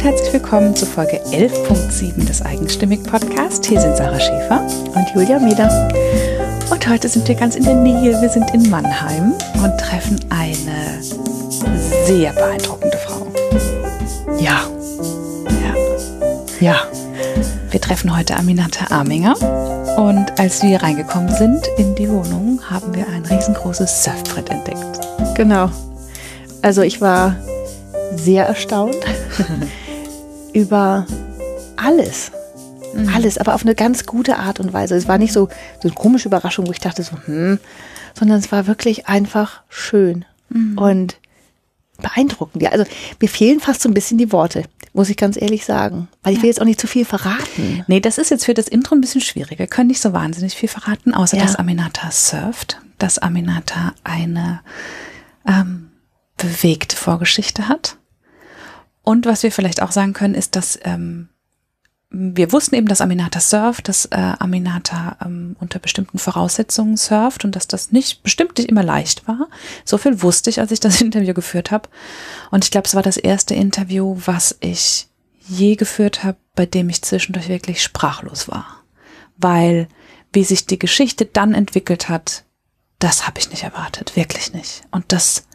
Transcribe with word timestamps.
und 0.00 0.06
herzlich 0.06 0.32
willkommen 0.32 0.74
zu 0.74 0.86
Folge 0.86 1.20
11.7 1.26 2.24
des 2.24 2.40
Eigenstimmig 2.40 3.02
Podcasts. 3.04 3.68
Hier 3.68 3.78
sind 3.78 3.98
Sarah 3.98 4.18
Schäfer 4.18 4.66
und 4.94 5.06
Julia 5.14 5.38
Meder. 5.38 5.68
Und 6.70 6.88
heute 6.88 7.06
sind 7.06 7.28
wir 7.28 7.34
ganz 7.34 7.54
in 7.54 7.64
der 7.64 7.74
Nähe. 7.74 8.18
Wir 8.18 8.30
sind 8.30 8.50
in 8.54 8.70
Mannheim 8.70 9.34
und 9.62 9.78
treffen 9.78 10.18
eine 10.30 11.02
sehr 12.06 12.32
beeindruckende 12.32 12.96
Frau. 12.96 13.26
Ja. 14.38 14.62
Ja. 15.60 15.74
Ja. 16.60 16.76
Wir 17.70 17.80
treffen 17.80 18.16
heute 18.16 18.36
Aminata 18.36 18.94
Arminger. 18.94 19.34
Und 19.98 20.38
als 20.38 20.62
wir 20.62 20.82
reingekommen 20.82 21.34
sind 21.34 21.66
in 21.76 21.94
die 21.94 22.08
Wohnung, 22.08 22.58
haben 22.70 22.94
wir 22.94 23.06
ein 23.06 23.26
riesengroßes 23.26 24.02
Surfbrett 24.04 24.48
entdeckt. 24.48 25.00
Genau. 25.34 25.70
Also 26.62 26.80
ich 26.80 27.02
war 27.02 27.36
sehr 28.16 28.46
erstaunt 28.46 28.96
über 30.52 31.06
alles. 31.76 32.32
Mhm. 32.94 33.08
Alles, 33.14 33.38
aber 33.38 33.54
auf 33.54 33.62
eine 33.62 33.74
ganz 33.74 34.06
gute 34.06 34.38
Art 34.38 34.60
und 34.60 34.72
Weise. 34.72 34.96
Es 34.96 35.08
war 35.08 35.18
nicht 35.18 35.32
so, 35.32 35.48
so 35.80 35.88
eine 35.88 35.92
komische 35.92 36.28
Überraschung, 36.28 36.66
wo 36.66 36.72
ich 36.72 36.80
dachte 36.80 37.02
so, 37.02 37.12
hm, 37.24 37.58
sondern 38.18 38.38
es 38.38 38.50
war 38.50 38.66
wirklich 38.66 39.06
einfach 39.06 39.62
schön 39.68 40.24
mhm. 40.48 40.78
und 40.78 41.16
beeindruckend. 42.00 42.62
Ja, 42.62 42.70
also 42.70 42.84
mir 43.20 43.28
fehlen 43.28 43.60
fast 43.60 43.82
so 43.82 43.88
ein 43.88 43.94
bisschen 43.94 44.18
die 44.18 44.32
Worte, 44.32 44.64
muss 44.92 45.08
ich 45.08 45.16
ganz 45.16 45.40
ehrlich 45.40 45.64
sagen. 45.64 46.08
Weil 46.22 46.34
ich 46.34 46.42
will 46.42 46.48
jetzt 46.48 46.60
auch 46.60 46.66
nicht 46.66 46.80
zu 46.80 46.86
viel 46.86 47.04
verraten. 47.04 47.84
Nee, 47.86 48.00
das 48.00 48.18
ist 48.18 48.30
jetzt 48.30 48.44
für 48.44 48.54
das 48.54 48.68
Intro 48.68 48.94
ein 48.94 49.00
bisschen 49.00 49.20
schwierig. 49.20 49.58
Wir 49.58 49.66
können 49.66 49.88
nicht 49.88 50.00
so 50.00 50.12
wahnsinnig 50.12 50.54
viel 50.54 50.68
verraten, 50.68 51.14
außer 51.14 51.36
ja. 51.36 51.42
dass 51.42 51.56
Aminata 51.56 52.10
surft, 52.10 52.80
dass 52.98 53.18
Aminata 53.18 53.94
eine 54.02 54.60
ähm, 55.46 55.90
bewegte 56.36 56.96
Vorgeschichte 56.96 57.68
hat. 57.68 57.96
Und 59.10 59.26
was 59.26 59.42
wir 59.42 59.50
vielleicht 59.50 59.82
auch 59.82 59.90
sagen 59.90 60.12
können, 60.12 60.36
ist, 60.36 60.54
dass 60.54 60.78
ähm, 60.84 61.30
wir 62.10 62.52
wussten 62.52 62.76
eben, 62.76 62.86
dass 62.86 63.00
Aminata 63.00 63.40
surft, 63.40 63.88
dass 63.88 64.04
äh, 64.04 64.34
Aminata 64.38 65.16
ähm, 65.20 65.56
unter 65.58 65.80
bestimmten 65.80 66.20
Voraussetzungen 66.20 66.96
surft 66.96 67.44
und 67.44 67.56
dass 67.56 67.66
das 67.66 67.90
nicht 67.90 68.22
bestimmt 68.22 68.56
nicht 68.56 68.70
immer 68.70 68.84
leicht 68.84 69.26
war. 69.26 69.48
So 69.84 69.98
viel 69.98 70.22
wusste 70.22 70.48
ich, 70.48 70.60
als 70.60 70.70
ich 70.70 70.78
das 70.78 71.00
Interview 71.00 71.34
geführt 71.34 71.72
habe. 71.72 71.88
Und 72.52 72.64
ich 72.64 72.70
glaube, 72.70 72.86
es 72.86 72.94
war 72.94 73.02
das 73.02 73.16
erste 73.16 73.52
Interview, 73.52 74.16
was 74.26 74.56
ich 74.60 75.08
je 75.40 75.74
geführt 75.74 76.22
habe, 76.22 76.38
bei 76.54 76.64
dem 76.64 76.88
ich 76.88 77.02
zwischendurch 77.02 77.48
wirklich 77.48 77.82
sprachlos 77.82 78.46
war. 78.46 78.84
Weil 79.36 79.88
wie 80.32 80.44
sich 80.44 80.66
die 80.66 80.78
Geschichte 80.78 81.26
dann 81.26 81.54
entwickelt 81.54 82.08
hat, 82.08 82.44
das 83.00 83.26
habe 83.26 83.40
ich 83.40 83.50
nicht 83.50 83.64
erwartet, 83.64 84.14
wirklich 84.14 84.52
nicht. 84.52 84.82
Und 84.92 85.06
das 85.08 85.48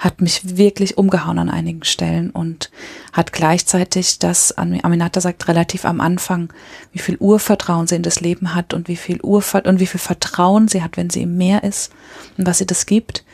hat 0.00 0.22
mich 0.22 0.56
wirklich 0.56 0.96
umgehauen 0.96 1.38
an 1.38 1.50
einigen 1.50 1.84
Stellen 1.84 2.30
und 2.30 2.70
hat 3.12 3.34
gleichzeitig 3.34 4.18
das, 4.18 4.56
Aminata 4.56 5.20
sagt 5.20 5.46
relativ 5.46 5.84
am 5.84 6.00
Anfang, 6.00 6.50
wie 6.92 6.98
viel 6.98 7.18
Urvertrauen 7.18 7.86
sie 7.86 7.96
in 7.96 8.02
das 8.02 8.22
Leben 8.22 8.54
hat 8.54 8.72
und 8.72 8.88
wie 8.88 8.96
viel 8.96 9.20
Urver 9.20 9.66
und 9.66 9.78
wie 9.78 9.86
viel 9.86 10.00
Vertrauen 10.00 10.68
sie 10.68 10.82
hat, 10.82 10.96
wenn 10.96 11.10
sie 11.10 11.22
im 11.22 11.36
Meer 11.36 11.64
ist 11.64 11.92
und 12.38 12.46
was 12.46 12.58
sie 12.58 12.66
das 12.66 12.86
gibt. 12.86 13.24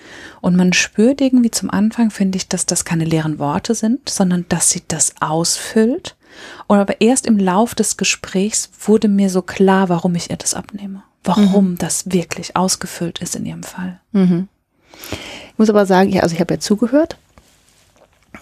Und 0.40 0.56
man 0.56 0.72
spürt 0.72 1.20
irgendwie 1.20 1.52
zum 1.52 1.70
Anfang, 1.70 2.10
finde 2.10 2.36
ich, 2.36 2.48
dass 2.48 2.66
das 2.66 2.84
keine 2.84 3.04
leeren 3.04 3.38
Worte 3.38 3.76
sind, 3.76 4.08
sondern 4.08 4.44
dass 4.48 4.68
sie 4.70 4.82
das 4.88 5.14
ausfüllt. 5.20 6.16
Und 6.66 6.78
aber 6.78 7.00
erst 7.00 7.26
im 7.26 7.38
Lauf 7.38 7.76
des 7.76 7.96
Gesprächs 7.96 8.70
wurde 8.84 9.06
mir 9.06 9.30
so 9.30 9.40
klar, 9.40 9.88
warum 9.88 10.16
ich 10.16 10.30
ihr 10.30 10.36
das 10.36 10.54
abnehme. 10.54 11.04
Warum 11.22 11.70
mhm. 11.70 11.78
das 11.78 12.10
wirklich 12.10 12.56
ausgefüllt 12.56 13.20
ist 13.20 13.36
in 13.36 13.46
ihrem 13.46 13.62
Fall. 13.62 14.00
Mhm. 14.10 14.48
Ich 15.56 15.58
muss 15.58 15.70
aber 15.70 15.86
sagen, 15.86 16.10
ja, 16.10 16.22
also 16.22 16.34
ich 16.34 16.40
habe 16.40 16.54
ja 16.54 16.60
zugehört 16.60 17.16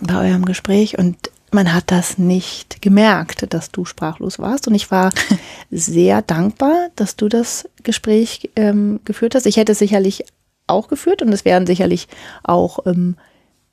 bei 0.01 0.29
eurem 0.29 0.45
Gespräch 0.45 0.99
und 0.99 1.31
man 1.53 1.73
hat 1.73 1.93
das 1.93 2.19
nicht 2.19 2.83
gemerkt, 2.83 3.47
dass 3.55 3.71
du 3.71 3.85
sprachlos 3.85 4.39
warst. 4.39 4.67
Und 4.67 4.75
ich 4.75 4.91
war 4.91 5.11
sehr 5.71 6.21
dankbar, 6.21 6.89
dass 6.97 7.17
du 7.17 7.29
das 7.29 7.69
Gespräch 7.83 8.51
ähm, 8.57 9.01
geführt 9.05 9.35
hast. 9.35 9.47
Ich 9.47 9.57
hätte 9.57 9.73
es 9.73 9.79
sicherlich 9.79 10.25
auch 10.67 10.89
geführt 10.89 11.23
und 11.23 11.33
es 11.33 11.45
wären 11.45 11.67
sicherlich 11.67 12.09
auch, 12.43 12.85
ähm, 12.87 13.17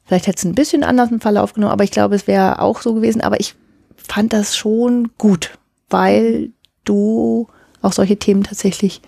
vielleicht 0.06 0.28
hätte 0.28 0.38
es 0.38 0.46
ein 0.46 0.56
bisschen 0.56 0.84
anders 0.84 1.10
im 1.10 1.22
Verlauf 1.22 1.54
genommen, 1.54 1.74
aber 1.74 1.84
ich 1.84 1.92
glaube, 1.92 2.16
es 2.16 2.28
wäre 2.28 2.60
auch 2.60 2.82
so 2.82 2.94
gewesen. 2.94 3.22
Aber 3.22 3.40
ich 3.40 3.56
fand 3.96 4.32
das 4.32 4.56
schon 4.56 5.10
gut, 5.18 5.58
weil 5.90 6.52
du 6.86 7.48
auch 7.82 7.94
solche 7.94 8.18
Themen 8.18 8.44
tatsächlich 8.44 9.02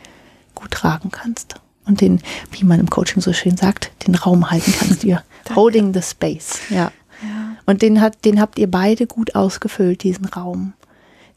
gut 0.56 0.72
tragen 0.72 1.12
kannst 1.12 1.56
und 1.86 2.02
den, 2.02 2.22
wie 2.52 2.64
man 2.64 2.80
im 2.80 2.90
Coaching 2.90 3.22
so 3.22 3.34
schön 3.34 3.58
sagt, 3.58 3.92
den 4.08 4.16
Raum 4.16 4.52
halten 4.52 4.74
kannst 4.78 5.04
ihr. 5.04 5.24
Holding 5.56 5.94
the 5.94 6.02
space, 6.02 6.60
ja. 6.70 6.92
ja. 7.22 7.58
Und 7.66 7.82
den 7.82 8.02
hat, 8.02 8.24
den 8.26 8.40
habt 8.40 8.58
ihr 8.58 8.70
beide 8.70 9.08
gut 9.08 9.36
ausgefüllt, 9.36 10.04
diesen 10.04 10.26
Raum. 10.26 10.74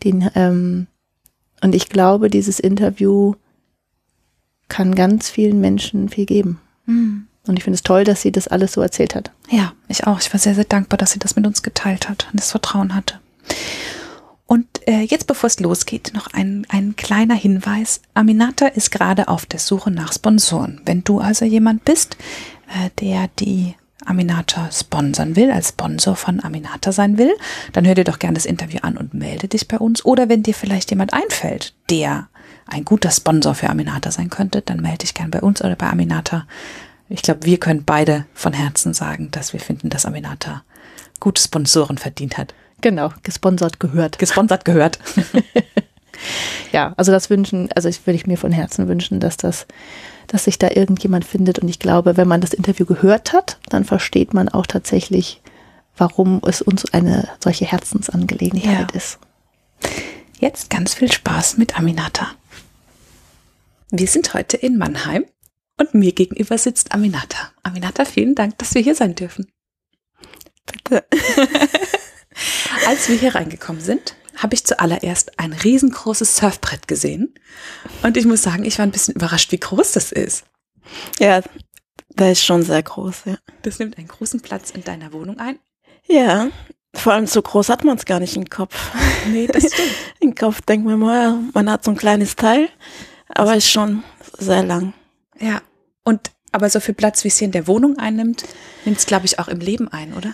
Den, 0.05 0.31
ähm, 0.35 0.87
und 1.63 1.75
ich 1.75 1.89
glaube, 1.89 2.31
dieses 2.31 2.61
Interview 2.61 3.35
kann 4.69 4.95
ganz 4.95 5.31
vielen 5.31 5.61
Menschen 5.61 6.09
viel 6.09 6.27
geben. 6.27 6.61
Mhm. 6.87 7.27
Und 7.47 7.57
ich 7.57 7.65
finde 7.65 7.77
es 7.77 7.83
toll, 7.83 8.05
dass 8.05 8.23
sie 8.23 8.33
das 8.33 8.49
alles 8.49 8.73
so 8.73 8.81
erzählt 8.81 9.15
hat. 9.15 9.31
Ja, 9.51 9.73
ich 9.89 10.07
auch. 10.07 10.21
Ich 10.21 10.33
war 10.33 10.41
sehr, 10.41 10.55
sehr 10.55 10.65
dankbar, 10.65 10.99
dass 10.99 11.13
sie 11.13 11.21
das 11.21 11.37
mit 11.37 11.47
uns 11.47 11.63
geteilt 11.63 12.09
hat 12.09 12.29
und 12.33 12.41
das 12.41 12.51
Vertrauen 12.51 12.95
hatte. 12.95 13.21
Und 14.47 14.67
äh, 14.87 15.01
jetzt, 15.01 15.27
bevor 15.27 15.49
es 15.49 15.59
losgeht, 15.59 16.13
noch 16.15 16.29
ein, 16.29 16.67
ein 16.69 16.95
kleiner 16.95 17.35
Hinweis. 17.35 18.01
Aminata 18.15 18.67
ist 18.67 18.93
gerade 18.93 19.29
auf 19.29 19.45
der 19.45 19.59
Suche 19.59 19.91
nach 19.91 20.13
Sponsoren. 20.13 20.81
Wenn 20.85 21.03
du 21.03 21.19
also 21.19 21.45
jemand 21.45 21.85
bist, 21.85 22.17
äh, 22.69 22.91
der 23.01 23.29
die 23.41 23.75
Aminata 24.05 24.71
sponsern 24.71 25.35
will, 25.35 25.51
als 25.51 25.71
Sponsor 25.71 26.15
von 26.15 26.43
Aminata 26.43 26.93
sein 26.93 27.19
will, 27.19 27.35
dann 27.73 27.87
hör 27.87 27.97
dir 27.97 28.05
doch 28.05 28.21
gerne 28.21 28.35
das 28.35 28.47
Interview 28.47 28.79
an 28.83 28.97
und 28.97 29.15
melde 29.15 29.49
dich 29.49 29.67
bei 29.67 29.79
uns. 29.79 30.05
Oder 30.05 30.29
wenn 30.29 30.45
dir 30.45 30.55
vielleicht 30.55 30.91
jemand 30.91 31.13
einfällt, 31.13 31.75
der 31.91 32.29
ein 32.67 32.85
guter 32.85 33.11
Sponsor 33.11 33.55
für 33.55 33.69
Aminata 33.69 34.13
sein 34.13 34.31
könnte, 34.31 34.63
dann 34.63 34.81
melde 34.81 34.99
dich 34.99 35.15
gerne 35.15 35.31
bei 35.31 35.41
uns 35.41 35.63
oder 35.63 35.75
bei 35.75 35.89
Aminata. 35.89 36.47
Ich 37.09 37.23
glaube, 37.23 37.45
wir 37.45 37.59
können 37.59 37.85
beide 37.85 38.27
von 38.33 38.53
Herzen 38.53 38.95
sagen, 38.95 39.31
dass 39.33 39.53
wir 39.53 39.61
finden, 39.61 39.91
dass 39.91 40.07
Aminata 40.07 40.63
gute 41.19 41.43
Sponsoren 41.43 41.99
verdient 41.99 42.39
hat. 42.39 42.55
Genau, 42.81 43.13
gesponsert 43.23 43.81
gehört. 43.81 44.19
Gesponsert 44.19 44.65
gehört. 44.65 44.99
ja, 46.73 46.93
also 46.97 47.13
das 47.13 47.31
wünschen, 47.31 47.71
also 47.75 47.89
ich 47.89 48.07
würde 48.07 48.17
ich 48.17 48.27
mir 48.27 48.37
von 48.37 48.53
Herzen 48.53 48.89
wünschen, 48.89 49.21
dass 49.21 49.37
das, 49.37 49.67
dass 50.27 50.45
sich 50.45 50.59
da 50.59 50.71
irgendjemand 50.71 51.25
findet. 51.25 51.59
Und 51.59 51.69
ich 51.69 51.79
glaube, 51.79 52.17
wenn 52.17 52.29
man 52.29 52.41
das 52.41 52.53
Interview 52.53 52.85
gehört 52.85 53.33
hat, 53.33 53.59
dann 53.69 53.85
versteht 53.85 54.35
man 54.35 54.49
auch 54.49 54.67
tatsächlich, 54.67 55.41
warum 55.97 56.41
es 56.47 56.61
uns 56.63 56.93
eine 56.93 57.29
solche 57.43 57.65
Herzensangelegenheit 57.65 58.93
ja. 58.93 58.97
ist. 58.97 59.19
Jetzt 60.39 60.69
ganz 60.69 60.95
viel 60.95 61.11
Spaß 61.11 61.57
mit 61.57 61.79
Aminata. 61.79 62.29
Wir 63.91 64.07
sind 64.07 64.35
heute 64.35 64.57
in 64.59 64.77
Mannheim 64.77 65.25
und 65.79 65.95
mir 65.95 66.13
gegenüber 66.13 66.59
sitzt 66.59 66.93
Aminata. 66.93 67.53
Aminata, 67.63 68.05
vielen 68.05 68.35
Dank, 68.35 68.59
dass 68.59 68.75
wir 68.75 68.83
hier 68.83 68.95
sein 68.95 69.15
dürfen. 69.15 69.47
Bitte. 70.67 71.05
Als 72.87 73.09
wir 73.09 73.17
hier 73.17 73.35
reingekommen 73.35 73.83
sind, 73.83 74.15
habe 74.37 74.55
ich 74.55 74.65
zuallererst 74.65 75.39
ein 75.39 75.53
riesengroßes 75.53 76.37
Surfbrett 76.37 76.89
gesehen. 76.89 77.35
Und 78.03 78.17
ich 78.17 78.27
muss 78.27 78.43
sagen, 78.43 78.65
ich 78.65 78.79
war 78.79 78.87
ein 78.87 78.93
bisschen 78.93 79.15
überrascht, 79.15 79.53
wie 79.53 79.61
groß 79.61 79.93
das 79.93 80.13
ist. 80.13 80.45
Ja, 81.19 81.41
das 82.11 82.33
ist 82.33 82.45
schon 82.45 82.63
sehr 82.63 82.83
groß, 82.83 83.23
ja. 83.27 83.39
Das 83.63 83.79
nimmt 83.79 83.99
einen 83.99 84.09
großen 84.09 84.41
Platz 84.41 84.71
in 84.71 84.85
deiner 84.85 85.13
Wohnung 85.13 85.39
ein. 85.39 85.59
Ja, 86.07 86.49
vor 86.95 87.13
allem 87.13 87.27
so 87.27 87.43
groß 87.43 87.69
hat 87.69 87.85
man 87.85 87.97
es 87.97 88.05
gar 88.05 88.21
nicht 88.21 88.37
im 88.37 88.49
Kopf. 88.49 88.75
Nee, 89.29 89.49
das 89.49 89.73
stimmt. 89.73 89.91
Im 90.21 90.35
Kopf 90.37 90.61
denkt 90.61 90.87
man 90.87 91.01
mal, 91.01 91.37
man 91.53 91.69
hat 91.69 91.83
so 91.83 91.91
ein 91.91 91.97
kleines 91.97 92.37
Teil, 92.37 92.69
aber 93.29 93.57
ist 93.57 93.69
schon 93.69 94.05
sehr 94.39 94.63
lang. 94.63 94.93
Ja, 95.41 95.63
und 96.05 96.31
aber 96.53 96.71
so 96.71 96.79
viel 96.79 96.95
Platz, 96.95 97.25
wie 97.25 97.29
es 97.29 97.39
hier 97.39 97.47
in 97.47 97.53
der 97.53 97.67
Wohnung 97.67 97.99
einnimmt, 97.99 98.45
nimmt 98.85 98.99
es, 98.99 99.07
glaube 99.07 99.27
ich, 99.27 99.41
auch 99.41 99.49
im 99.49 99.59
Leben 99.59 99.89
ein, 99.89 100.15
oder? 100.15 100.33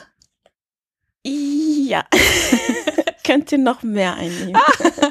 Ja. 1.25 2.05
Könnt 3.25 3.53
ihr 3.53 3.59
noch 3.59 3.83
mehr 3.83 4.15
einnehmen? 4.15 4.61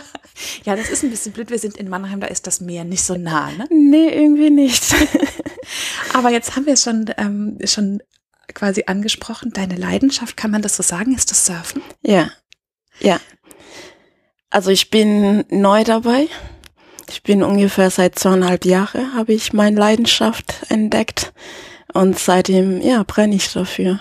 ja, 0.66 0.76
das 0.76 0.90
ist 0.90 1.04
ein 1.04 1.10
bisschen 1.10 1.32
blöd. 1.32 1.50
Wir 1.50 1.60
sind 1.60 1.78
in 1.78 1.90
Mannheim, 1.90 2.20
da 2.20 2.28
ist 2.28 2.48
das 2.48 2.60
Meer 2.60 2.84
nicht 2.84 3.04
so 3.04 3.16
nah, 3.16 3.52
ne? 3.52 3.68
Nee, 3.70 4.10
irgendwie 4.10 4.50
nicht. 4.50 4.94
Aber 6.14 6.30
jetzt 6.30 6.56
haben 6.56 6.66
wir 6.66 6.74
es 6.74 6.84
schon, 6.84 7.06
ähm, 7.18 7.58
schon 7.64 8.04
quasi 8.54 8.84
angesprochen. 8.88 9.52
Deine 9.54 9.76
Leidenschaft, 9.76 10.36
kann 10.36 10.52
man 10.52 10.62
das 10.62 10.76
so 10.76 10.84
sagen, 10.84 11.16
ist 11.16 11.32
das 11.32 11.46
Surfen? 11.46 11.82
Ja. 12.02 12.32
Ja. 13.00 13.20
Also 14.50 14.72
ich 14.72 14.90
bin 14.90 15.46
neu 15.50 15.86
dabei. 15.86 16.28
Ich 17.10 17.24
bin 17.24 17.44
ungefähr 17.44 17.90
seit 17.90 18.20
zweieinhalb 18.20 18.66
Jahren 18.66 19.14
habe 19.16 19.34
ich 19.34 19.54
meine 19.54 19.78
Leidenschaft 19.78 20.66
entdeckt 20.70 21.34
und 21.94 22.18
seitdem 22.18 22.82
ja 22.82 23.04
brenne 23.04 23.36
ich 23.36 23.52
dafür. 23.52 24.00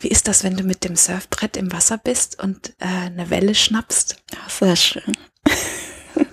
Wie 0.00 0.08
ist 0.08 0.28
das, 0.28 0.44
wenn 0.44 0.56
du 0.56 0.64
mit 0.64 0.84
dem 0.84 0.96
Surfbrett 0.96 1.56
im 1.56 1.72
Wasser 1.72 1.98
bist 1.98 2.42
und 2.42 2.70
äh, 2.78 3.06
eine 3.06 3.30
Welle 3.30 3.54
schnappst? 3.54 4.16
Sehr 4.48 4.76
schön. 4.76 5.16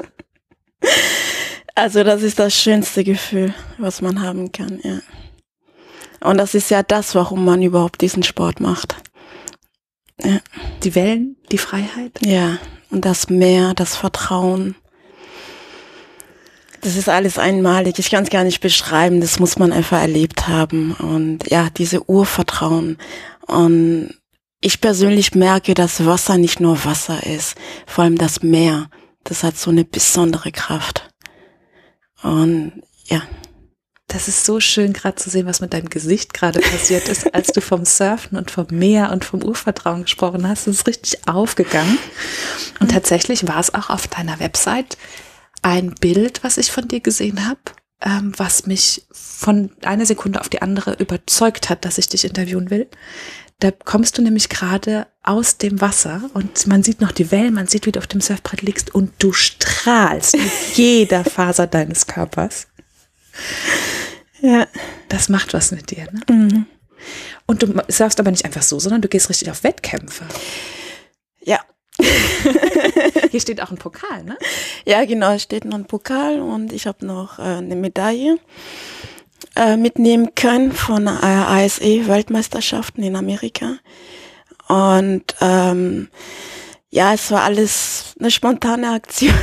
also 1.75 2.03
das 2.03 2.21
ist 2.21 2.39
das 2.39 2.53
schönste 2.53 3.03
Gefühl, 3.03 3.53
was 3.77 4.01
man 4.01 4.21
haben 4.21 4.51
kann, 4.51 4.79
ja. 4.83 4.99
Und 6.21 6.37
das 6.37 6.53
ist 6.53 6.69
ja 6.69 6.83
das, 6.83 7.15
warum 7.15 7.45
man 7.45 7.61
überhaupt 7.63 8.01
diesen 8.01 8.23
Sport 8.23 8.59
macht. 8.59 8.95
Ja. 10.23 10.39
Die 10.83 10.93
Wellen, 10.93 11.37
die 11.51 11.57
Freiheit? 11.57 12.19
Ja, 12.23 12.59
und 12.91 13.05
das 13.05 13.29
Meer, 13.29 13.73
das 13.73 13.95
Vertrauen. 13.95 14.75
Das 16.81 16.95
ist 16.95 17.09
alles 17.09 17.37
einmalig. 17.37 17.99
Ich 17.99 18.09
kann 18.09 18.23
es 18.23 18.31
gar 18.31 18.43
nicht 18.43 18.59
beschreiben. 18.59 19.21
Das 19.21 19.39
muss 19.39 19.59
man 19.59 19.71
einfach 19.71 20.01
erlebt 20.01 20.47
haben. 20.47 20.93
Und 20.93 21.49
ja, 21.49 21.69
diese 21.69 22.09
Urvertrauen. 22.09 22.97
Und 23.45 24.15
ich 24.61 24.81
persönlich 24.81 25.35
merke, 25.35 25.75
dass 25.75 26.05
Wasser 26.05 26.37
nicht 26.37 26.59
nur 26.59 26.83
Wasser 26.83 27.23
ist. 27.25 27.55
Vor 27.85 28.03
allem 28.03 28.17
das 28.17 28.41
Meer. 28.41 28.89
Das 29.23 29.43
hat 29.43 29.57
so 29.57 29.69
eine 29.69 29.85
besondere 29.85 30.51
Kraft. 30.51 31.09
Und 32.23 32.81
ja. 33.05 33.21
Das 34.07 34.27
ist 34.27 34.43
so 34.43 34.59
schön 34.59 34.91
gerade 34.91 35.15
zu 35.15 35.29
sehen, 35.29 35.45
was 35.45 35.61
mit 35.61 35.73
deinem 35.73 35.89
Gesicht 35.89 36.33
gerade 36.33 36.59
passiert 36.59 37.07
ist, 37.07 37.33
als 37.33 37.53
du 37.53 37.61
vom 37.61 37.85
Surfen 37.85 38.37
und 38.37 38.51
vom 38.51 38.67
Meer 38.69 39.11
und 39.11 39.23
vom 39.23 39.41
Urvertrauen 39.41 40.03
gesprochen 40.03 40.47
hast. 40.47 40.67
Das 40.67 40.75
ist 40.75 40.87
richtig 40.87 41.27
aufgegangen. 41.27 41.97
Und 42.81 42.91
tatsächlich 42.91 43.47
war 43.47 43.59
es 43.59 43.73
auch 43.73 43.89
auf 43.89 44.07
deiner 44.07 44.39
Website 44.39 44.97
ein 45.61 45.93
Bild, 45.95 46.43
was 46.43 46.57
ich 46.57 46.71
von 46.71 46.87
dir 46.87 46.99
gesehen 46.99 47.47
habe, 47.47 47.59
ähm, 48.01 48.33
was 48.37 48.65
mich 48.65 49.05
von 49.11 49.71
einer 49.83 50.05
Sekunde 50.05 50.39
auf 50.39 50.49
die 50.49 50.61
andere 50.61 50.93
überzeugt 50.93 51.69
hat, 51.69 51.85
dass 51.85 51.97
ich 51.97 52.09
dich 52.09 52.25
interviewen 52.25 52.69
will. 52.69 52.89
Da 53.59 53.69
kommst 53.69 54.17
du 54.17 54.23
nämlich 54.23 54.49
gerade 54.49 55.05
aus 55.21 55.57
dem 55.57 55.81
Wasser 55.81 56.31
und 56.33 56.65
man 56.65 56.81
sieht 56.81 56.99
noch 56.99 57.11
die 57.11 57.29
Wellen, 57.29 57.53
man 57.53 57.67
sieht, 57.67 57.85
wie 57.85 57.91
du 57.91 57.99
auf 57.99 58.07
dem 58.07 58.21
Surfbrett 58.21 58.63
liegst 58.63 58.95
und 58.95 59.13
du 59.19 59.33
strahlst 59.33 60.35
mit 60.35 60.51
jeder 60.73 61.23
Faser 61.23 61.67
deines 61.67 62.07
Körpers. 62.07 62.67
Ja. 64.41 64.67
Das 65.09 65.29
macht 65.29 65.53
was 65.53 65.71
mit 65.71 65.91
dir, 65.91 66.07
ne? 66.11 66.21
Mhm. 66.29 66.65
Und 67.45 67.61
du 67.61 67.73
surfst 67.87 68.19
aber 68.19 68.31
nicht 68.31 68.45
einfach 68.45 68.61
so, 68.61 68.79
sondern 68.79 69.01
du 69.01 69.07
gehst 69.07 69.29
richtig 69.29 69.51
auf 69.51 69.63
Wettkämpfe. 69.63 70.25
Ja, 71.43 71.59
Hier 73.31 73.39
steht 73.39 73.61
auch 73.61 73.71
ein 73.71 73.77
Pokal, 73.77 74.23
ne? 74.23 74.37
Ja, 74.85 75.05
genau, 75.05 75.33
es 75.33 75.43
steht 75.43 75.65
noch 75.65 75.77
ein 75.77 75.85
Pokal 75.85 76.39
und 76.41 76.73
ich 76.73 76.87
habe 76.87 77.05
noch 77.05 77.39
äh, 77.39 77.43
eine 77.43 77.75
Medaille 77.75 78.37
äh, 79.55 79.77
mitnehmen 79.77 80.33
können 80.35 80.71
von 80.71 81.07
äh, 81.07 81.09
ASE-Weltmeisterschaften 81.09 83.03
in 83.03 83.15
Amerika. 83.15 83.77
Und 84.67 85.35
ähm, 85.41 86.09
ja, 86.89 87.13
es 87.13 87.31
war 87.31 87.43
alles 87.43 88.15
eine 88.19 88.31
spontane 88.31 88.91
Aktion. 88.91 89.33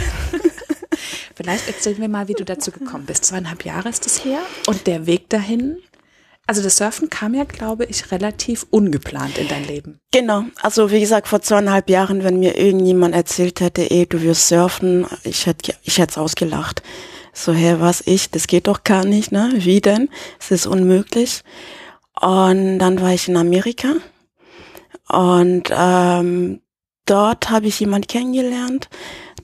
Vielleicht 1.34 1.68
erzählen 1.68 2.00
wir 2.00 2.08
mal, 2.08 2.28
wie 2.28 2.34
du 2.34 2.44
dazu 2.44 2.70
gekommen 2.72 3.06
bist. 3.06 3.24
Zweieinhalb 3.24 3.64
Jahre 3.64 3.88
ist 3.88 4.06
es 4.06 4.24
her 4.24 4.40
und 4.66 4.86
der 4.86 5.06
Weg 5.06 5.28
dahin 5.28 5.78
also 6.48 6.62
das 6.62 6.78
Surfen 6.78 7.10
kam 7.10 7.34
ja, 7.34 7.44
glaube 7.44 7.84
ich, 7.84 8.10
relativ 8.10 8.66
ungeplant 8.70 9.36
in 9.36 9.48
dein 9.48 9.66
Leben. 9.66 10.00
Genau. 10.12 10.44
Also 10.62 10.90
wie 10.90 11.00
gesagt, 11.00 11.28
vor 11.28 11.42
zweieinhalb 11.42 11.90
Jahren, 11.90 12.24
wenn 12.24 12.40
mir 12.40 12.56
irgendjemand 12.56 13.14
erzählt 13.14 13.60
hätte, 13.60 13.90
ey, 13.90 14.06
du 14.06 14.22
wirst 14.22 14.48
surfen, 14.48 15.06
ich 15.24 15.44
hätte 15.44 15.74
ich 15.82 15.98
hätte 15.98 16.12
es 16.12 16.18
ausgelacht. 16.18 16.82
So, 17.34 17.52
hä, 17.52 17.76
was 17.80 18.00
ich? 18.06 18.30
Das 18.30 18.46
geht 18.46 18.66
doch 18.66 18.82
gar 18.82 19.04
nicht, 19.04 19.30
ne? 19.30 19.52
Wie 19.56 19.82
denn? 19.82 20.08
Es 20.40 20.50
ist 20.50 20.66
unmöglich. 20.66 21.42
Und 22.18 22.78
dann 22.78 22.98
war 23.02 23.12
ich 23.12 23.28
in 23.28 23.36
Amerika 23.36 23.96
und 25.06 25.64
ähm, 25.70 26.62
dort 27.04 27.50
habe 27.50 27.66
ich 27.66 27.78
jemand 27.78 28.08
kennengelernt, 28.08 28.88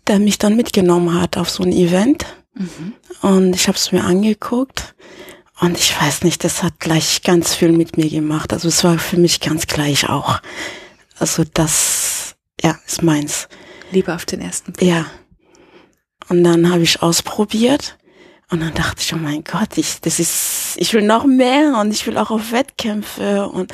der 0.07 0.21
mich 0.21 0.39
dann 0.39 0.57
mitgenommen 0.57 1.21
hat 1.21 1.37
auf 1.37 1.51
so 1.51 1.65
ein 1.65 1.73
Event. 1.73 2.25
Mhm. 2.55 2.95
Und 3.21 3.55
ich 3.55 3.69
habe 3.69 3.77
es 3.77 3.93
mir 3.93 4.05
angeguckt 4.05 4.95
und 5.61 5.79
ich 5.79 6.01
weiß 6.01 6.23
nicht, 6.23 6.43
das 6.45 6.63
hat 6.63 6.81
gleich 6.81 7.23
ganz 7.23 7.55
viel 7.55 7.73
mit 7.73 7.97
mir 7.97 8.09
gemacht. 8.09 8.53
Also 8.53 8.69
es 8.69 8.83
war 8.83 8.99
für 8.99 9.17
mich 9.17 9.41
ganz 9.41 9.67
gleich 9.67 10.09
auch. 10.09 10.41
Also 11.19 11.45
das, 11.53 12.35
ja, 12.61 12.77
ist 12.87 13.03
meins. 13.03 13.49
Liebe 13.93 14.15
auf 14.15 14.25
den 14.25 14.41
ersten 14.41 14.73
Blick. 14.73 14.89
Ja. 14.89 15.07
Und 16.29 16.43
dann 16.43 16.73
habe 16.73 16.83
ich 16.83 17.03
ausprobiert 17.03 17.97
und 18.51 18.61
dann 18.61 18.75
dachte 18.75 19.01
ich, 19.01 19.15
oh 19.15 19.19
mein 19.19 19.45
Gott, 19.45 19.77
ich, 19.77 20.01
das 20.01 20.19
ist, 20.19 20.77
ich 20.77 20.93
will 20.93 21.03
noch 21.03 21.25
mehr 21.25 21.79
und 21.81 21.93
ich 21.93 22.07
will 22.07 22.19
auch 22.19 22.31
auf 22.31 22.53
Wettkämpfe 22.53 23.49
und 23.49 23.73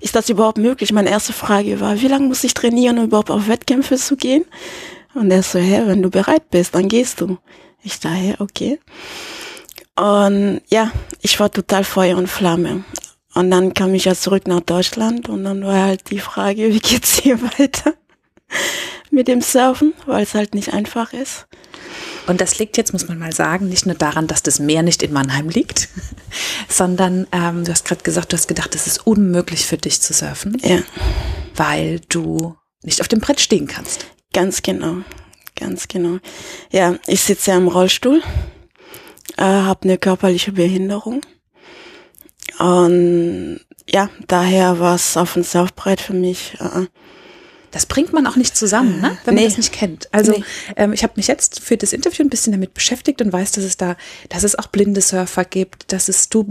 ist 0.00 0.14
das 0.14 0.28
überhaupt 0.28 0.58
möglich? 0.58 0.92
Meine 0.92 1.10
erste 1.10 1.32
Frage 1.32 1.80
war, 1.80 2.00
wie 2.00 2.08
lange 2.08 2.26
muss 2.26 2.44
ich 2.44 2.54
trainieren, 2.54 2.98
um 2.98 3.04
überhaupt 3.04 3.30
auf 3.30 3.48
Wettkämpfe 3.48 3.96
zu 3.96 4.16
gehen? 4.16 4.44
Und 5.14 5.30
er 5.30 5.42
so, 5.42 5.58
hä, 5.58 5.82
wenn 5.86 6.02
du 6.02 6.10
bereit 6.10 6.50
bist, 6.50 6.74
dann 6.74 6.88
gehst 6.88 7.20
du. 7.20 7.38
Ich 7.82 8.00
dachte, 8.00 8.36
okay. 8.38 8.78
Und 9.98 10.62
ja, 10.68 10.92
ich 11.22 11.40
war 11.40 11.50
total 11.50 11.82
Feuer 11.82 12.16
und 12.16 12.28
Flamme. 12.28 12.84
Und 13.34 13.50
dann 13.50 13.74
kam 13.74 13.94
ich 13.94 14.04
ja 14.04 14.14
zurück 14.14 14.46
nach 14.46 14.60
Deutschland 14.60 15.28
und 15.28 15.44
dann 15.44 15.64
war 15.64 15.82
halt 15.82 16.10
die 16.10 16.20
Frage, 16.20 16.72
wie 16.72 16.78
geht's 16.78 17.18
hier 17.18 17.40
weiter 17.58 17.94
mit 19.10 19.26
dem 19.26 19.40
Surfen, 19.40 19.94
weil 20.06 20.22
es 20.22 20.34
halt 20.34 20.54
nicht 20.54 20.72
einfach 20.72 21.12
ist. 21.12 21.46
Und 22.28 22.40
das 22.40 22.58
liegt 22.58 22.76
jetzt, 22.76 22.92
muss 22.92 23.08
man 23.08 23.18
mal 23.18 23.32
sagen, 23.32 23.68
nicht 23.68 23.86
nur 23.86 23.94
daran, 23.96 24.26
dass 24.26 24.42
das 24.42 24.60
Meer 24.60 24.82
nicht 24.82 25.02
in 25.02 25.12
Mannheim 25.12 25.48
liegt, 25.48 25.88
sondern 26.68 27.26
ähm, 27.32 27.64
du 27.64 27.72
hast 27.72 27.84
gerade 27.84 28.02
gesagt, 28.02 28.32
du 28.32 28.36
hast 28.36 28.48
gedacht, 28.48 28.74
es 28.74 28.86
ist 28.86 29.06
unmöglich 29.06 29.66
für 29.66 29.78
dich 29.78 30.00
zu 30.00 30.12
surfen, 30.12 30.58
ja. 30.62 30.80
weil 31.56 32.00
du 32.08 32.54
nicht 32.82 33.00
auf 33.00 33.08
dem 33.08 33.20
Brett 33.20 33.40
stehen 33.40 33.66
kannst. 33.66 34.06
Ganz 34.32 34.62
genau, 34.62 34.98
ganz 35.56 35.88
genau. 35.88 36.18
Ja, 36.70 36.96
ich 37.06 37.22
sitze 37.22 37.50
ja 37.50 37.56
im 37.56 37.66
Rollstuhl 37.66 38.22
äh, 39.38 39.42
habe 39.42 39.84
eine 39.84 39.98
körperliche 39.98 40.52
Behinderung. 40.52 41.22
Und 42.58 43.60
ja, 43.88 44.10
daher 44.26 44.78
war 44.80 44.96
es 44.96 45.16
auf 45.16 45.34
dem 45.34 45.42
Surfbrett 45.42 46.00
für 46.00 46.14
mich 46.14 46.56
äh, 46.60 46.86
das 47.70 47.86
bringt 47.86 48.12
man 48.12 48.26
auch 48.26 48.36
nicht 48.36 48.56
zusammen, 48.56 49.00
ne? 49.00 49.18
wenn 49.24 49.34
man 49.34 49.44
das 49.44 49.56
nicht 49.56 49.72
kennt. 49.72 50.12
Also 50.12 50.32
nee. 50.32 50.44
ähm, 50.76 50.92
ich 50.92 51.02
habe 51.02 51.14
mich 51.16 51.26
jetzt 51.26 51.60
für 51.60 51.76
das 51.76 51.92
Interview 51.92 52.24
ein 52.24 52.30
bisschen 52.30 52.52
damit 52.52 52.74
beschäftigt 52.74 53.20
und 53.20 53.32
weiß, 53.32 53.52
dass 53.52 53.64
es 53.64 53.76
da, 53.76 53.96
dass 54.30 54.42
es 54.42 54.58
auch 54.58 54.68
blinde 54.68 55.00
Surfer 55.00 55.44
gibt, 55.44 55.92
dass 55.92 56.08
es 56.08 56.28
du 56.28 56.46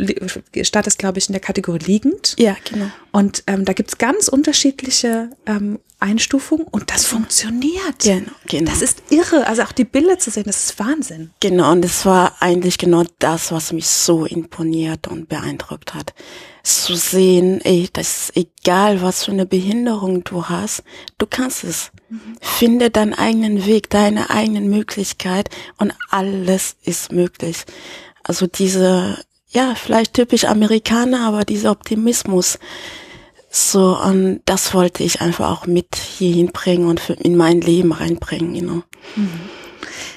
startest, 0.62 1.00
glaube 1.00 1.18
ich, 1.18 1.28
in 1.28 1.34
der 1.34 1.42
Kategorie 1.42 1.80
liegend. 1.80 2.36
Ja, 2.38 2.56
genau. 2.70 2.88
Und 3.12 3.44
ähm, 3.48 3.66
da 3.66 3.74
gibt's 3.74 3.98
ganz 3.98 4.28
unterschiedliche 4.28 5.32
ähm, 5.46 5.80
Einstufungen 6.00 6.68
und 6.68 6.92
das 6.92 7.06
funktioniert. 7.06 8.00
Genau, 8.04 8.32
genau. 8.48 8.70
Das 8.70 8.82
ist 8.82 9.04
irre. 9.10 9.48
Also 9.48 9.64
auch 9.64 9.72
die 9.72 9.84
Bilder 9.86 10.20
zu 10.20 10.30
sehen, 10.30 10.44
das 10.46 10.66
ist 10.66 10.80
Wahnsinn. 10.80 11.32
Genau, 11.40 11.72
und 11.72 11.82
das 11.84 12.06
war 12.06 12.34
eigentlich 12.40 12.78
genau 12.78 13.04
das, 13.20 13.52
was 13.52 13.74
mich 13.74 13.88
so 13.88 14.26
imponiert 14.26 15.08
und 15.08 15.28
beeindruckt 15.28 15.94
hat 15.94 16.14
zu 16.68 16.96
sehen, 16.96 17.62
ey, 17.64 17.90
das 17.94 18.30
ist 18.30 18.38
egal, 18.38 19.02
was 19.02 19.24
für 19.24 19.32
eine 19.32 19.46
Behinderung 19.46 20.24
du 20.26 20.46
hast, 20.46 20.84
du 21.18 21.26
kannst 21.26 21.64
es. 21.64 21.92
Mhm. 22.10 22.38
Finde 22.42 22.90
deinen 22.90 23.14
eigenen 23.14 23.66
Weg, 23.66 23.90
deine 23.90 24.30
eigenen 24.30 24.70
Möglichkeit 24.70 25.50
und 25.78 25.94
alles 26.10 26.76
ist 26.84 27.12
möglich. 27.12 27.64
Also 28.24 28.48
diese, 28.48 29.24
ja, 29.50 29.76
vielleicht 29.76 30.14
typisch 30.14 30.44
Amerikaner, 30.44 31.22
aber 31.22 31.46
dieser 31.46 31.72
Optimismus, 31.72 32.60
so, 33.50 33.98
und 33.98 34.42
das 34.46 34.74
wollte 34.74 35.04
ich 35.04 35.22
einfach 35.22 35.50
auch 35.50 35.68
mit 35.68 35.96
hierhin 35.96 36.52
bringen 36.52 36.88
und 36.88 37.10
in 37.10 37.36
mein 37.36 37.62
Leben 37.62 37.92
reinbringen, 37.92 38.56
you 38.56 38.62
know. 38.62 38.84
Mhm. 39.16 39.40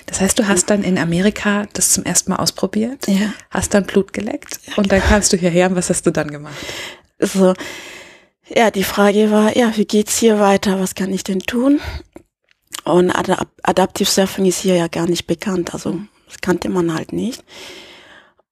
Das 0.07 0.21
heißt, 0.21 0.39
du 0.39 0.49
hast 0.49 0.71
dann 0.71 0.83
in 0.83 0.99
Amerika 0.99 1.67
das 1.73 1.93
zum 1.93 2.05
ersten 2.05 2.31
Mal 2.31 2.39
ausprobiert, 2.39 3.07
ja. 3.07 3.33
hast 3.51 3.75
dann 3.75 3.85
Blut 3.85 4.13
geleckt 4.13 4.59
ja, 4.67 4.75
und 4.77 4.91
dann 4.91 5.01
kamst 5.01 5.33
du 5.33 5.37
hierher 5.37 5.69
und 5.69 5.77
was 5.77 5.89
hast 5.89 6.05
du 6.05 6.11
dann 6.11 6.31
gemacht? 6.31 6.57
So, 7.21 7.55
ja, 8.49 8.73
die 8.73 8.83
Frage 8.83 9.31
war, 9.31 9.57
ja, 9.57 9.77
wie 9.77 9.85
geht's 9.85 10.19
hier 10.19 10.41
weiter? 10.41 10.81
Was 10.81 10.97
kann 10.97 11.13
ich 11.13 11.23
denn 11.23 11.39
tun? 11.39 11.81
Und 12.85 13.11
Adap 13.11 13.49
Adaptive 13.63 14.09
Surfing 14.09 14.47
ist 14.47 14.61
hier 14.61 14.75
ja 14.75 14.89
gar 14.89 15.07
nicht 15.07 15.27
bekannt, 15.29 15.73
also 15.75 16.01
das 16.27 16.41
kannte 16.41 16.69
man 16.69 16.93
halt 16.93 17.13
nicht. 17.13 17.45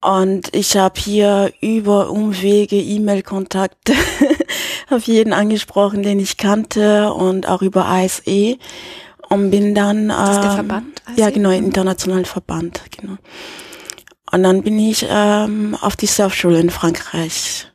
Und 0.00 0.54
ich 0.54 0.76
habe 0.76 1.00
hier 1.00 1.52
über 1.60 2.10
Umwege, 2.10 2.76
E-Mail-Kontakte 2.76 3.94
auf 4.90 5.04
jeden 5.04 5.32
angesprochen, 5.32 6.02
den 6.02 6.20
ich 6.20 6.36
kannte 6.36 7.12
und 7.12 7.48
auch 7.48 7.62
über 7.62 7.86
ASE 7.86 8.58
und 9.28 9.50
bin 9.50 9.74
dann. 9.74 10.08
Das 10.08 10.36
ist 10.36 10.42
der 10.42 10.50
ähm, 10.50 10.56
Verband? 10.56 11.02
Also? 11.04 11.20
Ja, 11.20 11.30
genau, 11.30 11.50
internationalen 11.50 12.24
Verband, 12.24 12.82
genau. 12.96 13.16
Und 14.30 14.42
dann 14.42 14.62
bin 14.62 14.78
ich 14.78 15.06
ähm, 15.08 15.76
auf 15.80 15.96
die 15.96 16.06
Surfschule 16.06 16.60
in 16.60 16.70
Frankreich 16.70 17.66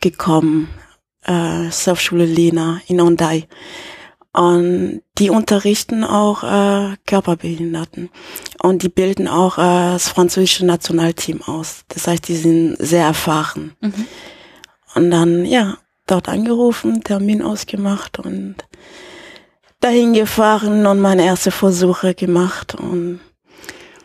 gekommen, 0.00 0.68
äh, 1.24 1.70
Surfschule 1.70 2.26
Lena 2.26 2.80
in 2.86 3.00
Ondai. 3.00 3.48
Und 4.32 5.02
die 5.18 5.30
unterrichten 5.30 6.04
auch 6.04 6.44
äh, 6.44 6.96
Körperbehinderten. 7.06 8.10
Und 8.62 8.82
die 8.82 8.88
bilden 8.88 9.26
auch 9.26 9.58
äh, 9.58 9.92
das 9.92 10.08
französische 10.08 10.64
Nationalteam 10.64 11.42
aus. 11.42 11.84
Das 11.88 12.06
heißt, 12.06 12.28
die 12.28 12.36
sind 12.36 12.76
sehr 12.78 13.06
erfahren. 13.06 13.72
Mhm. 13.80 14.06
Und 14.94 15.10
dann, 15.10 15.44
ja, 15.44 15.78
dort 16.06 16.28
angerufen, 16.28 17.02
Termin 17.02 17.42
ausgemacht 17.42 18.18
und 18.18 18.56
dahin 19.80 20.12
gefahren 20.12 20.86
und 20.86 21.00
meine 21.00 21.24
erste 21.24 21.50
Versuche 21.50 22.14
gemacht 22.14 22.74
und 22.74 23.20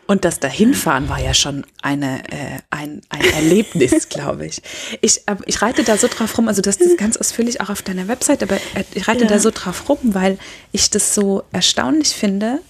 Und 0.06 0.24
das 0.24 0.38
Dahinfahren 0.38 1.08
war 1.08 1.20
ja 1.20 1.34
schon 1.34 1.66
eine, 1.82 2.20
äh, 2.30 2.58
ein, 2.70 3.00
ein 3.08 3.24
Erlebnis, 3.34 4.08
glaube 4.08 4.46
ich. 4.46 4.62
Ich, 5.00 5.26
äh, 5.26 5.36
ich 5.46 5.60
reite 5.62 5.82
da 5.82 5.96
so 5.96 6.08
drauf 6.08 6.38
rum, 6.38 6.48
also 6.48 6.62
das 6.62 6.76
ist 6.76 6.96
ganz 6.96 7.16
ausführlich 7.16 7.60
auch 7.60 7.70
auf 7.70 7.82
deiner 7.82 8.06
Website, 8.06 8.42
aber 8.42 8.56
äh, 8.56 8.84
ich 8.94 9.08
reite 9.08 9.22
ja. 9.22 9.28
da 9.28 9.38
so 9.38 9.50
drauf 9.50 9.88
rum, 9.88 9.98
weil 10.02 10.38
ich 10.72 10.90
das 10.90 11.14
so 11.14 11.42
erstaunlich 11.52 12.08
finde, 12.08 12.60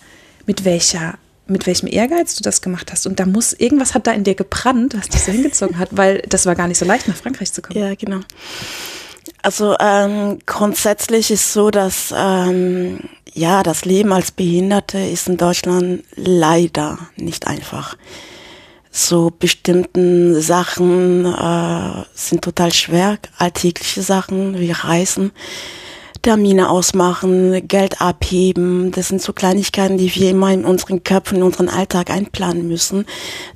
mit 0.47 0.65
welcher 0.65 1.19
mit 1.49 1.67
welchem 1.67 1.87
Ehrgeiz 1.87 2.35
du 2.35 2.43
das 2.43 2.61
gemacht 2.61 2.91
hast. 2.91 3.07
Und 3.07 3.21
da 3.21 3.25
muss, 3.25 3.53
irgendwas 3.53 3.95
hat 3.95 4.09
da 4.09 4.13
in 4.13 4.25
dir 4.25 4.35
gebrannt, 4.35 4.97
was 4.99 5.09
dich 5.09 5.23
so 5.23 5.31
hingezogen 5.31 5.79
hat, 5.79 5.91
weil 5.93 6.23
das 6.29 6.45
war 6.45 6.57
gar 6.57 6.67
nicht 6.67 6.79
so 6.79 6.85
leicht, 6.85 7.07
nach 7.07 7.15
Frankreich 7.15 7.53
zu 7.53 7.63
kommen. 7.63 7.79
Ja, 7.79 7.95
genau. 7.95 8.19
Also 9.43 9.77
ähm, 9.79 10.41
grundsätzlich 10.45 11.31
ist 11.31 11.53
so, 11.53 11.71
dass 11.71 12.13
ähm, 12.17 12.99
ja 13.37 13.63
das 13.63 13.85
Leben 13.85 14.13
als 14.13 14.31
Behinderte 14.31 14.99
ist 14.99 15.29
in 15.29 15.37
Deutschland 15.37 16.03
leider 16.15 16.99
nicht 17.17 17.47
einfach. 17.47 17.97
So 18.91 19.31
bestimmten 19.31 20.41
Sachen 20.41 21.27
äh, 21.27 22.05
sind 22.15 22.43
total 22.43 22.73
schwer, 22.73 23.19
alltägliche 23.37 24.01
Sachen 24.01 24.59
wie 24.59 24.71
Reisen, 24.71 25.33
Termine 26.23 26.71
ausmachen, 26.71 27.69
Geld 27.69 28.01
abheben. 28.01 28.91
Das 28.93 29.09
sind 29.09 29.21
so 29.21 29.35
Kleinigkeiten, 29.35 29.99
die 29.99 30.13
wir 30.15 30.31
immer 30.31 30.51
in 30.51 30.65
unseren 30.65 31.05
Köpfen, 31.05 31.39
in 31.39 31.43
unseren 31.43 31.69
Alltag 31.69 32.11
einplanen 32.11 32.67
müssen, 32.69 33.05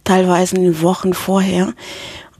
teilweise 0.04 0.56
in 0.56 0.82
Wochen 0.82 1.14
vorher. 1.14 1.72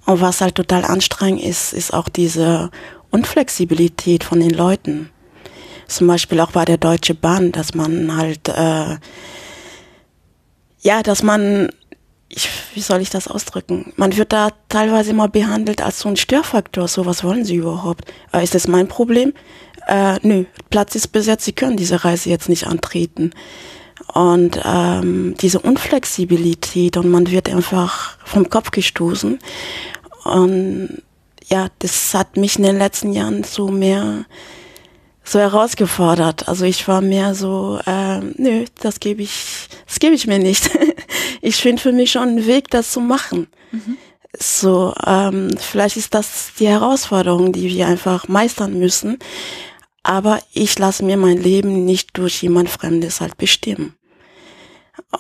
Und 0.04 0.20
was 0.20 0.42
halt 0.42 0.56
total 0.56 0.84
anstrengend 0.84 1.42
ist, 1.42 1.72
ist 1.72 1.94
auch 1.94 2.10
diese 2.10 2.70
Unflexibilität 3.10 4.24
von 4.24 4.40
den 4.40 4.50
Leuten. 4.50 5.10
Zum 5.90 6.06
Beispiel 6.06 6.38
auch 6.40 6.52
bei 6.52 6.64
der 6.64 6.78
Deutsche 6.78 7.14
Bahn, 7.14 7.50
dass 7.50 7.74
man 7.74 8.16
halt, 8.16 8.48
äh, 8.48 8.96
ja, 10.82 11.02
dass 11.02 11.24
man, 11.24 11.68
ich, 12.28 12.48
wie 12.74 12.80
soll 12.80 13.00
ich 13.00 13.10
das 13.10 13.26
ausdrücken? 13.26 13.92
Man 13.96 14.16
wird 14.16 14.32
da 14.32 14.50
teilweise 14.68 15.10
immer 15.10 15.26
behandelt 15.26 15.82
als 15.82 15.98
so 15.98 16.08
ein 16.08 16.16
Störfaktor. 16.16 16.86
So, 16.86 17.06
was 17.06 17.24
wollen 17.24 17.44
Sie 17.44 17.56
überhaupt? 17.56 18.04
Äh, 18.32 18.44
ist 18.44 18.54
das 18.54 18.68
mein 18.68 18.86
Problem? 18.86 19.32
Äh, 19.88 20.18
nö, 20.22 20.44
Platz 20.70 20.94
ist 20.94 21.08
besetzt, 21.08 21.44
Sie 21.44 21.52
können 21.52 21.76
diese 21.76 22.04
Reise 22.04 22.30
jetzt 22.30 22.48
nicht 22.48 22.68
antreten. 22.68 23.32
Und 24.14 24.60
ähm, 24.64 25.34
diese 25.40 25.58
Unflexibilität 25.58 26.96
und 26.96 27.10
man 27.10 27.30
wird 27.32 27.48
einfach 27.48 28.16
vom 28.24 28.48
Kopf 28.48 28.70
gestoßen. 28.70 29.40
Und 30.22 31.02
ja, 31.48 31.66
das 31.80 32.14
hat 32.14 32.36
mich 32.36 32.58
in 32.58 32.62
den 32.62 32.78
letzten 32.78 33.12
Jahren 33.12 33.42
so 33.42 33.68
mehr 33.68 34.24
so 35.30 35.38
herausgefordert. 35.38 36.48
Also 36.48 36.64
ich 36.64 36.86
war 36.88 37.00
mehr 37.00 37.34
so, 37.34 37.78
äh, 37.86 38.20
nö, 38.36 38.64
das 38.80 38.98
gebe 38.98 39.22
ich, 39.22 39.68
das 39.86 40.00
gebe 40.00 40.14
ich 40.14 40.26
mir 40.26 40.38
nicht. 40.38 40.70
ich 41.40 41.56
finde 41.56 41.80
für 41.80 41.92
mich 41.92 42.12
schon 42.12 42.28
einen 42.28 42.46
Weg, 42.46 42.68
das 42.70 42.90
zu 42.90 43.00
machen. 43.00 43.46
Mhm. 43.70 43.96
So, 44.38 44.94
ähm, 45.06 45.50
vielleicht 45.58 45.96
ist 45.96 46.14
das 46.14 46.52
die 46.58 46.68
Herausforderung, 46.68 47.52
die 47.52 47.68
wir 47.68 47.86
einfach 47.86 48.28
meistern 48.28 48.78
müssen. 48.78 49.18
Aber 50.02 50.40
ich 50.52 50.78
lasse 50.78 51.04
mir 51.04 51.16
mein 51.16 51.38
Leben 51.38 51.84
nicht 51.84 52.16
durch 52.16 52.42
jemand 52.42 52.68
Fremdes 52.68 53.20
halt 53.20 53.36
bestimmen. 53.36 53.94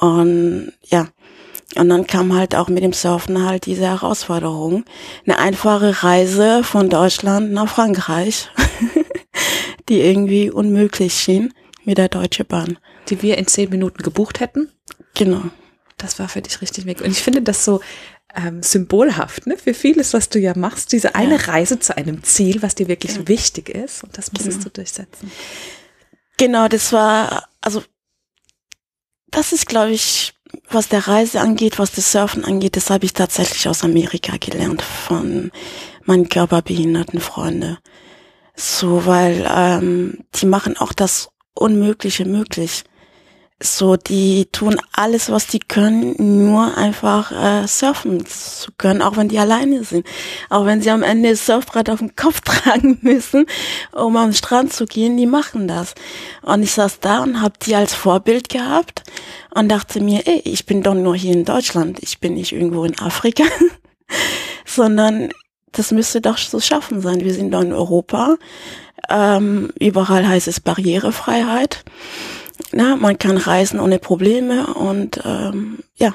Und 0.00 0.72
ja, 0.86 1.08
und 1.76 1.88
dann 1.88 2.06
kam 2.06 2.34
halt 2.34 2.56
auch 2.56 2.68
mit 2.68 2.82
dem 2.82 2.92
Surfen 2.92 3.44
halt 3.44 3.66
diese 3.66 3.86
Herausforderung. 3.86 4.84
Eine 5.24 5.38
einfache 5.38 6.02
Reise 6.02 6.64
von 6.64 6.88
Deutschland 6.88 7.52
nach 7.52 7.68
Frankreich, 7.68 8.48
die 9.90 10.00
irgendwie 10.00 10.50
unmöglich 10.50 11.12
schien 11.14 11.52
mit 11.84 11.98
der 11.98 12.08
Deutsche 12.08 12.44
Bahn. 12.44 12.78
Die 13.08 13.20
wir 13.20 13.36
in 13.36 13.46
zehn 13.46 13.68
Minuten 13.68 14.02
gebucht 14.02 14.40
hätten? 14.40 14.70
Genau. 15.14 15.42
Das 15.98 16.18
war 16.18 16.28
für 16.28 16.40
dich 16.40 16.62
richtig 16.62 16.86
weg. 16.86 17.02
Und 17.02 17.10
ich 17.10 17.22
finde 17.22 17.42
das 17.42 17.64
so 17.64 17.80
ähm, 18.34 18.62
symbolhaft 18.62 19.46
ne, 19.46 19.56
für 19.56 19.74
vieles, 19.74 20.14
was 20.14 20.28
du 20.28 20.38
ja 20.38 20.56
machst. 20.56 20.92
Diese 20.92 21.14
eine 21.14 21.36
ja. 21.36 21.42
Reise 21.42 21.80
zu 21.80 21.96
einem 21.96 22.22
Ziel, 22.22 22.62
was 22.62 22.76
dir 22.76 22.88
wirklich 22.88 23.16
ja. 23.16 23.28
wichtig 23.28 23.68
ist. 23.68 24.04
Und 24.04 24.16
das 24.16 24.32
musstest 24.32 24.58
genau. 24.58 24.64
du 24.64 24.70
durchsetzen. 24.70 25.30
Genau, 26.38 26.68
das 26.68 26.92
war, 26.92 27.48
also 27.60 27.82
das 29.30 29.52
ist, 29.52 29.66
glaube 29.66 29.90
ich, 29.90 30.34
was 30.70 30.88
der 30.88 31.06
Reise 31.06 31.40
angeht, 31.40 31.78
was 31.78 31.92
das 31.92 32.12
Surfen 32.12 32.44
angeht, 32.44 32.76
das 32.76 32.90
habe 32.90 33.04
ich 33.04 33.12
tatsächlich 33.12 33.68
aus 33.68 33.84
Amerika 33.84 34.36
gelernt 34.38 34.82
von 34.82 35.50
meinen 36.04 36.28
körperbehinderten 36.28 37.20
Freunde. 37.20 37.78
So, 38.60 39.06
weil 39.06 39.48
ähm, 39.50 40.18
die 40.34 40.46
machen 40.46 40.76
auch 40.76 40.92
das 40.92 41.30
Unmögliche 41.54 42.26
möglich 42.26 42.84
so, 43.62 43.96
die 43.96 44.46
tun 44.46 44.80
alles, 44.92 45.30
was 45.30 45.46
die 45.46 45.58
können, 45.58 46.14
nur 46.46 46.78
einfach 46.78 47.30
äh, 47.30 47.66
surfen 47.66 48.24
zu 48.24 48.72
können, 48.78 49.02
auch 49.02 49.18
wenn 49.18 49.28
die 49.28 49.38
alleine 49.38 49.84
sind. 49.84 50.06
Auch 50.48 50.64
wenn 50.64 50.80
sie 50.80 50.90
am 50.90 51.02
Ende 51.02 51.30
das 51.30 51.44
Surfbrett 51.44 51.90
auf 51.90 51.98
dem 51.98 52.16
Kopf 52.16 52.40
tragen 52.44 52.98
müssen, 53.02 53.44
um 53.92 54.16
am 54.16 54.32
Strand 54.32 54.72
zu 54.72 54.86
gehen, 54.86 55.18
die 55.18 55.26
machen 55.26 55.68
das. 55.68 55.94
Und 56.40 56.62
ich 56.62 56.72
saß 56.72 57.00
da 57.00 57.22
und 57.22 57.42
habe 57.42 57.54
die 57.60 57.74
als 57.74 57.92
Vorbild 57.92 58.48
gehabt 58.48 59.02
und 59.54 59.68
dachte 59.68 60.00
mir, 60.00 60.26
ey, 60.26 60.40
ich 60.44 60.64
bin 60.64 60.82
doch 60.82 60.94
nur 60.94 61.14
hier 61.14 61.34
in 61.34 61.44
Deutschland, 61.44 61.98
ich 62.02 62.18
bin 62.18 62.34
nicht 62.34 62.52
irgendwo 62.52 62.84
in 62.84 62.98
Afrika, 62.98 63.44
sondern 64.64 65.32
das 65.72 65.92
müsste 65.92 66.20
doch 66.20 66.38
so 66.38 66.60
schaffen 66.60 67.00
sein. 67.00 67.20
Wir 67.20 67.34
sind 67.34 67.52
doch 67.52 67.62
in 67.62 67.72
Europa. 67.72 68.36
Ähm, 69.08 69.70
überall 69.78 70.26
heißt 70.26 70.48
es 70.48 70.60
Barrierefreiheit 70.60 71.84
na, 72.72 72.96
man 72.96 73.18
kann 73.18 73.36
reisen 73.36 73.80
ohne 73.80 73.98
Probleme 73.98 74.74
und 74.74 75.20
ähm, 75.24 75.78
ja. 75.96 76.14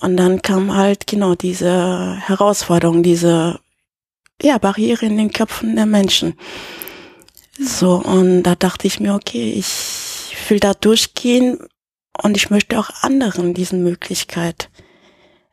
Und 0.00 0.16
dann 0.18 0.42
kam 0.42 0.74
halt 0.74 1.06
genau 1.06 1.34
diese 1.34 2.16
Herausforderung, 2.16 3.02
diese 3.02 3.58
ja, 4.42 4.58
Barriere 4.58 5.06
in 5.06 5.16
den 5.16 5.32
Köpfen 5.32 5.74
der 5.74 5.86
Menschen. 5.86 6.34
So, 7.58 7.94
und 7.94 8.42
da 8.42 8.54
dachte 8.54 8.86
ich 8.86 9.00
mir, 9.00 9.14
okay, 9.14 9.52
ich 9.52 10.36
will 10.48 10.60
da 10.60 10.74
durchgehen 10.74 11.58
und 12.22 12.36
ich 12.36 12.50
möchte 12.50 12.78
auch 12.78 12.90
anderen 13.00 13.54
diese 13.54 13.76
Möglichkeit 13.76 14.68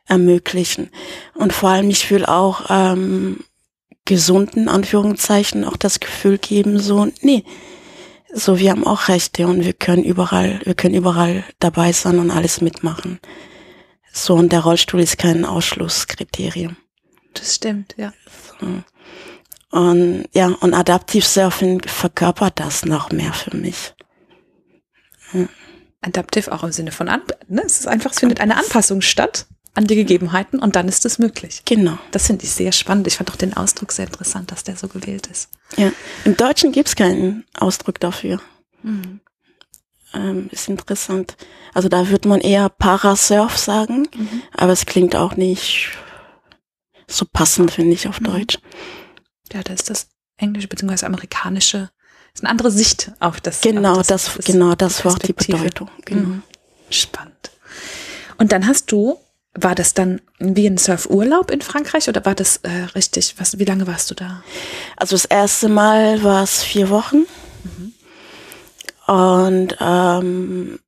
ermöglichen. 0.06 0.90
Und 1.34 1.52
vor 1.52 1.70
allem, 1.70 1.90
ich 1.90 2.10
will 2.10 2.26
auch 2.26 2.66
ähm, 2.68 3.44
gesunden 4.04 4.68
Anführungszeichen 4.68 5.64
auch 5.64 5.76
das 5.76 6.00
Gefühl 6.00 6.38
geben, 6.38 6.78
so, 6.78 7.08
nee, 7.20 7.44
so, 8.36 8.58
wir 8.58 8.72
haben 8.72 8.86
auch 8.86 9.08
Rechte 9.08 9.46
und 9.46 9.64
wir 9.64 9.72
können 9.72 10.02
überall, 10.02 10.60
wir 10.64 10.74
können 10.74 10.94
überall 10.94 11.44
dabei 11.60 11.92
sein 11.92 12.18
und 12.18 12.32
alles 12.32 12.60
mitmachen. 12.60 13.20
So, 14.12 14.34
und 14.34 14.50
der 14.52 14.60
Rollstuhl 14.60 15.00
ist 15.00 15.18
kein 15.18 15.44
Ausschlusskriterium. 15.44 16.76
Das 17.32 17.54
stimmt, 17.54 17.94
ja. 17.96 18.12
So. 18.60 18.82
Und 19.78 20.28
ja, 20.32 20.48
und 20.48 20.74
Adaptiv 20.74 21.26
Surfen 21.26 21.80
verkörpert 21.80 22.60
das 22.60 22.84
noch 22.84 23.10
mehr 23.10 23.32
für 23.32 23.56
mich. 23.56 23.94
Ja. 25.32 25.48
Adaptiv 26.00 26.48
auch 26.48 26.62
im 26.64 26.72
Sinne 26.72 26.92
von, 26.92 27.08
an, 27.08 27.22
ne? 27.48 27.62
es 27.64 27.80
ist 27.80 27.86
einfach, 27.88 28.12
es 28.12 28.18
findet 28.18 28.40
eine 28.40 28.56
Anpassung 28.56 29.00
statt 29.00 29.46
an 29.74 29.86
die 29.86 29.96
Gegebenheiten 29.96 30.60
und 30.60 30.76
dann 30.76 30.88
ist 30.88 31.04
es 31.04 31.18
möglich. 31.18 31.62
Genau. 31.64 31.98
Das 32.12 32.28
finde 32.28 32.44
ich 32.44 32.52
sehr 32.52 32.72
spannend. 32.72 33.06
Ich 33.08 33.16
fand 33.16 33.30
auch 33.30 33.36
den 33.36 33.56
Ausdruck 33.56 33.92
sehr 33.92 34.06
interessant, 34.06 34.52
dass 34.52 34.64
der 34.64 34.76
so 34.76 34.88
gewählt 34.88 35.26
ist. 35.26 35.48
Ja, 35.76 35.92
im 36.24 36.36
Deutschen 36.36 36.70
gibt 36.72 36.88
es 36.88 36.96
keinen 36.96 37.44
Ausdruck 37.58 37.98
dafür. 37.98 38.40
Mhm. 38.82 39.20
Ähm, 40.14 40.48
ist 40.52 40.68
interessant. 40.68 41.36
Also 41.72 41.88
da 41.88 42.08
wird 42.08 42.24
man 42.24 42.40
eher 42.40 42.68
Parasurf 42.68 43.58
sagen, 43.58 44.08
mhm. 44.14 44.42
aber 44.52 44.72
es 44.72 44.86
klingt 44.86 45.16
auch 45.16 45.34
nicht 45.36 45.90
so 47.08 47.26
passend, 47.30 47.72
finde 47.72 47.94
ich, 47.94 48.06
auf 48.06 48.20
mhm. 48.20 48.26
Deutsch. 48.26 48.58
Ja, 49.52 49.62
da 49.62 49.72
ist 49.72 49.90
das 49.90 50.08
englische 50.36 50.68
bzw. 50.68 51.04
amerikanische, 51.06 51.90
ist 52.32 52.44
eine 52.44 52.50
andere 52.50 52.70
Sicht 52.70 53.10
auf 53.18 53.40
das. 53.40 53.60
Genau, 53.60 53.98
auf 53.98 54.06
das, 54.06 54.36
das, 54.36 54.44
genau, 54.44 54.76
das 54.76 55.04
war 55.04 55.18
die 55.18 55.32
Bedeutung. 55.32 55.90
Genau. 56.04 56.28
Mhm. 56.28 56.42
Spannend. 56.90 57.50
Und 58.38 58.52
dann 58.52 58.66
hast 58.66 58.92
du 58.92 59.18
war 59.54 59.74
das 59.74 59.94
dann 59.94 60.20
wie 60.38 60.66
ein 60.66 60.78
Surfurlaub 60.78 61.50
in 61.50 61.60
Frankreich 61.60 62.08
oder 62.08 62.24
war 62.24 62.34
das 62.34 62.58
äh, 62.58 62.70
richtig? 62.94 63.34
Was, 63.38 63.58
wie 63.58 63.64
lange 63.64 63.86
warst 63.86 64.10
du 64.10 64.14
da? 64.14 64.42
Also 64.96 65.14
das 65.14 65.24
erste 65.24 65.68
Mal 65.68 66.22
war 66.22 66.42
es 66.42 66.62
vier 66.62 66.90
Wochen. 66.90 67.26
Mhm. 67.62 67.92
Und 69.06 69.76
ähm, 69.80 70.78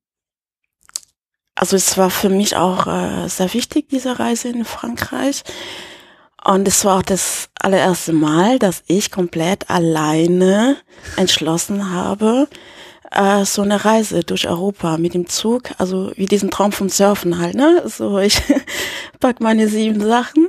also 1.54 1.76
es 1.76 1.96
war 1.96 2.10
für 2.10 2.28
mich 2.28 2.56
auch 2.56 2.86
äh, 2.86 3.28
sehr 3.28 3.52
wichtig, 3.54 3.88
diese 3.88 4.18
Reise 4.18 4.48
in 4.48 4.64
Frankreich. 4.64 5.42
Und 6.44 6.68
es 6.68 6.84
war 6.84 6.98
auch 6.98 7.02
das 7.02 7.48
allererste 7.58 8.12
Mal, 8.12 8.58
dass 8.58 8.84
ich 8.86 9.10
komplett 9.10 9.68
alleine 9.68 10.76
entschlossen 11.16 11.90
habe, 11.90 12.48
äh, 13.16 13.44
so 13.44 13.62
eine 13.62 13.84
Reise 13.84 14.22
durch 14.22 14.48
Europa 14.48 14.98
mit 14.98 15.14
dem 15.14 15.28
Zug, 15.28 15.70
also 15.78 16.12
wie 16.16 16.26
diesen 16.26 16.50
Traum 16.50 16.72
vom 16.72 16.88
Surfen 16.88 17.38
halt, 17.38 17.54
ne? 17.54 17.82
So, 17.86 18.18
ich 18.18 18.40
pack 19.20 19.40
meine 19.40 19.68
sieben 19.68 20.00
Sachen 20.00 20.48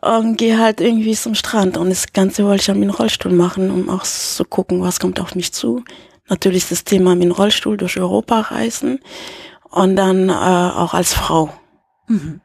und 0.00 0.36
gehe 0.36 0.58
halt 0.58 0.80
irgendwie 0.80 1.14
zum 1.14 1.34
Strand 1.34 1.76
und 1.76 1.90
das 1.90 2.12
Ganze 2.12 2.44
wollte 2.44 2.60
ich 2.60 2.66
dann 2.66 2.80
mit 2.80 2.88
dem 2.88 2.94
Rollstuhl 2.94 3.32
machen, 3.32 3.70
um 3.70 3.90
auch 3.90 4.04
zu 4.04 4.44
gucken, 4.44 4.82
was 4.82 5.00
kommt 5.00 5.20
auf 5.20 5.34
mich 5.34 5.52
zu. 5.52 5.84
Natürlich 6.28 6.68
das 6.68 6.84
Thema 6.84 7.14
mit 7.14 7.24
dem 7.24 7.32
Rollstuhl 7.32 7.76
durch 7.76 7.98
Europa 7.98 8.40
reisen 8.40 9.00
und 9.70 9.96
dann 9.96 10.28
äh, 10.28 10.32
auch 10.32 10.94
als 10.94 11.14
Frau. 11.14 11.52
Mhm. 12.08 12.40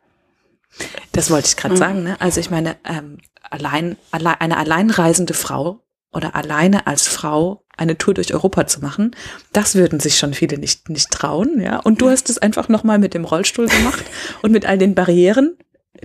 Das 1.11 1.31
wollte 1.31 1.47
ich 1.47 1.57
gerade 1.57 1.75
mhm. 1.75 1.79
sagen. 1.79 2.03
Ne? 2.03 2.19
Also 2.19 2.39
ich 2.39 2.49
meine, 2.49 2.75
ähm, 2.83 3.17
allein, 3.49 3.97
allein 4.11 4.35
eine 4.39 4.57
alleinreisende 4.57 5.33
Frau 5.33 5.79
oder 6.11 6.35
alleine 6.35 6.87
als 6.87 7.07
Frau 7.07 7.63
eine 7.75 7.97
Tour 7.97 8.15
durch 8.15 8.33
Europa 8.33 8.65
zu 8.65 8.79
machen, 8.79 9.15
das 9.53 9.75
würden 9.75 9.99
sich 9.99 10.17
schon 10.17 10.33
viele 10.33 10.57
nicht 10.57 10.89
nicht 10.89 11.11
trauen, 11.11 11.61
ja. 11.61 11.79
Und 11.79 12.01
du 12.01 12.09
hast 12.09 12.29
es 12.29 12.37
einfach 12.37 12.69
noch 12.69 12.83
mal 12.83 12.97
mit 12.97 13.13
dem 13.13 13.25
Rollstuhl 13.25 13.67
gemacht 13.67 14.03
und 14.41 14.51
mit 14.51 14.65
all 14.65 14.77
den 14.77 14.95
Barrieren, 14.95 15.57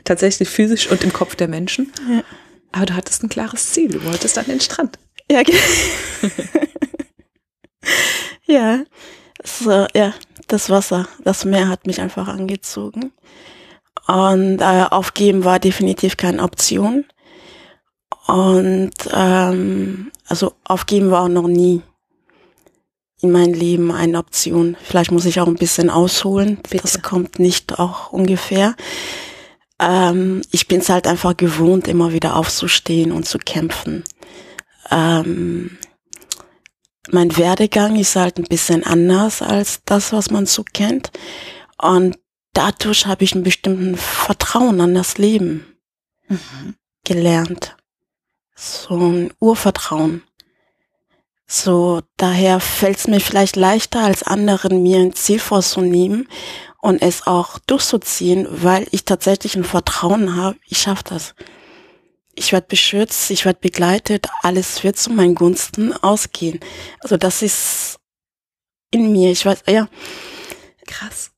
tatsächlich 0.04 0.48
physisch 0.48 0.90
und 0.90 1.02
im 1.04 1.12
Kopf 1.12 1.34
der 1.34 1.48
Menschen. 1.48 1.92
Ja. 2.10 2.22
Aber 2.72 2.86
du 2.86 2.94
hattest 2.94 3.22
ein 3.22 3.28
klares 3.28 3.72
Ziel. 3.72 3.90
Du 3.90 4.04
wolltest 4.04 4.38
an 4.38 4.46
den 4.46 4.60
Strand. 4.60 4.98
Ja. 5.30 5.42
ja. 8.46 8.84
So, 9.44 9.86
ja, 9.94 10.14
das 10.48 10.70
Wasser, 10.70 11.08
das 11.24 11.44
Meer 11.44 11.68
hat 11.68 11.86
mich 11.86 12.00
einfach 12.00 12.28
angezogen. 12.28 13.12
Und 14.06 14.60
äh, 14.60 14.86
aufgeben 14.90 15.44
war 15.44 15.58
definitiv 15.58 16.16
keine 16.16 16.42
Option. 16.42 17.04
Und 18.26 18.92
ähm, 19.12 20.10
also 20.26 20.54
aufgeben 20.64 21.10
war 21.10 21.24
auch 21.24 21.28
noch 21.28 21.48
nie 21.48 21.82
in 23.20 23.30
meinem 23.30 23.54
Leben 23.54 23.92
eine 23.92 24.18
Option. 24.18 24.76
Vielleicht 24.82 25.12
muss 25.12 25.26
ich 25.26 25.40
auch 25.40 25.46
ein 25.46 25.54
bisschen 25.54 25.90
ausholen. 25.90 26.56
Bitte. 26.56 26.78
Das 26.82 27.02
kommt 27.02 27.38
nicht 27.38 27.78
auch 27.78 28.12
ungefähr. 28.12 28.74
Ähm, 29.78 30.42
ich 30.50 30.68
bin 30.68 30.80
es 30.80 30.88
halt 30.88 31.06
einfach 31.06 31.36
gewohnt, 31.36 31.88
immer 31.88 32.12
wieder 32.12 32.36
aufzustehen 32.36 33.12
und 33.12 33.26
zu 33.26 33.38
kämpfen. 33.38 34.04
Ähm, 34.90 35.78
mein 37.10 37.36
Werdegang 37.36 37.96
ist 37.96 38.16
halt 38.16 38.38
ein 38.38 38.44
bisschen 38.44 38.84
anders 38.84 39.42
als 39.42 39.80
das, 39.84 40.12
was 40.12 40.30
man 40.30 40.46
so 40.46 40.64
kennt. 40.64 41.10
Und 41.80 42.18
dadurch 42.52 43.06
habe 43.06 43.24
ich 43.24 43.34
ein 43.34 43.42
bestimmten 43.42 43.96
Vertrauen 43.96 44.80
an 44.80 44.94
das 44.94 45.18
Leben 45.18 45.66
mhm. 46.28 46.74
gelernt. 47.04 47.76
So 48.54 48.96
ein 48.96 49.32
Urvertrauen. 49.40 50.22
So, 51.46 52.00
daher 52.16 52.60
fällt 52.60 52.98
es 52.98 53.08
mir 53.08 53.20
vielleicht 53.20 53.56
leichter 53.56 54.00
als 54.00 54.22
anderen, 54.22 54.82
mir 54.82 54.98
ein 54.98 55.12
Ziel 55.12 55.38
vorzunehmen 55.38 56.26
und 56.80 57.02
es 57.02 57.26
auch 57.26 57.58
durchzuziehen, 57.58 58.46
weil 58.50 58.86
ich 58.90 59.04
tatsächlich 59.04 59.54
ein 59.54 59.64
Vertrauen 59.64 60.34
habe, 60.36 60.56
ich 60.66 60.78
schaffe 60.78 61.04
das. 61.10 61.34
Ich 62.34 62.52
werde 62.52 62.66
beschützt, 62.68 63.30
ich 63.30 63.44
werde 63.44 63.60
begleitet, 63.60 64.28
alles 64.40 64.82
wird 64.82 64.96
zu 64.96 65.10
meinen 65.10 65.34
Gunsten 65.34 65.92
ausgehen. 65.92 66.60
Also 67.00 67.18
das 67.18 67.42
ist 67.42 67.98
in 68.90 69.12
mir, 69.12 69.30
ich 69.30 69.44
weiß, 69.44 69.64
ja. 69.68 69.88
Krass. 70.86 71.32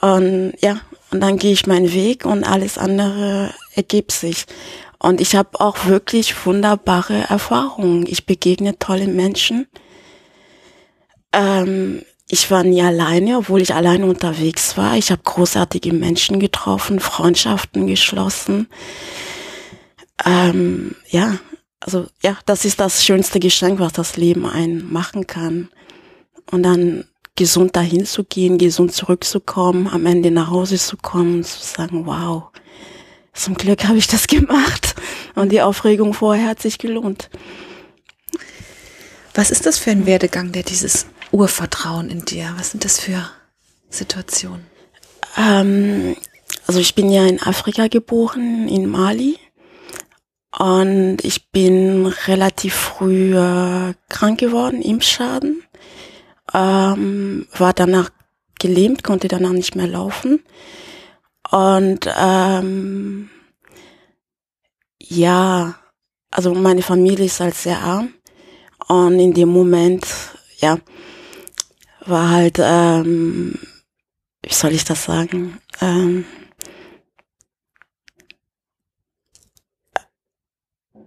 Und 0.00 0.54
ja, 0.60 0.80
und 1.10 1.20
dann 1.20 1.38
gehe 1.38 1.52
ich 1.52 1.66
meinen 1.66 1.92
Weg 1.92 2.24
und 2.24 2.44
alles 2.44 2.78
andere 2.78 3.52
ergibt 3.74 4.12
sich. 4.12 4.46
Und 4.98 5.20
ich 5.20 5.36
habe 5.36 5.60
auch 5.60 5.86
wirklich 5.86 6.44
wunderbare 6.44 7.24
Erfahrungen. 7.28 8.06
Ich 8.06 8.26
begegne 8.26 8.78
tolle 8.78 9.06
Menschen. 9.06 9.68
Ähm, 11.32 12.02
ich 12.28 12.50
war 12.50 12.64
nie 12.64 12.82
alleine, 12.82 13.38
obwohl 13.38 13.62
ich 13.62 13.74
alleine 13.74 14.06
unterwegs 14.06 14.76
war. 14.76 14.96
Ich 14.96 15.10
habe 15.10 15.22
großartige 15.22 15.92
Menschen 15.92 16.40
getroffen, 16.40 17.00
Freundschaften 17.00 17.86
geschlossen. 17.86 18.68
Ähm, 20.26 20.96
ja, 21.08 21.38
also 21.80 22.06
ja, 22.22 22.36
das 22.44 22.64
ist 22.64 22.80
das 22.80 23.04
schönste 23.04 23.40
Geschenk, 23.40 23.78
was 23.78 23.92
das 23.92 24.16
Leben 24.16 24.46
einen 24.46 24.92
machen 24.92 25.26
kann. 25.26 25.70
Und 26.50 26.64
dann 26.64 27.04
gesund 27.36 27.76
dahin 27.76 28.04
zu 28.04 28.24
gehen, 28.24 28.58
gesund 28.58 28.92
zurückzukommen, 28.92 29.86
am 29.86 30.06
Ende 30.06 30.30
nach 30.30 30.50
Hause 30.50 30.76
zu 30.76 30.96
kommen, 30.96 31.44
zu 31.44 31.62
sagen, 31.62 32.04
wow, 32.04 32.50
zum 33.32 33.54
Glück 33.54 33.84
habe 33.84 33.98
ich 33.98 34.06
das 34.06 34.26
gemacht. 34.26 34.94
Und 35.34 35.50
die 35.52 35.62
Aufregung 35.62 36.14
vorher 36.14 36.48
hat 36.48 36.60
sich 36.60 36.78
gelohnt. 36.78 37.30
Was 39.34 39.50
ist 39.50 39.66
das 39.66 39.78
für 39.78 39.90
ein 39.90 40.06
Werdegang, 40.06 40.52
der 40.52 40.62
dieses 40.64 41.06
Urvertrauen 41.30 42.10
in 42.10 42.24
dir? 42.24 42.52
Was 42.56 42.72
sind 42.72 42.84
das 42.84 42.98
für 42.98 43.30
Situationen? 43.88 44.66
Ähm, 45.36 46.16
also 46.66 46.80
ich 46.80 46.94
bin 46.94 47.10
ja 47.10 47.26
in 47.26 47.40
Afrika 47.40 47.88
geboren, 47.88 48.68
in 48.68 48.88
Mali. 48.88 49.38
Und 50.58 51.18
ich 51.22 51.50
bin 51.50 52.06
relativ 52.06 52.74
früh 52.74 53.36
äh, 53.36 53.94
krank 54.08 54.40
geworden, 54.40 54.82
im 54.82 55.00
Schaden 55.00 55.62
ähm, 56.54 57.46
war 57.56 57.72
danach 57.72 58.10
gelähmt, 58.58 59.04
konnte 59.04 59.28
danach 59.28 59.52
nicht 59.52 59.76
mehr 59.76 59.86
laufen. 59.86 60.40
Und 61.50 62.08
ähm, 62.16 63.30
ja, 65.00 65.74
also 66.30 66.54
meine 66.54 66.82
Familie 66.82 67.26
ist 67.26 67.40
halt 67.40 67.54
sehr 67.54 67.80
arm. 67.80 68.14
Und 68.86 69.18
in 69.18 69.34
dem 69.34 69.48
Moment, 69.48 70.06
ja, 70.58 70.78
war 72.06 72.30
halt, 72.30 72.58
ähm, 72.60 73.58
wie 74.42 74.54
soll 74.54 74.72
ich 74.72 74.84
das 74.84 75.04
sagen? 75.04 75.58
Ähm, 75.80 76.24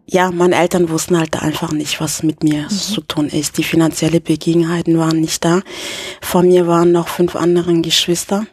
ja, 0.05 0.29
meine 0.31 0.55
Eltern 0.55 0.89
wussten 0.89 1.17
halt 1.17 1.41
einfach 1.41 1.71
nicht, 1.71 2.01
was 2.01 2.21
mit 2.23 2.43
mir 2.43 2.63
mhm. 2.63 2.69
zu 2.69 3.01
tun 3.01 3.29
ist. 3.29 3.57
Die 3.57 3.63
finanzielle 3.63 4.21
Begebenheiten 4.21 4.97
waren 4.97 5.21
nicht 5.21 5.43
da. 5.45 5.61
Vor 6.21 6.43
mir 6.43 6.67
waren 6.67 6.91
noch 6.91 7.07
fünf 7.07 7.35
andere 7.35 7.73
Geschwister. 7.81 8.45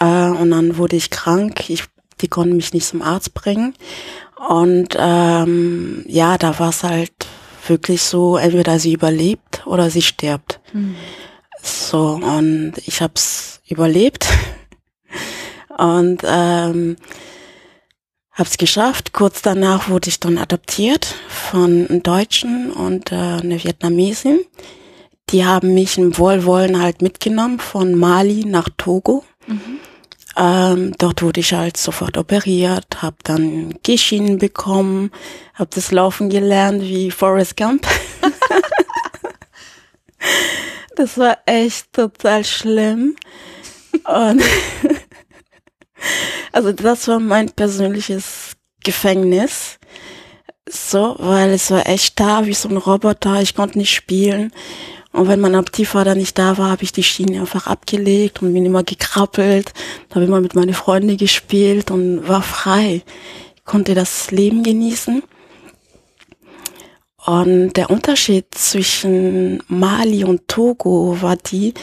Äh, 0.00 0.28
und 0.28 0.50
dann 0.50 0.76
wurde 0.76 0.96
ich 0.96 1.10
krank. 1.10 1.68
Ich, 1.70 1.84
die 2.20 2.28
konnten 2.28 2.56
mich 2.56 2.72
nicht 2.72 2.86
zum 2.86 3.02
Arzt 3.02 3.34
bringen. 3.34 3.74
Und 4.48 4.96
ähm, 4.98 6.04
ja, 6.06 6.38
da 6.38 6.58
war 6.58 6.70
es 6.70 6.82
halt 6.82 7.12
wirklich 7.66 8.02
so, 8.02 8.36
entweder 8.36 8.78
sie 8.78 8.92
überlebt 8.92 9.66
oder 9.66 9.90
sie 9.90 10.02
stirbt. 10.02 10.60
Mhm. 10.72 10.94
So, 11.60 12.20
und 12.22 12.74
ich 12.86 13.02
hab's 13.02 13.60
überlebt. 13.68 14.26
und 15.76 16.22
ähm, 16.24 16.96
Hab's 18.38 18.56
geschafft. 18.56 19.12
Kurz 19.12 19.42
danach 19.42 19.88
wurde 19.88 20.08
ich 20.08 20.20
dann 20.20 20.38
adoptiert 20.38 21.12
von 21.28 21.88
einem 21.88 22.04
Deutschen 22.04 22.70
und 22.70 23.10
äh, 23.10 23.16
einer 23.16 23.64
Vietnamesin. 23.64 24.38
Die 25.30 25.44
haben 25.44 25.74
mich 25.74 25.98
im 25.98 26.16
Wohlwollen 26.16 26.80
halt 26.80 27.02
mitgenommen 27.02 27.58
von 27.58 27.96
Mali 27.96 28.44
nach 28.44 28.68
Togo. 28.76 29.24
Mhm. 29.48 29.80
Ähm, 30.38 30.94
dort 30.98 31.20
wurde 31.22 31.40
ich 31.40 31.52
halt 31.52 31.76
sofort 31.76 32.16
operiert, 32.16 33.02
habe 33.02 33.16
dann 33.24 33.74
Gehschienen 33.82 34.38
bekommen, 34.38 35.10
habe 35.54 35.70
das 35.74 35.90
Laufen 35.90 36.30
gelernt 36.30 36.82
wie 36.82 37.10
Forrest 37.10 37.56
Gump. 37.56 37.84
das 40.96 41.18
war 41.18 41.38
echt 41.44 41.92
total 41.92 42.44
schlimm. 42.44 43.16
Und 44.04 44.42
also 46.52 46.70
das 46.70 47.08
war 47.08 47.18
mein 47.18 47.50
persönliches 47.50 48.52
Gefängnis. 48.84 49.78
So, 50.70 51.16
weil 51.18 51.50
es 51.50 51.72
war 51.72 51.88
echt 51.88 52.20
da 52.20 52.46
wie 52.46 52.54
so 52.54 52.68
ein 52.68 52.76
Roboter. 52.76 53.40
Ich 53.42 53.56
konnte 53.56 53.78
nicht 53.78 53.92
spielen. 53.92 54.52
Und 55.12 55.26
wenn 55.28 55.40
mein 55.40 55.54
Adoptivvater 55.54 56.14
nicht 56.14 56.38
da 56.38 56.58
war, 56.58 56.70
habe 56.70 56.84
ich 56.84 56.92
die 56.92 57.02
Schiene 57.02 57.40
einfach 57.40 57.66
abgelegt 57.66 58.42
und 58.42 58.52
bin 58.52 58.66
immer 58.66 58.84
gekrabbelt. 58.84 59.72
Habe 60.14 60.24
immer 60.24 60.40
mit 60.40 60.54
meinen 60.54 60.74
Freunden 60.74 61.16
gespielt 61.16 61.90
und 61.90 62.28
war 62.28 62.42
frei. 62.42 63.02
Ich 63.56 63.64
konnte 63.64 63.94
das 63.94 64.30
Leben 64.30 64.62
genießen. 64.62 65.22
Und 67.24 67.72
der 67.74 67.90
Unterschied 67.90 68.46
zwischen 68.52 69.62
Mali 69.68 70.24
und 70.24 70.48
Togo 70.48 71.20
war 71.20 71.36
die, 71.36 71.74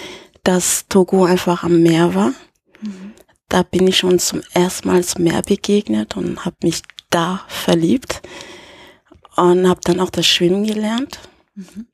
dass 0.44 0.88
Togo 0.88 1.26
einfach 1.26 1.64
am 1.64 1.82
Meer 1.82 2.16
war. 2.16 2.32
Da 3.50 3.64
bin 3.64 3.88
ich 3.88 3.98
schon 3.98 4.20
zum 4.20 4.42
ersten 4.54 4.88
Mal 4.88 5.04
zum 5.04 5.24
Meer 5.24 5.42
begegnet 5.42 6.18
und 6.18 6.46
habe 6.46 6.56
mich 6.64 6.82
da 7.10 7.44
verliebt 7.48 8.22
und 9.36 9.68
habe 9.68 9.82
dann 9.84 10.00
auch 10.00 10.10
das 10.10 10.26
Schwimmen 10.26 10.66
gelernt. 10.66 11.20
Mhm. 11.56 11.88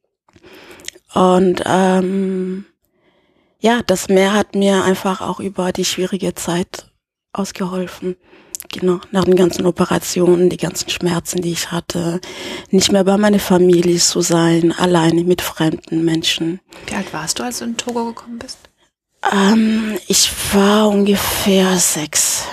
Und 1.14 1.62
ähm, 1.66 2.66
ja, 3.60 3.82
das 3.84 4.08
Meer 4.10 4.34
hat 4.34 4.56
mir 4.56 4.84
einfach 4.84 5.22
auch 5.22 5.40
über 5.40 5.72
die 5.72 5.86
schwierige 5.86 6.34
Zeit 6.36 6.92
ausgeholfen. 7.34 8.16
Genau, 8.70 9.02
nach 9.12 9.26
den 9.26 9.36
ganzen 9.36 9.66
Operationen, 9.66 10.50
die 10.50 10.58
ganzen 10.58 10.90
Schmerzen, 10.90 11.42
die 11.42 11.52
ich 11.52 11.72
hatte, 11.72 12.22
nicht 12.70 12.92
mehr 12.92 13.04
bei 13.04 13.18
meiner 13.18 13.40
Familie 13.40 13.98
zu 13.98 14.22
sein, 14.22 14.72
alleine 14.72 15.24
mit 15.24 15.42
fremden 15.42 16.06
Menschen. 16.06 16.62
Wie 16.88 16.96
alt 16.96 17.12
warst 17.12 17.40
du, 17.40 17.44
als 17.44 17.60
du 17.60 17.66
in 17.66 17.76
Togo 17.76 18.06
gekommen 18.06 18.40
bist? 18.40 18.60
Ähm, 19.32 19.98
ich 20.08 20.32
war 20.54 20.90
ungefähr 20.90 21.78
sechs, 21.78 22.46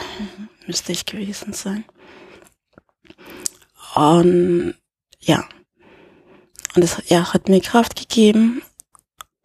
müsste 0.66 0.92
ich 0.92 1.07
gewesen 1.07 1.53
sein. 1.53 1.85
Und 3.94 4.75
ja, 5.21 5.44
und 6.79 6.83
das 6.83 7.03
ja, 7.09 7.35
hat 7.35 7.49
mir 7.49 7.61
Kraft 7.61 7.97
gegeben. 7.97 8.62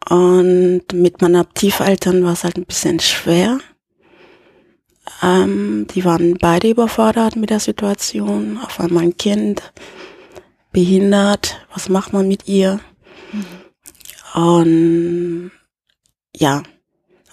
Und 0.08 0.84
mit 0.94 1.20
meinen 1.20 1.38
Adoptiveltern 1.38 2.24
war 2.24 2.34
es 2.34 2.44
halt 2.44 2.58
ein 2.58 2.66
bisschen 2.66 3.00
schwer. 3.00 3.60
Ähm, 5.24 5.88
die 5.96 6.06
waren 6.06 6.38
beide 6.40 6.70
überfordert 6.70 7.36
mit 7.36 7.50
der 7.50 7.60
Situation. 7.60 8.60
Auf 8.60 8.80
einmal 8.80 9.06
ein 9.06 9.18
Kind, 9.18 9.74
behindert, 10.72 11.66
was 11.74 11.90
macht 11.90 12.14
man 12.14 12.28
mit 12.28 12.48
ihr? 12.48 12.80
Mhm. 13.32 14.40
Und 14.40 15.52
ja, 16.36 16.62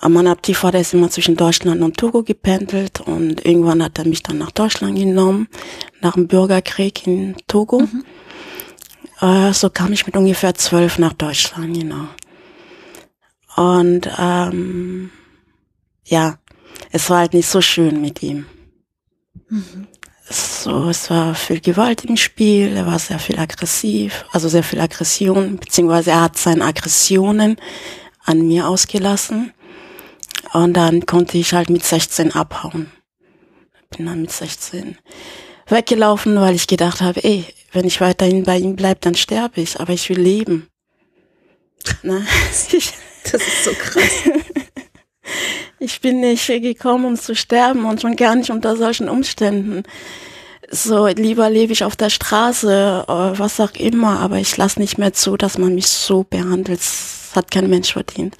mein 0.09 0.27
Adoptivvater 0.27 0.81
ist 0.81 0.95
immer 0.95 1.11
zwischen 1.11 1.37
Deutschland 1.37 1.83
und 1.83 1.99
Togo 1.99 2.23
gependelt 2.23 3.03
und 3.03 3.45
irgendwann 3.45 3.83
hat 3.83 3.99
er 3.99 4.07
mich 4.07 4.23
dann 4.23 4.39
nach 4.39 4.51
Deutschland 4.51 4.97
genommen, 4.97 5.49
nach 6.01 6.15
dem 6.15 6.27
Bürgerkrieg 6.27 7.07
in 7.07 7.37
Togo. 7.47 7.81
Mhm. 7.81 8.05
Äh, 9.21 9.53
so 9.53 9.71
kam 9.71 9.93
ich 9.93 10.07
mit 10.07 10.17
ungefähr 10.17 10.55
zwölf 10.55 10.99
nach 10.99 11.13
Deutschland, 11.13 11.75
genau. 11.75 12.09
Und 13.57 14.11
ähm, 14.19 15.11
ja, 16.05 16.39
es 16.91 17.11
war 17.11 17.19
halt 17.19 17.35
nicht 17.35 17.49
so 17.49 17.61
schön 17.61 18.01
mit 18.01 18.23
ihm. 18.23 18.47
Mhm. 19.49 19.87
So, 20.33 20.89
es 20.89 21.11
war 21.11 21.35
viel 21.35 21.61
Gewalt 21.61 22.05
im 22.05 22.17
Spiel, 22.17 22.77
er 22.77 22.87
war 22.87 23.01
sehr 23.01 23.19
viel 23.19 23.39
aggressiv, 23.39 24.25
also 24.31 24.49
sehr 24.49 24.63
viel 24.63 24.81
Aggression, 24.81 25.57
beziehungsweise 25.57 26.13
er 26.13 26.23
hat 26.23 26.39
seine 26.39 26.65
Aggressionen 26.65 27.57
an 28.25 28.47
mir 28.47 28.69
ausgelassen. 28.69 29.53
Und 30.53 30.75
dann 30.75 31.05
konnte 31.05 31.37
ich 31.37 31.53
halt 31.53 31.69
mit 31.69 31.85
16 31.85 32.33
abhauen. 32.33 32.93
Bin 33.97 34.07
dann 34.07 34.23
mit 34.23 34.31
16 34.31 34.97
weggelaufen, 35.71 36.41
weil 36.41 36.55
ich 36.55 36.67
gedacht 36.67 37.01
habe, 37.01 37.23
ey, 37.25 37.45
wenn 37.73 37.85
ich 37.85 38.01
weiterhin 38.01 38.45
bei 38.45 38.59
ihm 38.59 38.77
bleibe, 38.77 39.01
dann 39.01 39.15
sterbe 39.15 39.61
ich, 39.61 39.79
aber 39.81 39.93
ich 39.93 40.09
will 40.09 40.21
leben. 40.21 40.69
Na, 42.03 42.21
das 42.51 42.73
ist 42.73 43.65
so 43.65 43.73
krass. 43.73 44.11
ich 45.79 46.01
bin 46.01 46.21
nicht 46.21 46.47
gekommen, 46.47 47.05
um 47.05 47.17
zu 47.17 47.35
sterben 47.35 47.85
und 47.85 48.01
schon 48.01 48.17
gar 48.17 48.35
nicht 48.35 48.51
unter 48.51 48.77
solchen 48.77 49.09
Umständen. 49.09 49.85
So, 50.71 51.09
lieber 51.09 51.51
lebe 51.51 51.73
ich 51.73 51.83
auf 51.83 51.97
der 51.97 52.11
Straße, 52.11 53.05
äh, 53.09 53.39
was 53.39 53.59
auch 53.59 53.73
immer, 53.73 54.21
aber 54.21 54.37
ich 54.39 54.57
lasse 54.57 54.79
nicht 54.79 54.99
mehr 54.99 55.13
zu, 55.13 55.37
dass 55.37 55.59
man 55.59 55.75
mich 55.75 55.89
so 55.89 56.23
behandelt. 56.23 56.79
Das 56.79 57.31
hat 57.35 57.51
kein 57.51 57.69
Mensch 57.69 57.93
verdient. 57.93 58.37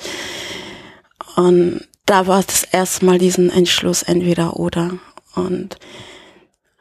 Und 1.37 1.89
da 2.07 2.27
war 2.27 2.43
das 2.43 2.65
erste 2.65 3.05
Mal 3.05 3.19
diesen 3.19 3.51
Entschluss 3.51 4.03
entweder 4.03 4.59
oder. 4.59 4.99
Und 5.35 5.77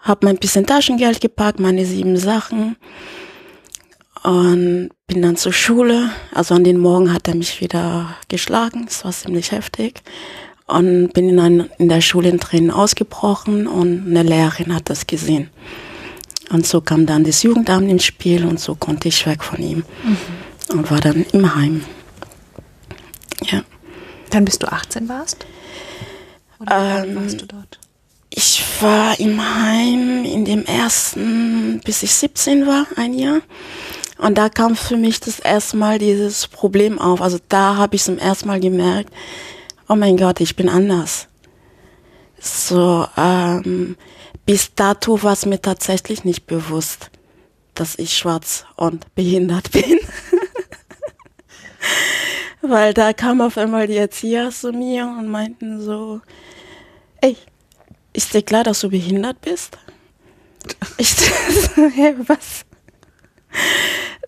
habe 0.02 0.26
mein 0.26 0.38
bisschen 0.38 0.66
Taschengeld 0.66 1.22
gepackt, 1.22 1.60
meine 1.60 1.86
sieben 1.86 2.18
Sachen 2.18 2.78
und 4.24 4.90
bin 5.08 5.22
dann 5.22 5.38
zur 5.38 5.54
Schule. 5.54 6.12
Also 6.34 6.56
an 6.56 6.64
den 6.64 6.78
Morgen 6.78 7.14
hat 7.14 7.28
er 7.28 7.36
mich 7.36 7.62
wieder 7.62 8.16
geschlagen. 8.28 8.86
Es 8.88 9.06
war 9.06 9.12
ziemlich 9.12 9.52
heftig. 9.52 10.02
Und 10.68 11.14
bin 11.14 11.30
in, 11.30 11.40
ein, 11.40 11.70
in 11.80 11.90
der 11.90 12.02
Schule 12.02 12.30
in 12.30 12.40
Tränen 12.40 12.70
ausgebrochen 12.70 13.66
und 13.66 14.08
eine 14.08 14.24
Lehrerin 14.24 14.76
hat 14.76 14.90
das 14.90 15.08
gesehen. 15.08 15.50
Und 16.52 16.68
so 16.68 16.82
kam 16.82 17.06
dann 17.06 17.24
das 17.24 17.44
Jugendamt 17.44 17.90
ins 17.90 18.06
Spiel 18.06 18.46
und 18.46 18.60
so 18.60 18.76
konnte 18.76 19.08
ich 19.08 19.26
weg 19.26 19.44
von 19.44 19.60
ihm 19.62 19.84
mhm. 20.04 20.78
und 20.78 20.92
war 20.92 21.00
dann 21.00 21.26
im 21.32 21.56
Heim. 21.56 21.84
Ja. 23.46 23.64
Dann 24.30 24.46
bis 24.46 24.60
du 24.60 24.72
18 24.72 25.10
warst? 25.10 25.46
Oder 26.60 27.04
ähm, 27.04 27.16
warst 27.16 27.42
du 27.42 27.48
dort? 27.48 27.80
Ich 28.30 28.64
war 28.82 29.20
im 29.20 29.42
Heim 29.42 30.24
in 30.24 30.46
dem 30.46 30.66
ersten, 30.66 31.82
bis 31.84 32.04
ich 32.04 32.14
17 32.14 32.68
war, 32.68 32.86
ein 32.96 33.14
Jahr. 33.14 33.42
Und 34.20 34.38
da 34.38 34.50
kam 34.50 34.76
für 34.76 34.98
mich 34.98 35.20
das 35.20 35.40
erste 35.40 35.78
Mal 35.78 35.98
dieses 35.98 36.48
Problem 36.48 37.00
auf. 37.00 37.22
Also 37.22 37.40
da 37.50 37.78
habe 37.78 37.96
ich 37.96 38.04
zum 38.04 38.18
ersten 38.18 38.48
Mal 38.48 38.60
gemerkt, 38.60 39.14
oh 39.88 39.96
mein 39.96 40.18
Gott, 40.18 40.42
ich 40.42 40.56
bin 40.56 40.70
anders. 40.70 41.28
So, 42.40 43.08
ähm, 43.18 43.98
bis 44.46 44.74
dato 44.76 45.24
war 45.24 45.34
es 45.34 45.46
mir 45.46 45.62
tatsächlich 45.62 46.24
nicht 46.24 46.46
bewusst, 46.48 47.10
dass 47.74 47.98
ich 47.98 48.18
schwarz 48.18 48.66
und 48.76 49.14
behindert 49.16 49.72
bin. 49.72 50.00
Weil 52.62 52.94
da 52.94 53.14
kam 53.14 53.42
auf 53.42 53.58
einmal 53.58 53.88
die 53.88 53.98
Erzieher 53.98 54.52
zu 54.52 54.72
mir 54.72 55.06
und 55.06 55.28
meinten 55.28 55.82
so, 55.82 56.22
ey, 57.22 57.38
ist 58.14 58.34
dir 58.34 58.42
klar, 58.42 58.64
dass 58.64 58.82
du 58.82 58.90
behindert 58.90 59.42
bist? 59.42 59.78
Ich 60.98 61.16
so, 61.16 61.26
hä, 61.96 62.16
was? 62.28 62.66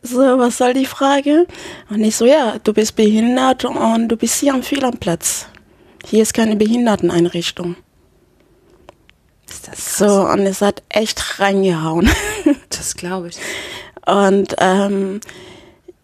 So, 0.03 0.19
was 0.19 0.57
soll 0.57 0.73
die 0.73 0.85
Frage? 0.85 1.45
Und 1.89 2.03
ich 2.03 2.15
so, 2.15 2.25
ja, 2.25 2.57
du 2.59 2.73
bist 2.73 2.95
behindert 2.95 3.65
und 3.65 4.07
du 4.07 4.17
bist 4.17 4.39
hier 4.39 4.53
am 4.53 4.63
Fehlerplatz. 4.63 5.47
Hier 6.05 6.23
ist 6.23 6.33
keine 6.33 6.55
Behinderteneinrichtung. 6.55 7.75
Ist 9.47 9.67
das 9.67 9.75
krass? 9.75 9.97
So, 9.97 10.27
und 10.27 10.39
es 10.39 10.61
hat 10.61 10.81
echt 10.89 11.39
reingehauen. 11.39 12.09
Das 12.69 12.95
glaube 12.95 13.27
ich. 13.27 13.37
Und 14.07 14.55
ähm, 14.57 15.19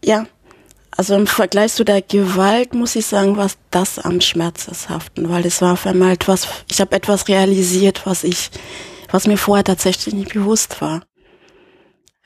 ja, 0.04 0.28
also 0.98 1.14
im 1.16 1.28
Vergleich 1.28 1.74
zu 1.74 1.86
der 1.86 2.02
Gewalt 2.02 2.74
muss 2.74 2.96
ich 2.96 3.06
sagen, 3.06 3.38
war 3.38 3.50
das 3.70 4.00
am 4.00 4.20
schmerzhaften, 4.20 5.30
weil 5.30 5.46
es 5.46 5.62
war 5.62 5.74
auf 5.74 5.86
einmal 5.86 6.14
etwas, 6.14 6.48
ich 6.70 6.82
habe 6.82 6.96
etwas 6.96 7.28
realisiert, 7.28 8.02
was 8.06 8.24
ich, 8.24 8.50
was 9.12 9.28
mir 9.28 9.38
vorher 9.38 9.64
tatsächlich 9.64 10.16
nicht 10.16 10.34
bewusst 10.34 10.82
war. 10.82 11.04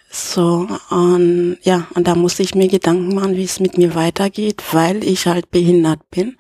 So, 0.10 0.68
und 0.90 1.58
ja, 1.64 1.88
und 1.96 2.08
da 2.08 2.16
musste 2.16 2.44
ich 2.44 2.56
mir 2.56 2.70
Gedanken 2.70 3.14
machen, 3.14 3.36
wie 3.36 3.44
es 3.44 3.60
mit 3.60 3.78
mir 3.78 3.94
weitergeht, 3.94 4.64
weil 4.72 5.04
ich 5.04 5.28
halt 5.28 5.52
behindert 5.52 6.10
bin. 6.10 6.38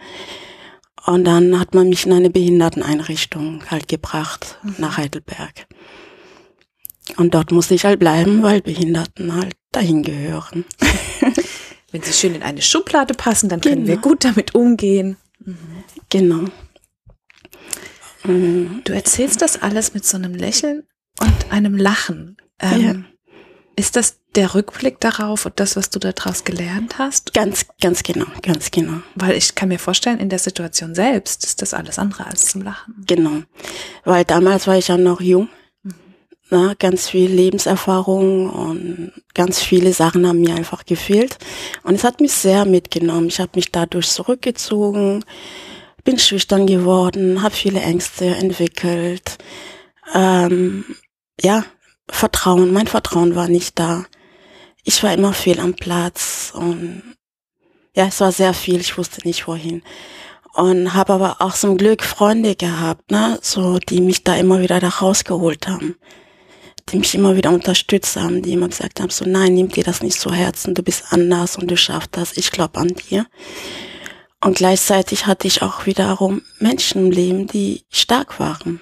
Und 1.05 1.25
dann 1.25 1.59
hat 1.59 1.73
man 1.73 1.89
mich 1.89 2.05
in 2.05 2.13
eine 2.13 2.29
Behinderteneinrichtung 2.29 3.63
halt 3.69 3.87
gebracht, 3.89 4.57
mhm. 4.63 4.75
nach 4.77 4.97
Heidelberg. 4.97 5.67
Und 7.17 7.33
dort 7.33 7.51
musste 7.51 7.75
ich 7.75 7.83
halt 7.83 7.99
bleiben, 7.99 8.41
weil 8.41 8.61
Behinderten 8.61 9.35
halt 9.35 9.55
dahin 9.71 10.03
gehören. 10.03 10.63
Wenn 11.91 12.01
sie 12.01 12.13
schön 12.13 12.35
in 12.35 12.43
eine 12.43 12.61
Schublade 12.61 13.13
passen, 13.13 13.49
dann 13.49 13.61
können 13.61 13.87
wir 13.87 13.95
genau. 13.95 14.07
gut 14.07 14.23
damit 14.23 14.55
umgehen. 14.55 15.17
Mhm. 15.39 15.57
Genau. 16.09 16.45
Du 18.23 18.93
erzählst 18.93 19.41
das 19.41 19.61
alles 19.61 19.93
mit 19.93 20.05
so 20.05 20.17
einem 20.17 20.35
Lächeln 20.35 20.83
und 21.19 21.51
einem 21.51 21.75
Lachen. 21.75 22.37
Ähm, 22.59 22.81
ja. 22.81 22.95
Ist 23.75 23.95
das 23.95 24.19
der 24.35 24.53
Rückblick 24.53 24.99
darauf 24.99 25.45
und 25.45 25.59
das, 25.59 25.75
was 25.75 25.89
du 25.89 25.97
daraus 25.97 26.43
gelernt 26.43 26.99
hast? 26.99 27.33
Ganz, 27.33 27.65
ganz 27.81 28.03
genau, 28.03 28.27
ganz 28.43 28.69
genau. 28.69 29.01
Weil 29.15 29.35
ich 29.35 29.55
kann 29.55 29.69
mir 29.69 29.79
vorstellen, 29.79 30.19
in 30.19 30.29
der 30.29 30.39
Situation 30.39 30.93
selbst 30.93 31.43
ist 31.43 31.61
das 31.61 31.73
alles 31.73 31.97
andere 31.97 32.27
als 32.27 32.47
zum 32.47 32.61
Lachen. 32.61 33.03
Genau. 33.07 33.41
Weil 34.03 34.23
damals 34.23 34.67
war 34.67 34.77
ich 34.77 34.89
ja 34.89 34.97
noch 34.97 35.19
jung. 35.19 35.49
Na, 36.53 36.73
ganz 36.77 37.07
viel 37.07 37.31
Lebenserfahrung 37.31 38.49
und 38.49 39.13
ganz 39.33 39.61
viele 39.61 39.93
Sachen 39.93 40.27
haben 40.27 40.41
mir 40.41 40.53
einfach 40.53 40.85
gefehlt. 40.85 41.37
Und 41.83 41.95
es 41.95 42.03
hat 42.03 42.19
mich 42.19 42.33
sehr 42.33 42.65
mitgenommen. 42.65 43.27
Ich 43.27 43.39
habe 43.39 43.51
mich 43.55 43.71
dadurch 43.71 44.09
zurückgezogen, 44.09 45.23
bin 46.03 46.19
schüchtern 46.19 46.67
geworden, 46.67 47.41
habe 47.41 47.55
viele 47.55 47.79
Ängste 47.79 48.25
entwickelt. 48.25 49.37
Ähm, 50.13 50.83
ja, 51.39 51.63
Vertrauen, 52.09 52.73
mein 52.73 52.87
Vertrauen 52.87 53.33
war 53.35 53.47
nicht 53.47 53.79
da. 53.79 54.05
Ich 54.83 55.01
war 55.03 55.13
immer 55.13 55.31
viel 55.31 55.57
am 55.57 55.73
Platz 55.73 56.51
und 56.53 57.15
ja, 57.95 58.07
es 58.07 58.19
war 58.19 58.33
sehr 58.33 58.53
viel, 58.53 58.81
ich 58.81 58.97
wusste 58.97 59.25
nicht 59.25 59.47
wohin. 59.47 59.83
Und 60.53 60.93
habe 60.95 61.13
aber 61.13 61.37
auch 61.39 61.53
zum 61.53 61.77
Glück 61.77 62.03
Freunde 62.03 62.57
gehabt, 62.57 63.09
ne, 63.09 63.39
so 63.41 63.79
die 63.79 64.01
mich 64.01 64.25
da 64.25 64.35
immer 64.35 64.59
wieder 64.59 64.81
da 64.81 64.89
rausgeholt 64.89 65.69
haben, 65.69 65.95
die 66.91 66.99
mich 66.99 67.15
immer 67.15 67.35
wieder 67.35 67.51
unterstützt 67.51 68.15
haben, 68.15 68.41
die 68.41 68.53
immer 68.53 68.69
gesagt 68.69 68.99
haben, 68.99 69.09
so 69.09 69.25
nein, 69.25 69.53
nimm 69.53 69.69
dir 69.69 69.83
das 69.83 70.01
nicht 70.01 70.19
zu 70.19 70.31
Herzen, 70.31 70.73
du 70.73 70.83
bist 70.83 71.05
anders 71.09 71.57
und 71.57 71.69
du 71.69 71.77
schaffst 71.77 72.09
das, 72.13 72.37
ich 72.37 72.51
glaube 72.51 72.79
an 72.79 72.89
dir. 73.09 73.25
Und 74.43 74.57
gleichzeitig 74.57 75.27
hatte 75.27 75.47
ich 75.47 75.61
auch 75.61 75.85
wiederum 75.85 76.41
Menschen 76.59 77.05
im 77.05 77.11
Leben, 77.11 77.47
die 77.47 77.83
stark 77.89 78.39
waren 78.39 78.81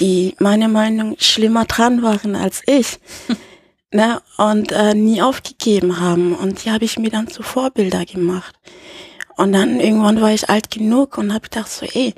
die 0.00 0.34
meine 0.38 0.68
Meinung 0.68 1.16
schlimmer 1.18 1.64
dran 1.64 2.02
waren 2.02 2.36
als 2.36 2.62
ich. 2.66 2.98
ne? 3.92 4.20
Und 4.36 4.72
äh, 4.72 4.94
nie 4.94 5.22
aufgegeben 5.22 6.00
haben. 6.00 6.34
Und 6.34 6.64
die 6.64 6.70
habe 6.70 6.84
ich 6.84 6.98
mir 6.98 7.10
dann 7.10 7.28
zu 7.28 7.42
Vorbilder 7.42 8.04
gemacht. 8.04 8.54
Und 9.36 9.52
dann 9.52 9.80
irgendwann 9.80 10.20
war 10.20 10.32
ich 10.32 10.48
alt 10.48 10.70
genug 10.70 11.18
und 11.18 11.32
habe 11.32 11.48
gedacht 11.48 11.70
so, 11.70 11.86
ey, 11.86 12.14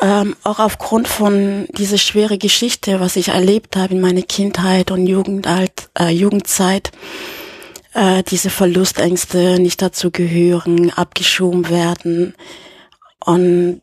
ähm, 0.00 0.36
auch 0.42 0.58
aufgrund 0.58 1.08
von 1.08 1.66
dieser 1.76 1.98
schwere 1.98 2.38
Geschichte, 2.38 3.00
was 3.00 3.16
ich 3.16 3.28
erlebt 3.28 3.76
habe 3.76 3.94
in 3.94 4.00
meiner 4.00 4.22
Kindheit 4.22 4.90
und 4.90 5.06
Jugendalt, 5.06 5.90
äh, 5.98 6.08
Jugendzeit, 6.08 6.92
äh, 7.92 8.22
diese 8.22 8.50
Verlustängste, 8.50 9.60
nicht 9.60 9.82
dazu 9.82 10.10
gehören, 10.10 10.90
abgeschoben 10.90 11.68
werden 11.68 12.34
und 13.24 13.82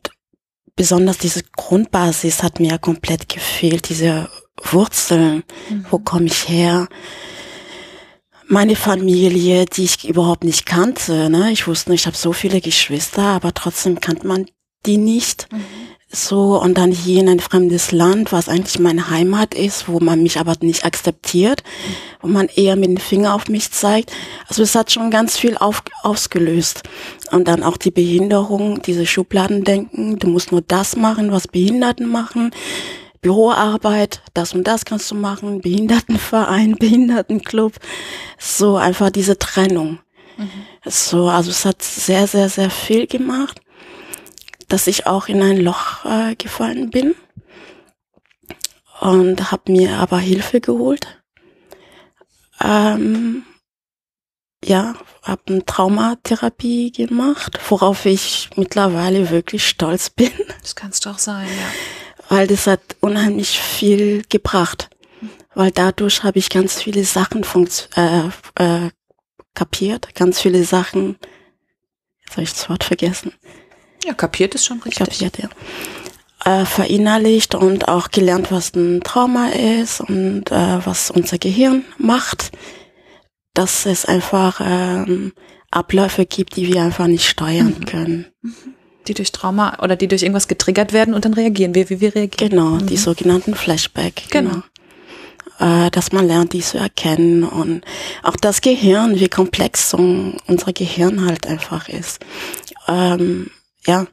besonders 0.74 1.18
diese 1.18 1.42
Grundbasis 1.56 2.42
hat 2.42 2.58
mir 2.58 2.78
komplett 2.78 3.28
gefehlt, 3.28 3.88
diese 3.88 4.28
Wurzeln, 4.62 5.44
mhm. 5.68 5.86
wo 5.90 5.98
komme 5.98 6.26
ich 6.26 6.48
her? 6.48 6.88
meine 8.50 8.74
Familie, 8.74 9.64
die 9.64 9.84
ich 9.84 10.08
überhaupt 10.08 10.42
nicht 10.42 10.66
kannte. 10.66 11.30
Ne? 11.30 11.52
Ich 11.52 11.68
wusste 11.68 11.94
ich 11.94 12.06
habe 12.06 12.16
so 12.16 12.32
viele 12.32 12.60
Geschwister, 12.60 13.22
aber 13.22 13.54
trotzdem 13.54 14.00
kannte 14.00 14.26
man 14.26 14.46
die 14.86 14.96
nicht. 14.96 15.46
Mhm. 15.52 15.64
So, 16.12 16.60
und 16.60 16.76
dann 16.76 16.90
hier 16.90 17.20
in 17.20 17.28
ein 17.28 17.38
fremdes 17.38 17.92
Land, 17.92 18.32
was 18.32 18.48
eigentlich 18.48 18.80
meine 18.80 19.10
Heimat 19.10 19.54
ist, 19.54 19.88
wo 19.88 20.00
man 20.00 20.22
mich 20.22 20.40
aber 20.40 20.54
nicht 20.60 20.84
akzeptiert, 20.84 21.62
wo 22.20 22.26
man 22.26 22.48
eher 22.48 22.74
mit 22.74 22.88
dem 22.88 22.96
Finger 22.96 23.34
auf 23.34 23.48
mich 23.48 23.70
zeigt. 23.70 24.10
Also 24.48 24.64
es 24.64 24.74
hat 24.74 24.90
schon 24.90 25.12
ganz 25.12 25.38
viel 25.38 25.56
auf, 25.56 25.82
ausgelöst. 26.02 26.82
Und 27.30 27.46
dann 27.46 27.62
auch 27.62 27.76
die 27.76 27.92
Behinderung, 27.92 28.82
diese 28.82 29.06
Schubladendenken, 29.06 30.18
du 30.18 30.26
musst 30.26 30.50
nur 30.50 30.62
das 30.62 30.96
machen, 30.96 31.30
was 31.30 31.46
Behinderten 31.46 32.08
machen 32.08 32.50
Büroarbeit, 33.22 34.22
das 34.32 34.54
und 34.54 34.66
das 34.66 34.84
kannst 34.84 35.10
du 35.10 35.14
machen, 35.14 35.60
Behindertenverein, 35.60 36.74
Behindertenclub, 36.78 37.74
so 38.38 38.76
einfach 38.76 39.10
diese 39.10 39.38
Trennung. 39.38 39.98
Mhm. 40.38 40.50
So, 40.86 41.28
also 41.28 41.50
es 41.50 41.64
hat 41.64 41.82
sehr, 41.82 42.26
sehr, 42.26 42.48
sehr 42.48 42.70
viel 42.70 43.06
gemacht, 43.06 43.60
dass 44.70 44.86
ich 44.86 45.06
auch 45.06 45.28
in 45.28 45.42
ein 45.42 45.58
Loch 45.58 46.04
äh, 46.04 46.34
gefallen 46.36 46.90
bin 46.90 47.14
und 49.00 49.52
habe 49.52 49.72
mir 49.72 49.98
aber 49.98 50.18
Hilfe 50.18 50.60
geholt. 50.60 51.20
Ähm, 52.62 53.44
ja, 54.64 54.94
habe 55.22 55.42
eine 55.48 55.64
Traumatherapie 55.64 56.92
gemacht, 56.92 57.58
worauf 57.68 58.06
ich 58.06 58.50
mittlerweile 58.56 59.30
wirklich 59.30 59.66
stolz 59.66 60.10
bin. 60.10 60.32
Das 60.62 60.74
kannst 60.74 61.04
du 61.04 61.10
auch 61.10 61.18
sein, 61.18 61.46
ja 61.46 62.00
weil 62.30 62.46
das 62.46 62.66
hat 62.66 62.80
unheimlich 63.00 63.60
viel 63.60 64.22
gebracht. 64.28 64.88
Weil 65.54 65.72
dadurch 65.72 66.22
habe 66.22 66.38
ich 66.38 66.48
ganz 66.48 66.80
viele 66.80 67.04
Sachen 67.04 67.44
äh, 67.96 68.28
äh, 68.54 68.90
kapiert, 69.52 70.14
ganz 70.14 70.40
viele 70.40 70.64
Sachen, 70.64 71.18
jetzt 72.22 72.32
habe 72.32 72.42
ich 72.42 72.52
das 72.52 72.70
Wort 72.70 72.84
vergessen. 72.84 73.32
Ja, 74.04 74.14
kapiert 74.14 74.54
ist 74.54 74.64
schon 74.64 74.80
richtig. 74.80 75.06
Kapiert, 75.06 75.38
ja. 75.38 75.48
Äh, 76.44 76.64
verinnerlicht 76.64 77.54
und 77.54 77.88
auch 77.88 78.10
gelernt, 78.10 78.50
was 78.50 78.74
ein 78.74 79.02
Trauma 79.02 79.48
ist 79.48 80.00
und 80.00 80.50
äh, 80.50 80.86
was 80.86 81.10
unser 81.10 81.38
Gehirn 81.38 81.84
macht. 81.98 82.50
Dass 83.52 83.84
es 83.84 84.06
einfach 84.06 84.60
ähm, 84.64 85.32
Abläufe 85.70 86.24
gibt, 86.24 86.56
die 86.56 86.72
wir 86.72 86.82
einfach 86.82 87.08
nicht 87.08 87.28
steuern 87.28 87.76
mhm. 87.80 87.84
können. 87.84 88.26
Mhm 88.42 88.74
die 89.10 89.14
durch 89.14 89.32
Trauma 89.32 89.78
oder 89.82 89.96
die 89.96 90.08
durch 90.08 90.22
irgendwas 90.22 90.48
getriggert 90.48 90.92
werden 90.92 91.14
und 91.14 91.24
dann 91.24 91.34
reagieren 91.34 91.74
wir, 91.74 91.90
wie 91.90 92.00
wir 92.00 92.14
reagieren. 92.14 92.50
Genau, 92.50 92.68
mhm. 92.70 92.86
die 92.86 92.96
sogenannten 92.96 93.54
Flashback. 93.54 94.22
Genau. 94.30 94.62
genau. 95.58 95.86
Äh, 95.86 95.90
dass 95.90 96.12
man 96.12 96.26
lernt, 96.26 96.52
die 96.52 96.60
zu 96.60 96.78
erkennen 96.78 97.44
und 97.44 97.84
auch 98.22 98.36
das 98.36 98.60
Gehirn, 98.60 99.18
wie 99.18 99.28
komplex 99.28 99.92
unser 99.94 100.72
Gehirn 100.72 101.26
halt 101.26 101.46
einfach 101.46 101.88
ist. 101.88 102.20
Ähm, 102.88 103.50
ja, 103.86 104.06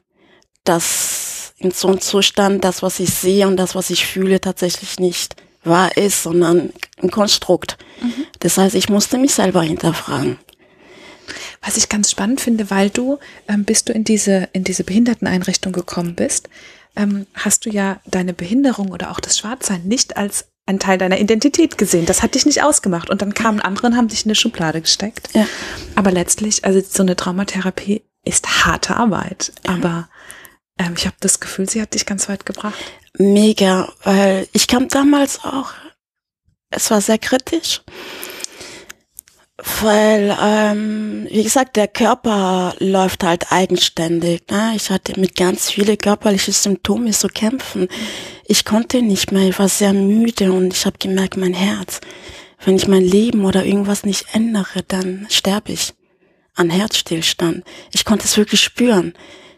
dass 0.64 1.54
in 1.58 1.70
so 1.72 1.88
einem 1.88 2.00
Zustand 2.00 2.64
das, 2.64 2.82
was 2.82 3.00
ich 3.00 3.10
sehe 3.10 3.46
und 3.46 3.56
das, 3.56 3.74
was 3.74 3.90
ich 3.90 4.06
fühle, 4.06 4.40
tatsächlich 4.40 5.00
nicht 5.00 5.36
wahr 5.64 5.96
ist, 5.96 6.22
sondern 6.22 6.72
ein 7.02 7.10
Konstrukt. 7.10 7.76
Mhm. 8.00 8.26
Das 8.40 8.58
heißt, 8.58 8.74
ich 8.74 8.88
musste 8.88 9.18
mich 9.18 9.34
selber 9.34 9.62
hinterfragen. 9.62 10.38
Was 11.62 11.76
ich 11.76 11.88
ganz 11.88 12.10
spannend 12.10 12.40
finde, 12.40 12.70
weil 12.70 12.90
du, 12.90 13.18
ähm, 13.48 13.64
bis 13.64 13.84
du 13.84 13.92
in 13.92 14.04
diese, 14.04 14.48
in 14.52 14.64
diese 14.64 14.84
Behinderteneinrichtung 14.84 15.72
gekommen 15.72 16.14
bist, 16.14 16.48
ähm, 16.96 17.26
hast 17.34 17.66
du 17.66 17.70
ja 17.70 18.00
deine 18.06 18.32
Behinderung 18.32 18.90
oder 18.90 19.10
auch 19.10 19.20
das 19.20 19.38
Schwarzsein 19.38 19.82
nicht 19.84 20.16
als 20.16 20.46
ein 20.66 20.78
Teil 20.78 20.98
deiner 20.98 21.18
Identität 21.18 21.78
gesehen. 21.78 22.06
Das 22.06 22.22
hat 22.22 22.34
dich 22.34 22.44
nicht 22.44 22.62
ausgemacht. 22.62 23.08
Und 23.08 23.22
dann 23.22 23.34
kamen 23.34 23.60
andere 23.60 23.86
und 23.88 23.96
haben 23.96 24.08
dich 24.08 24.24
in 24.24 24.28
eine 24.28 24.34
Schublade 24.34 24.80
gesteckt. 24.80 25.28
Ja. 25.34 25.46
Aber 25.94 26.12
letztlich, 26.12 26.64
also 26.64 26.80
so 26.86 27.02
eine 27.02 27.16
Traumatherapie 27.16 28.02
ist 28.28 28.64
harte 28.64 28.96
Arbeit. 28.96 29.52
Ja. 29.66 29.74
Aber 29.74 30.08
ähm, 30.78 30.94
ich 30.96 31.06
habe 31.06 31.16
das 31.20 31.40
Gefühl, 31.40 31.68
sie 31.68 31.82
hat 31.82 31.94
dich 31.94 32.06
ganz 32.06 32.28
weit 32.28 32.46
gebracht. 32.46 32.78
Mega, 33.18 33.92
weil 34.04 34.48
ich 34.52 34.68
kam 34.68 34.88
damals 34.88 35.44
auch, 35.44 35.72
es 36.70 36.90
war 36.90 37.00
sehr 37.00 37.18
kritisch 37.18 37.82
weil, 39.80 40.36
ähm, 40.40 41.26
wie 41.30 41.42
gesagt, 41.42 41.76
der 41.76 41.88
Körper 41.88 42.74
läuft 42.78 43.24
halt 43.24 43.50
eigenständig. 43.50 44.42
Ne? 44.50 44.72
Ich 44.76 44.90
hatte 44.90 45.18
mit 45.18 45.34
ganz 45.34 45.70
viele 45.70 45.96
körperlichen 45.96 46.54
Symptomen 46.54 47.12
zu 47.12 47.26
kämpfen. 47.28 47.88
Ich 48.46 48.64
konnte 48.64 49.02
nicht 49.02 49.32
mehr, 49.32 49.48
ich 49.48 49.58
war 49.58 49.68
sehr 49.68 49.92
müde 49.92 50.52
und 50.52 50.72
ich 50.72 50.86
habe 50.86 50.98
gemerkt, 50.98 51.36
mein 51.36 51.54
Herz, 51.54 52.00
wenn 52.64 52.76
ich 52.76 52.86
mein 52.86 53.02
Leben 53.02 53.44
oder 53.44 53.64
irgendwas 53.64 54.04
nicht 54.04 54.26
ändere, 54.32 54.84
dann 54.86 55.26
sterbe 55.28 55.72
ich 55.72 55.92
an 56.58 56.70
Herzstillstand. 56.70 57.64
Ich 57.92 58.04
konnte 58.04 58.24
es 58.24 58.36
wirklich 58.36 58.60
spüren. 58.60 59.14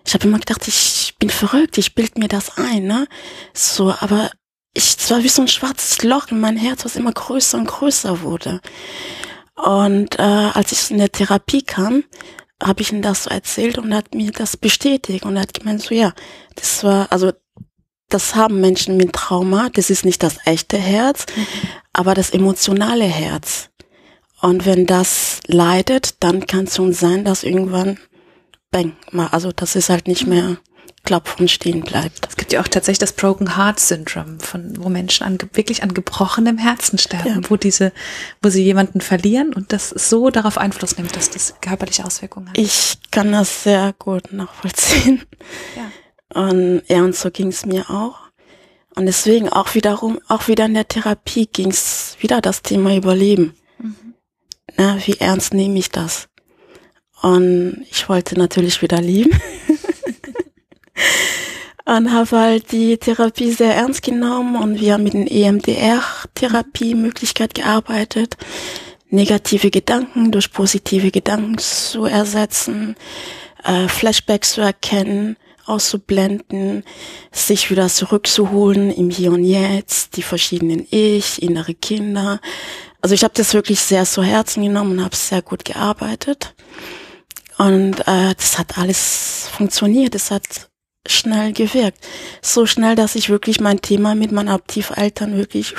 Ich 0.06 0.14
habe 0.14 0.26
immer 0.26 0.38
gedacht, 0.38 0.66
ich 0.68 1.14
bin 1.18 1.30
verrückt, 1.30 1.78
ich 1.78 1.94
bild 1.94 2.18
mir 2.18 2.28
das 2.28 2.56
ein, 2.56 2.84
ne? 2.84 3.06
So, 3.52 3.94
aber 4.00 4.30
ich, 4.74 4.96
es 4.98 5.10
war 5.10 5.22
wie 5.22 5.28
so 5.28 5.42
ein 5.42 5.48
schwarzes 5.48 6.02
Loch 6.02 6.28
in 6.30 6.40
mein 6.40 6.56
Herz, 6.56 6.84
was 6.84 6.96
immer 6.96 7.12
größer 7.12 7.58
und 7.58 7.66
größer 7.66 8.22
wurde. 8.22 8.60
Und 9.54 10.18
äh, 10.18 10.22
als 10.22 10.72
ich 10.72 10.90
in 10.90 10.98
der 10.98 11.12
Therapie 11.12 11.62
kam, 11.62 12.04
habe 12.62 12.82
ich 12.82 12.92
ihm 12.92 13.02
das 13.02 13.24
so 13.24 13.30
erzählt 13.30 13.78
und 13.78 13.92
er 13.92 13.98
hat 13.98 14.14
mir 14.14 14.30
das 14.32 14.56
bestätigt 14.56 15.24
und 15.24 15.36
er 15.36 15.42
hat 15.42 15.54
gemeint, 15.54 15.82
so 15.82 15.94
ja, 15.94 16.12
das 16.54 16.84
war, 16.84 17.10
also 17.10 17.32
das 18.08 18.34
haben 18.34 18.60
Menschen 18.60 18.96
mit 18.96 19.12
Trauma, 19.12 19.68
das 19.70 19.88
ist 19.88 20.04
nicht 20.04 20.22
das 20.22 20.38
echte 20.44 20.76
Herz, 20.76 21.26
mhm. 21.34 21.46
aber 21.92 22.14
das 22.14 22.30
emotionale 22.30 23.04
Herz. 23.04 23.69
Und 24.40 24.64
wenn 24.66 24.86
das 24.86 25.40
leidet, 25.46 26.22
dann 26.22 26.46
kann 26.46 26.64
es 26.64 26.76
schon 26.76 26.92
sein, 26.92 27.24
dass 27.24 27.44
irgendwann, 27.44 27.98
bang, 28.70 28.96
mal, 29.10 29.28
also 29.28 29.52
das 29.52 29.76
ist 29.76 29.90
halt 29.90 30.08
nicht 30.08 30.26
mehr 30.26 30.58
klopft 31.02 31.40
und 31.40 31.50
stehen 31.50 31.80
bleibt. 31.80 32.26
Es 32.28 32.36
gibt 32.36 32.52
ja 32.52 32.60
auch 32.60 32.68
tatsächlich 32.68 32.98
das 32.98 33.12
Broken 33.12 33.56
Heart 33.56 33.80
Syndrome, 33.80 34.38
von 34.38 34.74
wo 34.76 34.88
Menschen 34.88 35.24
an, 35.26 35.38
wirklich 35.54 35.82
an 35.82 35.94
gebrochenem 35.94 36.58
Herzen 36.58 36.98
sterben, 36.98 37.42
ja. 37.42 37.50
wo 37.50 37.56
diese, 37.56 37.92
wo 38.42 38.48
sie 38.48 38.62
jemanden 38.62 39.00
verlieren 39.00 39.54
und 39.54 39.72
das 39.72 39.90
so 39.90 40.30
darauf 40.30 40.58
Einfluss 40.58 40.96
nimmt, 40.96 41.16
dass 41.16 41.30
das 41.30 41.54
körperliche 41.60 42.04
Auswirkungen 42.04 42.50
hat. 42.50 42.58
Ich 42.58 42.98
kann 43.10 43.32
das 43.32 43.64
sehr 43.64 43.94
gut 43.98 44.32
nachvollziehen. 44.32 45.22
Ja. 45.76 46.42
Und 46.42 46.82
ja, 46.86 47.02
und 47.02 47.16
so 47.16 47.30
ging 47.30 47.48
es 47.48 47.66
mir 47.66 47.90
auch. 47.90 48.18
Und 48.94 49.06
deswegen 49.06 49.48
auch 49.48 49.74
wiederum, 49.74 50.20
auch 50.28 50.48
wieder 50.48 50.66
in 50.66 50.74
der 50.74 50.86
Therapie 50.86 51.46
ging 51.46 51.70
es 51.70 52.16
wieder 52.20 52.40
das 52.40 52.62
Thema 52.62 52.94
Überleben. 52.94 53.54
Na, 54.76 54.98
wie 55.04 55.16
ernst 55.18 55.54
nehme 55.54 55.78
ich 55.78 55.90
das? 55.90 56.28
Und 57.22 57.86
ich 57.90 58.08
wollte 58.08 58.38
natürlich 58.38 58.80
wieder 58.82 59.00
leben. 59.00 59.30
und 61.84 62.12
habe 62.12 62.38
halt 62.38 62.72
die 62.72 62.98
Therapie 62.98 63.52
sehr 63.52 63.74
ernst 63.74 64.02
genommen 64.02 64.56
und 64.56 64.80
wir 64.80 64.94
haben 64.94 65.04
mit 65.04 65.12
den 65.14 65.26
EMDR-Therapie-Möglichkeit 65.26 67.54
gearbeitet, 67.54 68.36
negative 69.08 69.70
Gedanken 69.70 70.30
durch 70.30 70.52
positive 70.52 71.10
Gedanken 71.10 71.56
zu 71.58 72.04
ersetzen, 72.04 72.96
äh, 73.64 73.88
Flashbacks 73.88 74.52
zu 74.52 74.60
erkennen, 74.60 75.36
auszublenden, 75.66 76.84
sich 77.32 77.70
wieder 77.70 77.88
zurückzuholen 77.88 78.90
im 78.90 79.10
Hier 79.10 79.32
und 79.32 79.44
Jetzt, 79.44 80.16
die 80.16 80.22
verschiedenen 80.22 80.86
Ich, 80.90 81.42
innere 81.42 81.74
Kinder. 81.74 82.40
Also 83.00 83.14
ich 83.14 83.24
habe 83.24 83.34
das 83.34 83.54
wirklich 83.54 83.80
sehr 83.80 84.04
zu 84.04 84.22
Herzen 84.22 84.62
genommen 84.62 84.98
und 84.98 85.04
habe 85.04 85.16
sehr 85.16 85.42
gut 85.42 85.64
gearbeitet. 85.64 86.54
Und 87.58 88.00
äh, 88.06 88.34
das 88.34 88.58
hat 88.58 88.78
alles 88.78 89.48
funktioniert. 89.52 90.14
Es 90.14 90.30
hat 90.30 90.70
schnell 91.06 91.52
gewirkt. 91.52 91.98
So 92.42 92.66
schnell, 92.66 92.94
dass 92.94 93.14
ich 93.14 93.28
wirklich 93.30 93.60
mein 93.60 93.80
Thema 93.80 94.14
mit 94.14 94.32
meinen 94.32 94.48
Adoptiveltern 94.48 95.36
wirklich 95.36 95.74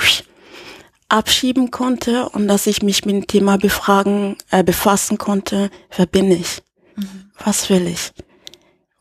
abschieben 1.08 1.70
konnte 1.70 2.28
und 2.30 2.48
dass 2.48 2.66
ich 2.66 2.82
mich 2.82 3.04
mit 3.04 3.14
dem 3.14 3.26
Thema 3.26 3.58
befragen, 3.58 4.36
äh, 4.50 4.64
befassen 4.64 5.18
konnte, 5.18 5.70
wer 5.94 6.06
bin 6.06 6.30
ich? 6.30 6.62
Mhm. 6.96 7.30
Was 7.44 7.68
will 7.68 7.86
ich? 7.86 8.12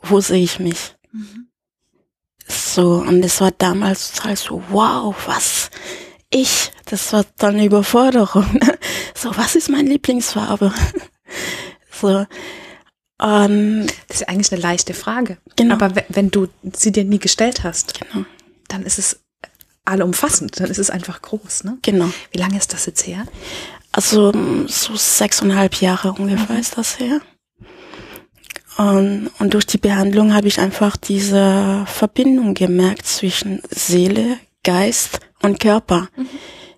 Wo 0.02 0.20
sehe 0.20 0.44
ich 0.44 0.60
mich? 0.60 0.96
Mhm. 1.12 1.48
So, 2.48 2.96
und 2.96 3.24
es 3.24 3.40
war 3.40 3.52
damals 3.52 4.24
halt 4.24 4.38
so, 4.38 4.62
wow, 4.70 5.16
was? 5.26 5.70
Ich, 6.32 6.72
das 6.86 7.12
war 7.12 7.26
dann 7.38 7.56
eine 7.56 7.66
Überforderung. 7.66 8.60
so, 9.16 9.36
was 9.36 9.56
ist 9.56 9.70
meine 9.70 9.90
Lieblingsfarbe? 9.90 10.74
so, 11.92 12.26
ähm, 13.22 13.86
das 14.08 14.22
ist 14.22 14.30
eigentlich 14.30 14.52
eine 14.52 14.62
leichte 14.62 14.94
Frage. 14.94 15.38
Genau. 15.58 15.76
Aber 15.76 15.94
wenn 16.10 16.32
du 16.32 16.48
sie 16.74 16.94
dir 16.94 17.04
nie 17.04 17.20
gestellt 17.20 17.64
hast, 17.64 18.00
genau. 18.00 18.26
dann 18.70 18.84
ist 18.84 18.98
es 18.98 19.20
allumfassend, 19.84 20.60
dann 20.60 20.72
ist 20.72 20.78
es 20.78 20.90
einfach 20.90 21.22
groß. 21.22 21.66
Ne? 21.66 21.78
Genau. 21.82 22.10
Wie 22.32 22.38
lange 22.38 22.58
ist 22.58 22.74
das 22.74 22.86
jetzt 22.86 23.06
her? 23.06 23.26
Also 23.92 24.32
so 24.68 24.96
sechseinhalb 24.96 25.76
Jahre 25.82 26.14
ungefähr 26.14 26.56
mhm. 26.56 26.62
ist 26.62 26.78
das 26.78 26.98
her. 27.00 27.20
Und, 28.78 29.30
und 29.40 29.54
durch 29.54 29.66
die 29.66 29.78
Behandlung 29.78 30.34
habe 30.34 30.48
ich 30.48 30.60
einfach 30.60 30.96
diese 30.96 31.84
Verbindung 31.88 32.54
gemerkt 32.54 33.06
zwischen 33.06 33.62
Seele, 33.70 34.38
Geist 34.64 35.20
und 35.42 35.60
Körper. 35.60 36.10
Mhm. 36.16 36.30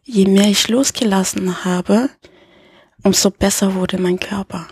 Je 0.04 0.26
mehr 0.26 0.48
ich 0.50 0.68
losgelassen 0.68 1.64
habe, 1.64 2.10
umso 3.04 3.30
besser 3.32 3.76
wurde 3.76 3.98
mein 3.98 4.20
Körper. 4.20 4.68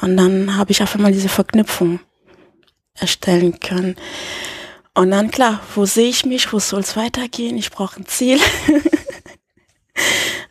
Und 0.00 0.16
dann 0.16 0.56
habe 0.56 0.72
ich 0.72 0.82
auf 0.82 0.94
einmal 0.94 1.12
diese 1.12 1.28
Verknüpfung 1.28 2.00
erstellen 2.94 3.60
können. 3.60 3.96
Und 4.94 5.10
dann 5.10 5.30
klar, 5.30 5.60
wo 5.74 5.84
sehe 5.84 6.08
ich 6.08 6.24
mich, 6.24 6.52
wo 6.52 6.58
soll 6.58 6.80
es 6.80 6.96
weitergehen? 6.96 7.56
Ich 7.56 7.70
brauche 7.70 8.00
ein 8.00 8.06
Ziel. 8.06 8.38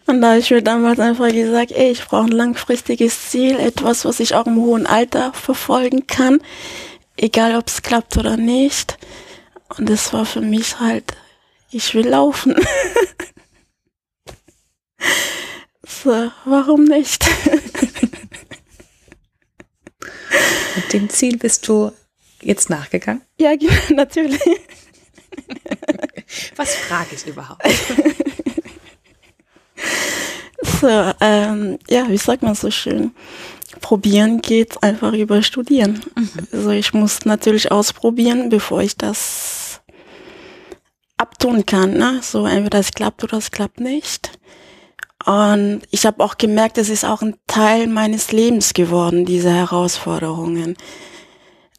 Und 0.06 0.22
da 0.22 0.30
habe 0.30 0.40
ich 0.40 0.50
mir 0.50 0.64
damals 0.64 1.00
einfach 1.00 1.32
gesagt, 1.32 1.72
ey, 1.72 1.92
ich 1.92 2.04
brauche 2.06 2.26
ein 2.26 2.32
langfristiges 2.32 3.30
Ziel, 3.30 3.60
etwas, 3.60 4.06
was 4.06 4.20
ich 4.20 4.34
auch 4.34 4.48
im 4.48 4.56
hohen 4.56 4.88
Alter 4.88 5.34
verfolgen 5.34 6.08
kann, 6.08 6.42
egal 7.16 7.56
ob 7.56 7.68
es 7.68 7.84
klappt 7.84 8.18
oder 8.18 8.36
nicht. 8.36 8.98
Und 9.78 9.88
das 9.88 10.12
war 10.12 10.26
für 10.26 10.42
mich 10.42 10.80
halt, 10.80 11.14
ich 11.72 11.94
will 11.94 12.08
laufen. 12.08 12.56
so, 15.88 16.32
warum 16.46 16.84
nicht? 16.86 17.26
Und 20.76 20.94
dem 20.94 21.10
Ziel 21.10 21.38
bist 21.38 21.68
du 21.68 21.92
jetzt 22.42 22.70
nachgegangen? 22.70 23.22
Ja, 23.40 23.54
natürlich. 23.90 24.42
Was 26.56 26.76
frage 26.76 27.16
ich 27.16 27.26
überhaupt? 27.26 27.64
So, 30.82 31.14
ähm, 31.20 31.78
ja, 31.90 32.10
wie 32.10 32.18
sagt 32.18 32.42
man 32.42 32.56
so 32.56 32.72
schön? 32.72 33.12
Probieren 33.82 34.42
geht 34.42 34.82
einfach 34.82 35.14
über 35.14 35.44
Studieren. 35.44 36.02
Mhm. 36.16 36.30
Also 36.54 36.70
ich 36.72 36.94
muss 36.94 37.26
natürlich 37.26 37.72
ausprobieren, 37.72 38.50
bevor 38.50 38.82
ich 38.82 38.96
das 38.96 39.59
abtun 41.30 41.66
kann. 41.66 41.94
Ne? 41.94 42.20
So 42.22 42.46
entweder 42.46 42.80
es 42.80 42.92
klappt 42.92 43.24
oder 43.24 43.38
es 43.38 43.52
klappt 43.52 43.80
nicht. 43.80 44.32
Und 45.26 45.82
ich 45.92 46.06
habe 46.06 46.24
auch 46.24 46.38
gemerkt, 46.38 46.78
es 46.78 46.90
ist 46.90 47.06
auch 47.06 47.22
ein 47.22 47.36
Teil 47.46 47.88
meines 47.88 48.32
Lebens 48.32 48.74
geworden, 48.74 49.26
diese 49.26 49.52
Herausforderungen. 49.52 50.76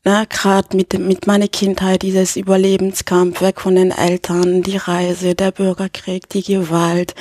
Ne, 0.02 0.26
Gerade 0.30 0.76
mit, 0.76 0.98
mit 0.98 1.26
meiner 1.26 1.48
Kindheit, 1.48 2.02
dieses 2.02 2.36
Überlebenskampf, 2.36 3.42
weg 3.42 3.60
von 3.60 3.74
den 3.74 3.90
Eltern, 3.90 4.62
die 4.62 4.78
Reise, 4.78 5.34
der 5.34 5.50
Bürgerkrieg, 5.50 6.28
die 6.30 6.42
Gewalt. 6.42 7.14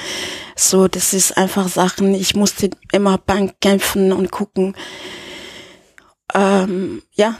So, 0.56 0.88
das 0.88 1.14
ist 1.14 1.38
einfach 1.38 1.68
Sachen, 1.68 2.14
ich 2.14 2.36
musste 2.36 2.70
immer 2.94 3.18
Bank 3.18 3.56
kämpfen 3.60 4.14
und 4.14 4.32
gucken. 4.32 4.76
Ähm, 6.34 7.02
ja, 7.14 7.38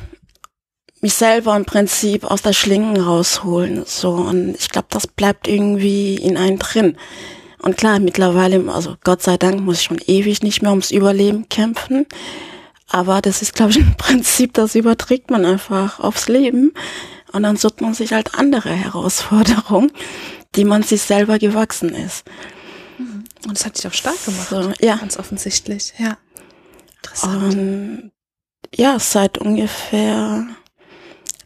mich 1.02 1.14
selber 1.14 1.56
im 1.56 1.66
Prinzip 1.66 2.24
aus 2.26 2.42
der 2.42 2.54
Schlingen 2.54 3.00
rausholen. 3.00 3.84
So, 3.86 4.12
und 4.12 4.56
ich 4.58 4.70
glaube, 4.70 4.88
das 4.90 5.08
bleibt 5.08 5.48
irgendwie 5.48 6.16
in 6.16 6.38
einem 6.38 6.60
drin. 6.60 6.98
Und 7.62 7.78
klar, 7.78 8.00
mittlerweile, 8.00 8.72
also 8.72 8.96
Gott 9.04 9.22
sei 9.22 9.38
Dank, 9.38 9.62
muss 9.62 9.80
ich 9.80 9.84
schon 9.84 10.00
ewig 10.06 10.44
nicht 10.44 10.62
mehr 10.62 10.72
ums 10.72 10.92
Überleben 10.92 11.50
kämpfen. 11.50 12.06
Aber 12.88 13.22
das 13.22 13.42
ist, 13.42 13.54
glaube 13.54 13.72
ich, 13.72 13.78
ein 13.78 13.96
Prinzip, 13.98 14.54
das 14.54 14.76
überträgt 14.76 15.30
man 15.30 15.46
einfach 15.46 16.00
aufs 16.00 16.28
Leben. 16.28 16.74
Und 17.32 17.44
dann 17.44 17.58
sucht 17.58 17.82
man 17.82 17.94
sich 17.94 18.14
halt 18.14 18.36
andere 18.36 18.72
Herausforderungen, 18.72 19.92
die 20.56 20.66
man 20.66 20.84
sich 20.84 21.02
selber 21.02 21.38
gewachsen 21.38 21.94
ist. 21.94 22.26
Mhm. 22.98 23.24
Und 23.46 23.58
das 23.58 23.66
hat 23.66 23.78
dich 23.78 23.88
auch 23.88 23.94
stark 23.94 24.24
gemacht. 24.26 24.50
So, 24.50 24.74
ja. 24.80 24.96
Ganz 24.96 25.18
offensichtlich, 25.18 25.94
ja. 26.00 26.18
Interessant. 26.98 27.44
Und 27.44 28.12
ja, 28.74 29.00
seit 29.00 29.38
ungefähr 29.38 30.48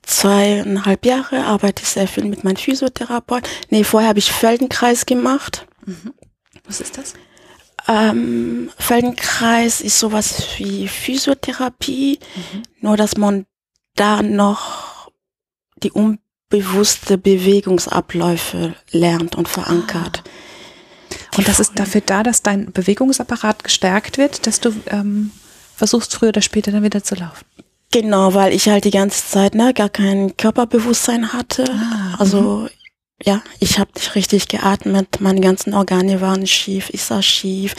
zweieinhalb 0.03 1.05
Jahre 1.05 1.45
arbeite 1.45 1.83
ich 1.83 1.89
sehr 1.89 2.07
viel 2.07 2.25
mit 2.25 2.43
meinem 2.43 2.57
Physiotherapeut. 2.57 3.47
Nee, 3.69 3.83
vorher 3.83 4.09
habe 4.09 4.19
ich 4.19 4.31
Feldenkreis 4.31 5.05
gemacht. 5.05 5.65
Mhm. 5.85 6.13
Was 6.65 6.81
ist 6.81 6.97
das? 6.97 7.13
Ähm, 7.87 8.69
Feldenkreis 8.77 9.81
ist 9.81 9.99
sowas 9.99 10.45
wie 10.57 10.87
Physiotherapie, 10.87 12.19
mhm. 12.35 12.63
nur 12.79 12.97
dass 12.97 13.17
man 13.17 13.45
da 13.95 14.21
noch 14.21 15.11
die 15.77 15.91
unbewusste 15.91 17.17
Bewegungsabläufe 17.17 18.75
lernt 18.91 19.35
und 19.35 19.49
verankert. 19.49 20.23
Ah. 20.25 21.37
Und 21.37 21.47
das 21.47 21.59
ist 21.59 21.73
dafür 21.77 22.01
da, 22.01 22.23
dass 22.23 22.41
dein 22.41 22.71
Bewegungsapparat 22.71 23.63
gestärkt 23.63 24.17
wird, 24.17 24.47
dass 24.47 24.59
du 24.59 24.73
ähm, 24.87 25.31
versuchst 25.75 26.15
früher 26.15 26.29
oder 26.29 26.41
später 26.41 26.71
dann 26.71 26.83
wieder 26.83 27.03
zu 27.03 27.15
laufen. 27.15 27.45
Genau, 27.93 28.33
weil 28.33 28.53
ich 28.53 28.67
halt 28.67 28.83
die 28.83 28.91
ganze 28.91 29.25
Zeit 29.25 29.55
ne, 29.55 29.73
gar 29.73 29.89
kein 29.89 30.35
Körperbewusstsein 30.35 31.31
hatte. 31.31 31.63
Ah, 31.69 32.15
also 32.19 32.41
mhm 32.41 32.69
ja, 33.25 33.41
ich 33.59 33.79
habe 33.79 33.91
nicht 33.95 34.15
richtig 34.15 34.47
geatmet, 34.47 35.19
meine 35.19 35.41
ganzen 35.41 35.73
Organe 35.73 36.21
waren 36.21 36.45
schief, 36.45 36.89
ich 36.91 37.03
sah 37.03 37.21
schief, 37.21 37.75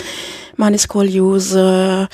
meine 0.56 0.78
Skoliose. 0.78 2.08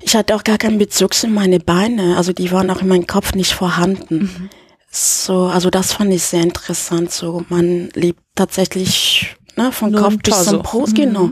Ich 0.00 0.16
hatte 0.16 0.34
auch 0.34 0.44
gar 0.44 0.58
keinen 0.58 0.78
Bezug 0.78 1.14
zu 1.14 1.28
meine 1.28 1.60
Beine, 1.60 2.16
also 2.16 2.32
die 2.32 2.50
waren 2.52 2.70
auch 2.70 2.80
in 2.80 2.88
meinem 2.88 3.06
Kopf 3.06 3.34
nicht 3.34 3.52
vorhanden. 3.52 4.18
Mhm. 4.18 4.50
So, 4.90 5.46
also 5.46 5.70
das 5.70 5.92
fand 5.92 6.12
ich 6.12 6.22
sehr 6.22 6.42
interessant. 6.42 7.10
So, 7.10 7.44
man 7.48 7.90
lebt 7.94 8.20
tatsächlich 8.34 9.34
ne, 9.56 9.72
von 9.72 9.90
Nur 9.90 10.02
Kopf 10.02 10.18
bis 10.22 10.44
zum 10.44 10.62
Brust, 10.62 10.92
mhm. 10.92 10.96
genau. 10.96 11.30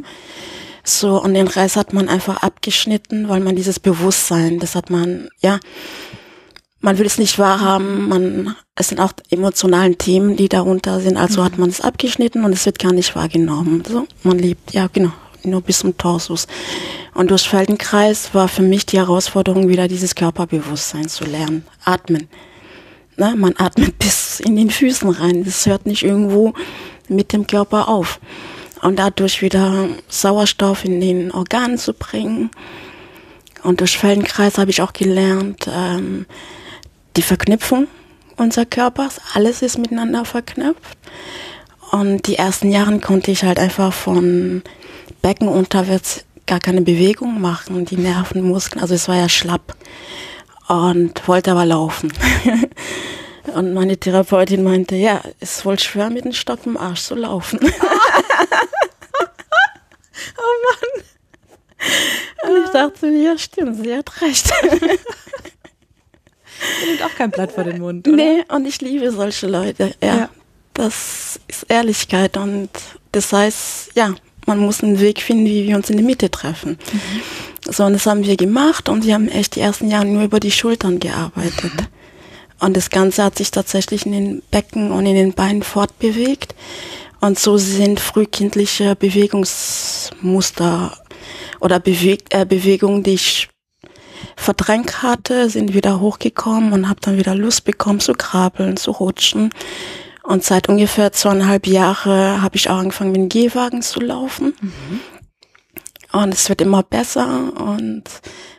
So, 0.84 1.22
und 1.22 1.34
den 1.34 1.48
Rest 1.48 1.76
hat 1.76 1.92
man 1.92 2.08
einfach 2.08 2.42
abgeschnitten, 2.42 3.28
weil 3.28 3.40
man 3.40 3.56
dieses 3.56 3.78
Bewusstsein, 3.78 4.58
das 4.58 4.74
hat 4.74 4.90
man, 4.90 5.28
ja, 5.40 5.60
man 6.80 6.98
will 6.98 7.06
es 7.06 7.18
nicht 7.18 7.38
wahrhaben, 7.38 8.08
man, 8.08 8.56
es 8.74 8.88
sind 8.88 9.00
auch 9.00 9.12
emotionalen 9.30 9.98
Themen, 9.98 10.36
die 10.36 10.48
darunter 10.48 11.00
sind, 11.00 11.16
also 11.16 11.40
mhm. 11.40 11.44
hat 11.44 11.58
man 11.58 11.70
es 11.70 11.80
abgeschnitten 11.80 12.44
und 12.44 12.52
es 12.52 12.66
wird 12.66 12.80
gar 12.80 12.92
nicht 12.92 13.14
wahrgenommen. 13.14 13.84
So, 13.88 14.06
man 14.24 14.38
lebt, 14.38 14.72
ja 14.72 14.88
genau, 14.92 15.12
nur 15.44 15.60
bis 15.60 15.78
zum 15.80 15.96
Torsus. 15.96 16.48
Und 17.14 17.30
durch 17.30 17.48
Feldenkreis 17.48 18.34
war 18.34 18.48
für 18.48 18.62
mich 18.62 18.84
die 18.86 18.98
Herausforderung, 18.98 19.68
wieder 19.68 19.86
dieses 19.86 20.14
Körperbewusstsein 20.14 21.08
zu 21.08 21.24
lernen. 21.24 21.64
Atmen. 21.84 22.28
Ne? 23.16 23.34
Man 23.36 23.54
atmet 23.56 23.98
bis 24.00 24.40
in 24.40 24.56
den 24.56 24.70
Füßen 24.70 25.08
rein. 25.10 25.44
Das 25.44 25.66
hört 25.66 25.86
nicht 25.86 26.02
irgendwo 26.02 26.54
mit 27.08 27.32
dem 27.32 27.46
Körper 27.46 27.88
auf. 27.88 28.18
Und 28.82 28.98
dadurch 28.98 29.42
wieder 29.42 29.88
Sauerstoff 30.08 30.84
in 30.84 31.00
den 31.00 31.30
Organen 31.30 31.78
zu 31.78 31.94
bringen. 31.94 32.50
Und 33.62 33.80
durch 33.80 33.96
Feldenkreis 33.96 34.58
habe 34.58 34.70
ich 34.70 34.82
auch 34.82 34.92
gelernt, 34.92 35.68
ähm, 35.72 36.26
die 37.16 37.22
Verknüpfung 37.22 37.86
unseres 38.36 38.70
Körpers, 38.70 39.20
alles 39.34 39.62
ist 39.62 39.78
miteinander 39.78 40.24
verknüpft. 40.24 40.98
Und 41.90 42.26
die 42.26 42.36
ersten 42.36 42.70
Jahre 42.70 42.98
konnte 43.00 43.30
ich 43.30 43.44
halt 43.44 43.58
einfach 43.58 43.92
von 43.92 44.62
Becken 45.20 45.48
unterwärts 45.48 46.24
gar 46.46 46.58
keine 46.58 46.82
Bewegung 46.82 47.40
machen, 47.40 47.84
die 47.84 47.96
Nervenmuskeln, 47.96 48.82
also 48.82 48.94
es 48.94 49.08
war 49.08 49.16
ja 49.16 49.28
schlapp 49.28 49.76
und 50.68 51.26
wollte 51.28 51.52
aber 51.52 51.66
laufen. 51.66 52.12
und 53.54 53.74
meine 53.74 53.96
Therapeutin 53.96 54.64
meinte, 54.64 54.96
ja, 54.96 55.20
es 55.38 55.58
ist 55.58 55.64
wohl 55.64 55.78
schwer 55.78 56.10
mit 56.10 56.24
dem 56.24 56.32
Stock 56.32 56.60
im 56.66 56.76
Arsch 56.76 57.02
zu 57.02 57.14
laufen. 57.14 57.60
oh 60.38 60.54
Mann. 60.68 61.04
Und 62.44 62.64
ich 62.64 62.70
dachte, 62.70 63.08
ja 63.08 63.36
stimmt, 63.38 63.82
sie 63.82 63.94
hat 63.96 64.22
recht. 64.22 64.52
Ihr 66.82 66.88
nimmt 66.88 67.02
auch 67.02 67.14
kein 67.16 67.30
Blatt 67.30 67.52
vor 67.52 67.64
den 67.64 67.80
Mund. 67.80 68.06
Oder? 68.06 68.16
Nee, 68.16 68.44
und 68.48 68.66
ich 68.66 68.80
liebe 68.80 69.10
solche 69.10 69.48
Leute. 69.48 69.94
Ja, 70.02 70.16
ja. 70.16 70.28
Das 70.74 71.40
ist 71.48 71.64
Ehrlichkeit 71.68 72.36
und 72.36 72.70
das 73.10 73.32
heißt, 73.32 73.90
ja, 73.94 74.14
man 74.46 74.58
muss 74.58 74.82
einen 74.82 75.00
Weg 75.00 75.20
finden, 75.20 75.44
wie 75.46 75.66
wir 75.66 75.76
uns 75.76 75.90
in 75.90 75.96
der 75.96 76.06
Mitte 76.06 76.30
treffen. 76.30 76.78
Mhm. 76.92 77.72
So, 77.72 77.84
und 77.84 77.92
das 77.92 78.06
haben 78.06 78.24
wir 78.24 78.36
gemacht 78.36 78.88
und 78.88 79.04
wir 79.04 79.14
haben 79.14 79.28
echt 79.28 79.56
die 79.56 79.60
ersten 79.60 79.90
Jahre 79.90 80.06
nur 80.06 80.24
über 80.24 80.40
die 80.40 80.50
Schultern 80.50 80.98
gearbeitet. 80.98 81.74
Mhm. 81.74 81.86
Und 82.60 82.76
das 82.76 82.90
Ganze 82.90 83.24
hat 83.24 83.36
sich 83.38 83.50
tatsächlich 83.50 84.06
in 84.06 84.12
den 84.12 84.42
Becken 84.50 84.92
und 84.92 85.04
in 85.04 85.14
den 85.14 85.32
Beinen 85.32 85.62
fortbewegt. 85.62 86.54
Und 87.22 87.38
so 87.38 87.56
sind 87.56 88.00
frühkindliche 88.00 88.96
Bewegungsmuster 88.96 90.98
oder 91.60 91.78
Beweg 91.78 92.24
äh, 92.30 92.44
Bewegungen, 92.44 93.04
die 93.04 93.14
ich 93.14 93.48
verdrängt 94.34 95.04
hatte, 95.04 95.48
sind 95.48 95.72
wieder 95.72 96.00
hochgekommen 96.00 96.72
und 96.72 96.88
habe 96.88 97.00
dann 97.00 97.18
wieder 97.18 97.36
Lust 97.36 97.64
bekommen 97.64 98.00
zu 98.00 98.14
krabbeln, 98.14 98.76
zu 98.76 98.90
rutschen. 98.90 99.50
Und 100.24 100.42
seit 100.42 100.68
ungefähr 100.68 101.12
zweieinhalb 101.12 101.68
Jahre 101.68 102.42
habe 102.42 102.56
ich 102.56 102.68
auch 102.68 102.78
angefangen, 102.78 103.12
mit 103.12 103.20
dem 103.20 103.28
Gehwagen 103.28 103.82
zu 103.82 104.00
laufen. 104.00 104.54
Mhm. 104.60 105.00
Und 106.12 106.34
es 106.34 106.48
wird 106.48 106.60
immer 106.60 106.82
besser 106.82 107.52
und 107.56 108.02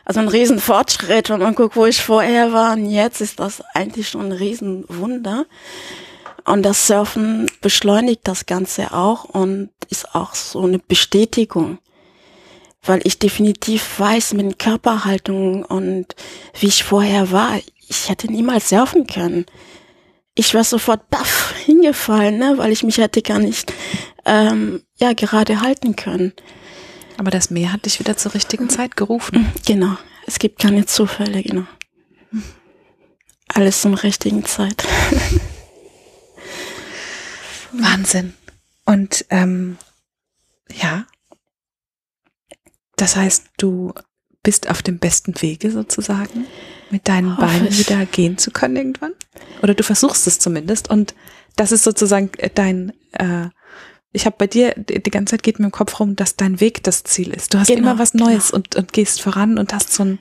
also 0.06 0.20
ein 0.20 0.28
Riesenfortschritt. 0.28 1.28
Und 1.28 1.42
man 1.42 1.54
guckt, 1.54 1.76
wo 1.76 1.84
ich 1.84 2.02
vorher 2.02 2.54
war 2.54 2.72
und 2.72 2.88
jetzt 2.88 3.20
ist 3.20 3.40
das 3.40 3.62
eigentlich 3.74 4.08
schon 4.08 4.24
ein 4.24 4.32
Riesenwunder. 4.32 5.44
Und 6.44 6.62
das 6.62 6.86
Surfen 6.86 7.50
beschleunigt 7.60 8.20
das 8.24 8.46
Ganze 8.46 8.92
auch 8.92 9.24
und 9.24 9.70
ist 9.88 10.14
auch 10.14 10.34
so 10.34 10.62
eine 10.62 10.78
Bestätigung 10.78 11.78
weil 12.86 13.00
ich 13.04 13.18
definitiv 13.18 13.98
weiß 13.98 14.34
mit 14.34 14.58
Körperhaltung 14.58 15.64
und 15.64 16.14
wie 16.58 16.66
ich 16.66 16.84
vorher 16.84 17.32
war, 17.32 17.58
ich 17.88 18.08
hätte 18.08 18.30
niemals 18.30 18.68
surfen 18.68 19.06
können. 19.06 19.46
Ich 20.34 20.54
war 20.54 20.64
sofort 20.64 21.08
baff 21.10 21.54
hingefallen, 21.64 22.38
ne, 22.38 22.54
weil 22.56 22.72
ich 22.72 22.82
mich 22.82 22.98
hätte 22.98 23.22
gar 23.22 23.38
nicht 23.38 23.72
ähm, 24.24 24.82
ja 24.98 25.12
gerade 25.12 25.60
halten 25.60 25.96
können. 25.96 26.32
Aber 27.16 27.30
das 27.30 27.50
Meer 27.50 27.72
hat 27.72 27.84
dich 27.84 28.00
wieder 28.00 28.16
zur 28.16 28.34
richtigen 28.34 28.68
Zeit 28.68 28.96
gerufen. 28.96 29.52
Genau. 29.66 29.96
Es 30.26 30.38
gibt 30.38 30.58
keine 30.58 30.84
Zufälle, 30.86 31.42
genau. 31.42 31.66
Alles 33.48 33.82
zum 33.82 33.94
richtigen 33.94 34.44
Zeit. 34.44 34.84
Wahnsinn. 37.82 38.34
Und 38.84 39.24
ähm, 39.30 39.78
ja, 40.72 41.06
das 42.96 43.16
heißt, 43.16 43.46
du 43.56 43.92
bist 44.42 44.68
auf 44.70 44.82
dem 44.82 44.98
besten 44.98 45.40
Wege 45.40 45.70
sozusagen, 45.70 46.46
mit 46.90 47.08
deinen 47.08 47.36
Beinen 47.36 47.68
ich. 47.68 47.78
wieder 47.78 48.04
gehen 48.06 48.38
zu 48.38 48.50
können 48.50 48.76
irgendwann. 48.76 49.12
Oder 49.62 49.74
du 49.74 49.82
versuchst 49.82 50.26
es 50.26 50.38
zumindest. 50.38 50.90
Und 50.90 51.14
das 51.56 51.72
ist 51.72 51.82
sozusagen 51.84 52.30
äh, 52.36 52.50
dein, 52.54 52.92
äh, 53.12 53.48
ich 54.12 54.26
habe 54.26 54.36
bei 54.38 54.46
dir, 54.46 54.74
die 54.76 55.02
die 55.02 55.10
ganze 55.10 55.32
Zeit 55.32 55.42
geht 55.42 55.58
mir 55.58 55.66
im 55.66 55.72
Kopf 55.72 55.98
rum, 55.98 56.14
dass 56.14 56.36
dein 56.36 56.60
Weg 56.60 56.82
das 56.82 57.02
Ziel 57.04 57.32
ist. 57.32 57.54
Du 57.54 57.58
hast 57.58 57.68
Genau, 57.68 57.80
immer 57.80 57.98
was 57.98 58.14
Neues 58.14 58.50
und, 58.50 58.76
und 58.76 58.92
gehst 58.92 59.22
voran 59.22 59.58
und 59.58 59.72
hast 59.72 59.92
so 59.92 60.04
ein 60.04 60.18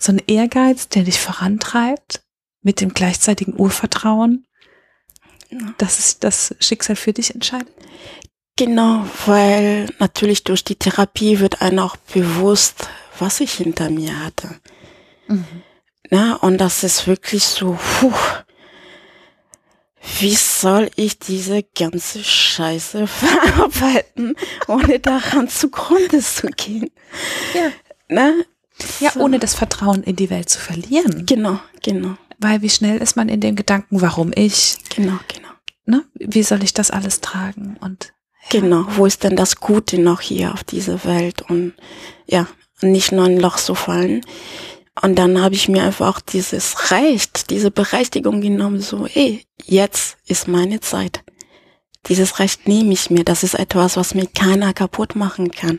so 0.00 0.12
ein 0.12 0.22
Ehrgeiz, 0.26 0.88
der 0.88 1.02
dich 1.04 1.18
vorantreibt, 1.18 2.22
mit 2.62 2.80
dem 2.80 2.94
gleichzeitigen 2.94 3.58
Urvertrauen, 3.58 4.46
Ja. 5.50 5.58
dass 5.78 5.98
es 5.98 6.18
das 6.18 6.54
Schicksal 6.60 6.96
für 6.96 7.12
dich 7.12 7.34
entscheidet. 7.34 7.72
Genau, 8.56 9.06
weil 9.26 9.88
natürlich 9.98 10.44
durch 10.44 10.64
die 10.64 10.74
Therapie 10.76 11.38
wird 11.40 11.62
einem 11.62 11.78
auch 11.78 11.96
bewusst, 11.96 12.88
was 13.18 13.40
ich 13.40 13.52
hinter 13.54 13.88
mir 13.88 14.24
hatte. 14.24 14.60
Na, 16.10 16.34
und 16.36 16.58
das 16.58 16.82
ist 16.84 17.06
wirklich 17.06 17.44
so, 17.44 17.78
puh, 18.00 18.12
wie 20.20 20.34
soll 20.34 20.90
ich 20.96 21.18
diese 21.18 21.62
ganze 21.62 22.22
Scheiße 22.24 23.06
verarbeiten, 23.06 24.34
ohne 24.66 24.98
daran 25.00 25.48
zugrunde 25.48 26.18
zu 26.20 26.48
gehen? 26.48 26.90
Ja. 27.54 27.70
Na, 28.08 28.32
Ja, 29.00 29.10
so. 29.12 29.20
ohne 29.20 29.38
das 29.38 29.54
Vertrauen 29.54 30.02
in 30.02 30.16
die 30.16 30.30
Welt 30.30 30.48
zu 30.48 30.58
verlieren. 30.58 31.26
Genau, 31.26 31.60
genau, 31.82 32.16
Weil 32.38 32.62
wie 32.62 32.70
schnell 32.70 32.98
ist 32.98 33.16
man 33.16 33.28
in 33.28 33.40
dem 33.40 33.56
Gedanken, 33.56 34.00
warum 34.00 34.32
ich, 34.34 34.78
genau, 34.94 35.18
genau. 35.32 35.48
ne? 35.86 36.04
Wie 36.14 36.42
soll 36.42 36.62
ich 36.62 36.72
das 36.72 36.90
alles 36.90 37.20
tragen? 37.20 37.76
Und 37.80 38.12
Genau, 38.50 38.86
wo 38.96 39.04
ist 39.04 39.24
denn 39.24 39.36
das 39.36 39.56
Gute 39.56 39.98
noch 39.98 40.20
hier 40.20 40.54
auf 40.54 40.64
dieser 40.64 41.04
Welt 41.04 41.42
und 41.42 41.74
ja, 42.26 42.46
nicht 42.80 43.12
nur 43.12 43.26
ein 43.26 43.38
Loch 43.38 43.56
zu 43.56 43.74
fallen. 43.74 44.24
Und 45.02 45.16
dann 45.16 45.40
habe 45.40 45.54
ich 45.54 45.68
mir 45.68 45.82
einfach 45.82 46.20
dieses 46.20 46.90
Recht, 46.90 47.50
diese 47.50 47.70
Berechtigung 47.70 48.40
genommen, 48.40 48.80
so, 48.80 49.06
ey, 49.06 49.44
jetzt 49.64 50.16
ist 50.26 50.48
meine 50.48 50.80
Zeit. 50.80 51.22
Dieses 52.06 52.38
Recht 52.38 52.66
nehme 52.66 52.92
ich 52.92 53.10
mir. 53.10 53.22
Das 53.22 53.42
ist 53.42 53.54
etwas, 53.54 53.96
was 53.96 54.14
mir 54.14 54.26
keiner 54.26 54.72
kaputt 54.72 55.14
machen 55.14 55.50
kann. 55.50 55.78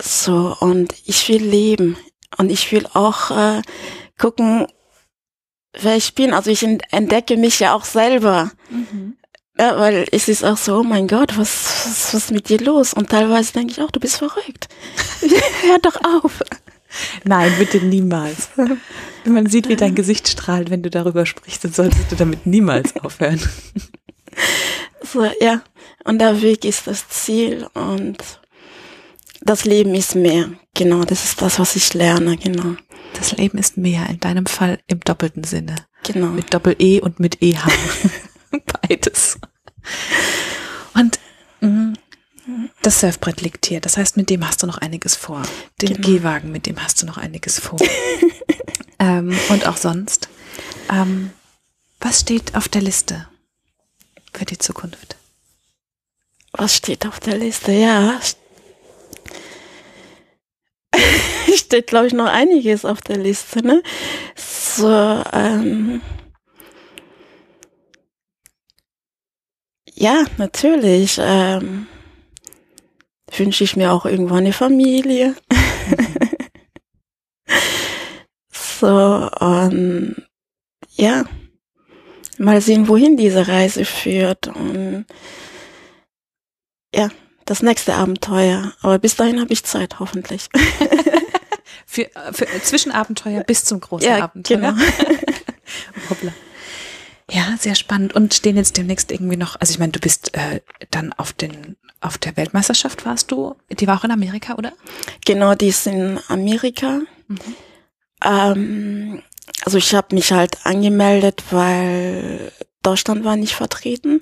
So, 0.00 0.56
und 0.60 0.94
ich 1.04 1.28
will 1.28 1.42
leben. 1.42 1.96
Und 2.38 2.50
ich 2.50 2.72
will 2.72 2.86
auch 2.94 3.30
äh, 3.30 3.62
gucken, 4.18 4.66
wer 5.82 5.96
ich 5.96 6.14
bin. 6.14 6.32
Also 6.32 6.50
ich 6.50 6.62
ent- 6.62 6.82
entdecke 6.90 7.36
mich 7.36 7.60
ja 7.60 7.74
auch 7.74 7.84
selber. 7.84 8.50
Ja, 9.58 9.78
weil 9.78 10.06
es 10.12 10.28
ist 10.28 10.44
auch 10.44 10.56
so, 10.56 10.78
oh 10.78 10.82
mein 10.84 11.08
Gott, 11.08 11.36
was, 11.36 11.64
was, 11.86 12.14
was 12.14 12.14
ist 12.14 12.30
mit 12.30 12.48
dir 12.48 12.58
los? 12.60 12.94
Und 12.94 13.10
teilweise 13.10 13.52
denke 13.54 13.72
ich 13.72 13.80
auch, 13.82 13.90
du 13.90 13.98
bist 14.00 14.16
verrückt. 14.18 14.68
Hör 15.62 15.78
doch 15.80 15.96
auf. 16.22 16.40
Nein, 17.24 17.52
bitte 17.58 17.78
niemals. 17.78 18.48
Wenn 18.56 19.32
man 19.34 19.46
sieht, 19.46 19.68
wie 19.68 19.76
dein 19.76 19.94
Gesicht 19.94 20.28
strahlt, 20.28 20.70
wenn 20.70 20.82
du 20.82 20.90
darüber 20.90 21.26
sprichst, 21.26 21.64
dann 21.64 21.72
solltest 21.72 22.10
du 22.10 22.16
damit 22.16 22.46
niemals 22.46 22.96
aufhören. 22.96 23.40
So, 25.02 25.24
ja. 25.40 25.62
Und 26.04 26.20
der 26.20 26.40
Weg 26.40 26.64
ist 26.64 26.86
das 26.86 27.08
Ziel 27.08 27.66
und 27.74 28.18
das 29.42 29.64
Leben 29.64 29.94
ist 29.94 30.14
mehr. 30.14 30.50
Genau, 30.74 31.02
das 31.04 31.24
ist 31.24 31.42
das, 31.42 31.58
was 31.58 31.76
ich 31.76 31.92
lerne, 31.94 32.36
genau. 32.36 32.76
Das 33.14 33.32
Leben 33.32 33.58
ist 33.58 33.76
mehr, 33.76 34.08
in 34.08 34.20
deinem 34.20 34.46
Fall 34.46 34.78
im 34.86 35.00
doppelten 35.00 35.44
Sinne. 35.44 35.74
Genau. 36.04 36.28
Mit 36.28 36.54
Doppel-E 36.54 37.00
und 37.00 37.18
mit 37.20 37.42
EH. 37.42 37.58
Beides. 38.88 39.38
Und 40.94 41.18
mh, 41.60 41.94
das 42.82 43.00
Surfbrett 43.00 43.40
liegt 43.40 43.66
hier. 43.66 43.80
Das 43.80 43.96
heißt, 43.96 44.16
mit 44.16 44.30
dem 44.30 44.46
hast 44.46 44.62
du 44.62 44.66
noch 44.66 44.78
einiges 44.78 45.16
vor. 45.16 45.42
Den 45.82 45.94
Genau. 45.94 46.08
Gehwagen, 46.08 46.52
mit 46.52 46.66
dem 46.66 46.82
hast 46.82 47.02
du 47.02 47.06
noch 47.06 47.18
einiges 47.18 47.58
vor. 47.60 47.78
ähm, 48.98 49.36
und 49.48 49.66
auch 49.66 49.76
sonst. 49.76 50.28
Ähm, 50.90 51.30
was 52.00 52.20
steht 52.20 52.54
auf 52.54 52.68
der 52.68 52.82
Liste 52.82 53.28
für 54.32 54.44
die 54.44 54.58
Zukunft? 54.58 55.16
Was 56.52 56.76
steht 56.76 57.06
auf 57.06 57.20
der 57.20 57.36
Liste? 57.36 57.72
Ja. 57.72 58.18
steht, 61.56 61.86
glaube 61.86 62.06
ich, 62.06 62.12
noch 62.12 62.26
einiges 62.26 62.84
auf 62.84 63.00
der 63.00 63.18
Liste, 63.18 63.66
ne? 63.66 63.82
So, 64.36 65.22
ähm. 65.32 66.00
Ja, 69.94 70.24
natürlich. 70.38 71.18
Ähm, 71.20 71.86
wünsche 73.36 73.64
ich 73.64 73.76
mir 73.76 73.92
auch 73.92 74.06
irgendwann 74.06 74.38
eine 74.38 74.52
Familie. 74.52 75.34
so, 78.52 79.28
und 79.40 80.16
ja, 80.92 81.24
mal 82.38 82.60
sehen, 82.60 82.88
wohin 82.88 83.16
diese 83.16 83.48
Reise 83.48 83.84
führt. 83.84 84.48
Und 84.48 85.06
ja, 86.94 87.10
das 87.48 87.62
nächste 87.62 87.94
Abenteuer. 87.94 88.72
Aber 88.82 88.98
bis 88.98 89.16
dahin 89.16 89.40
habe 89.40 89.52
ich 89.52 89.64
Zeit, 89.64 89.98
hoffentlich. 89.98 90.48
Für, 91.90 92.02
äh, 92.02 92.32
für 92.34 92.46
äh, 92.46 92.62
Zwischenabenteuer 92.62 93.44
bis 93.44 93.64
zum 93.64 93.80
großen 93.80 94.12
Abenteuer. 94.12 94.58
genau. 94.58 94.74
Hoppla. 96.10 96.32
Ja, 97.30 97.56
sehr 97.58 97.74
spannend. 97.74 98.14
Und 98.14 98.34
stehen 98.34 98.56
jetzt 98.56 98.76
demnächst 98.76 99.10
irgendwie 99.10 99.38
noch, 99.38 99.56
also 99.58 99.72
ich 99.72 99.78
meine, 99.78 99.92
du 99.92 99.98
bist 99.98 100.34
äh, 100.34 100.60
dann 100.90 101.14
auf 101.14 101.32
den 101.32 101.76
auf 102.00 102.18
der 102.18 102.36
Weltmeisterschaft 102.36 103.06
warst 103.06 103.30
du, 103.30 103.56
die 103.70 103.86
war 103.86 103.98
auch 103.98 104.04
in 104.04 104.10
Amerika, 104.10 104.54
oder? 104.54 104.72
Genau, 105.24 105.54
die 105.54 105.68
ist 105.68 105.86
in 105.86 106.20
Amerika. 106.28 107.00
Ähm, 108.22 109.22
also 109.64 109.78
ich 109.78 109.94
habe 109.94 110.14
mich 110.14 110.30
halt 110.32 110.64
angemeldet, 110.64 111.42
weil 111.50 112.52
Deutschland 112.82 113.24
war 113.24 113.36
nicht 113.36 113.54
vertreten. 113.54 114.20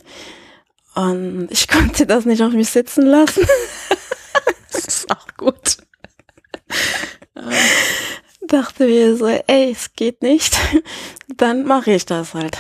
Und 0.97 1.49
ich 1.51 1.69
konnte 1.69 2.07
das 2.07 2.25
nicht 2.25 2.43
auf 2.43 2.53
mich 2.53 2.71
sitzen 2.71 3.07
lassen. 3.07 3.47
Das 4.73 4.85
ist 4.85 5.11
auch 5.11 5.27
gut. 5.39 5.79
Dachte 8.47 8.87
mir 8.87 9.17
so, 9.17 9.27
ey, 9.27 9.73
es 9.73 9.93
geht 9.95 10.21
nicht. 10.23 10.59
Dann 11.37 11.65
mache 11.65 11.93
ich 11.93 12.05
das 12.05 12.35
halt. 12.35 12.59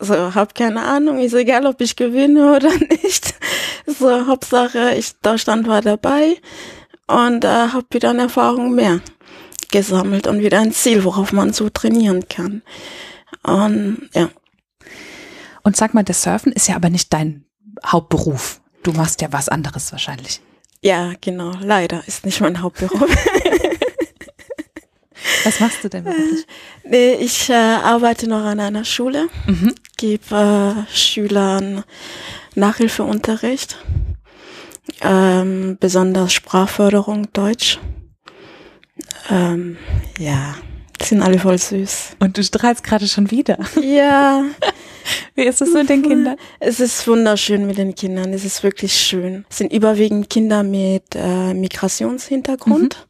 So, 0.00 0.34
hab 0.34 0.56
keine 0.56 0.82
Ahnung, 0.82 1.20
ist 1.20 1.34
egal, 1.34 1.66
ob 1.66 1.80
ich 1.80 1.94
gewinne 1.94 2.56
oder 2.56 2.70
nicht. 3.02 3.34
So, 3.86 4.26
Hauptsache, 4.26 4.94
ich, 4.96 5.12
Deutschland 5.20 5.68
war 5.68 5.82
dabei 5.82 6.36
und 7.06 7.44
äh, 7.44 7.48
habe 7.48 7.86
wieder 7.92 8.10
eine 8.10 8.22
Erfahrung 8.22 8.74
mehr 8.74 9.00
gesammelt 9.70 10.26
und 10.26 10.40
wieder 10.40 10.58
ein 10.60 10.72
Ziel, 10.72 11.04
worauf 11.04 11.32
man 11.32 11.52
so 11.52 11.68
trainieren 11.68 12.28
kann. 12.28 12.62
Und 13.44 14.10
ja, 14.14 14.30
Und 15.62 15.76
sag 15.76 15.94
mal, 15.94 16.02
das 16.02 16.22
Surfen 16.22 16.52
ist 16.52 16.66
ja 16.68 16.74
aber 16.76 16.90
nicht 16.90 17.12
dein 17.12 17.44
Hauptberuf. 17.84 18.60
Du 18.82 18.92
machst 18.92 19.20
ja 19.22 19.28
was 19.32 19.48
anderes 19.48 19.92
wahrscheinlich. 19.92 20.40
ja, 20.82 21.12
genau, 21.20 21.52
leider 21.60 22.02
ist 22.06 22.24
nicht 22.24 22.40
mein 22.40 22.60
Hauptberuf. 22.62 23.00
Was 25.44 25.60
machst 25.60 25.82
du 25.84 25.88
denn 25.88 26.04
beruflich? 26.04 26.46
nee, 26.84 27.14
ich 27.14 27.48
äh, 27.50 27.52
arbeite 27.54 28.28
noch 28.28 28.44
an 28.44 28.60
einer 28.60 28.84
Schule, 28.84 29.28
Mhm. 29.46 29.74
gebe 29.96 30.84
äh, 30.88 30.94
Schülern 30.94 31.84
Nachhilfeunterricht, 32.54 33.76
ähm, 35.00 35.76
besonders 35.80 36.32
Sprachförderung 36.32 37.32
Deutsch. 37.32 37.78
Ähm, 39.30 39.76
ja, 40.18 40.54
sind 41.02 41.22
alle 41.22 41.38
voll 41.38 41.58
süß. 41.58 42.16
Und 42.20 42.36
du 42.38 42.42
strahlst 42.44 42.82
gerade 42.84 43.06
schon 43.08 43.30
wieder. 43.30 43.58
Ja, 43.80 44.44
Wie 45.34 45.42
ist 45.44 45.60
es 45.62 45.72
mit 45.72 45.88
den 45.88 46.02
Kindern? 46.02 46.36
es 46.60 46.80
ist 46.80 47.06
wunderschön 47.08 47.66
mit 47.66 47.78
den 47.78 47.94
Kindern. 47.94 48.32
Es 48.32 48.44
ist 48.44 48.62
wirklich 48.62 48.94
schön. 48.94 49.44
Es 49.50 49.58
sind 49.58 49.72
überwiegend 49.72 50.28
Kinder 50.30 50.62
mit 50.62 51.14
äh, 51.14 51.54
Migrationshintergrund. 51.54 53.06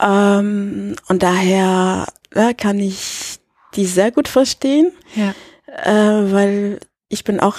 Ähm, 0.00 0.96
und 1.08 1.22
daher 1.22 2.06
ja, 2.34 2.52
kann 2.52 2.78
ich 2.78 3.38
die 3.74 3.86
sehr 3.86 4.10
gut 4.12 4.28
verstehen, 4.28 4.92
Ja. 5.14 5.34
äh, 5.66 6.32
weil 6.32 6.80
ich 7.08 7.24
bin 7.24 7.40
auch 7.40 7.58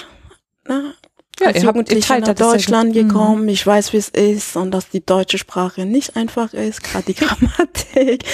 ne, 0.68 0.94
Ja, 1.40 1.46
als 1.48 1.56
habt- 1.58 1.66
Jugendliche 1.76 2.08
teilt 2.08 2.26
nach 2.26 2.34
Deutschland 2.34 2.92
gut. 2.94 3.02
Mhm. 3.04 3.08
gekommen. 3.08 3.48
Ich 3.48 3.66
weiß, 3.66 3.92
wie 3.92 3.98
es 3.98 4.08
ist 4.08 4.56
und 4.56 4.70
dass 4.72 4.88
die 4.90 5.04
deutsche 5.04 5.38
Sprache 5.38 5.86
nicht 5.86 6.16
einfach 6.16 6.52
ist, 6.52 6.82
gerade 6.82 7.04
die 7.06 7.14
Grammatik 7.20 8.24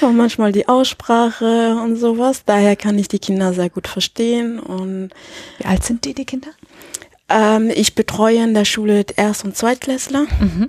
und 0.00 0.16
manchmal 0.16 0.52
die 0.52 0.68
Aussprache 0.68 1.76
und 1.82 1.96
sowas. 1.96 2.42
Daher 2.44 2.76
kann 2.76 2.98
ich 2.98 3.08
die 3.08 3.18
Kinder 3.20 3.52
sehr 3.52 3.70
gut 3.70 3.86
verstehen 3.88 4.58
und 4.58 5.10
Wie 5.58 5.64
alt 5.66 5.84
sind 5.84 6.04
die, 6.04 6.14
die 6.14 6.24
Kinder? 6.24 6.48
ähm, 7.28 7.70
ich 7.74 7.94
betreue 7.94 8.42
in 8.42 8.54
der 8.54 8.64
Schule 8.64 9.04
Erst- 9.16 9.44
und 9.44 9.56
Zweitklässler. 9.56 10.26
Mhm. 10.40 10.68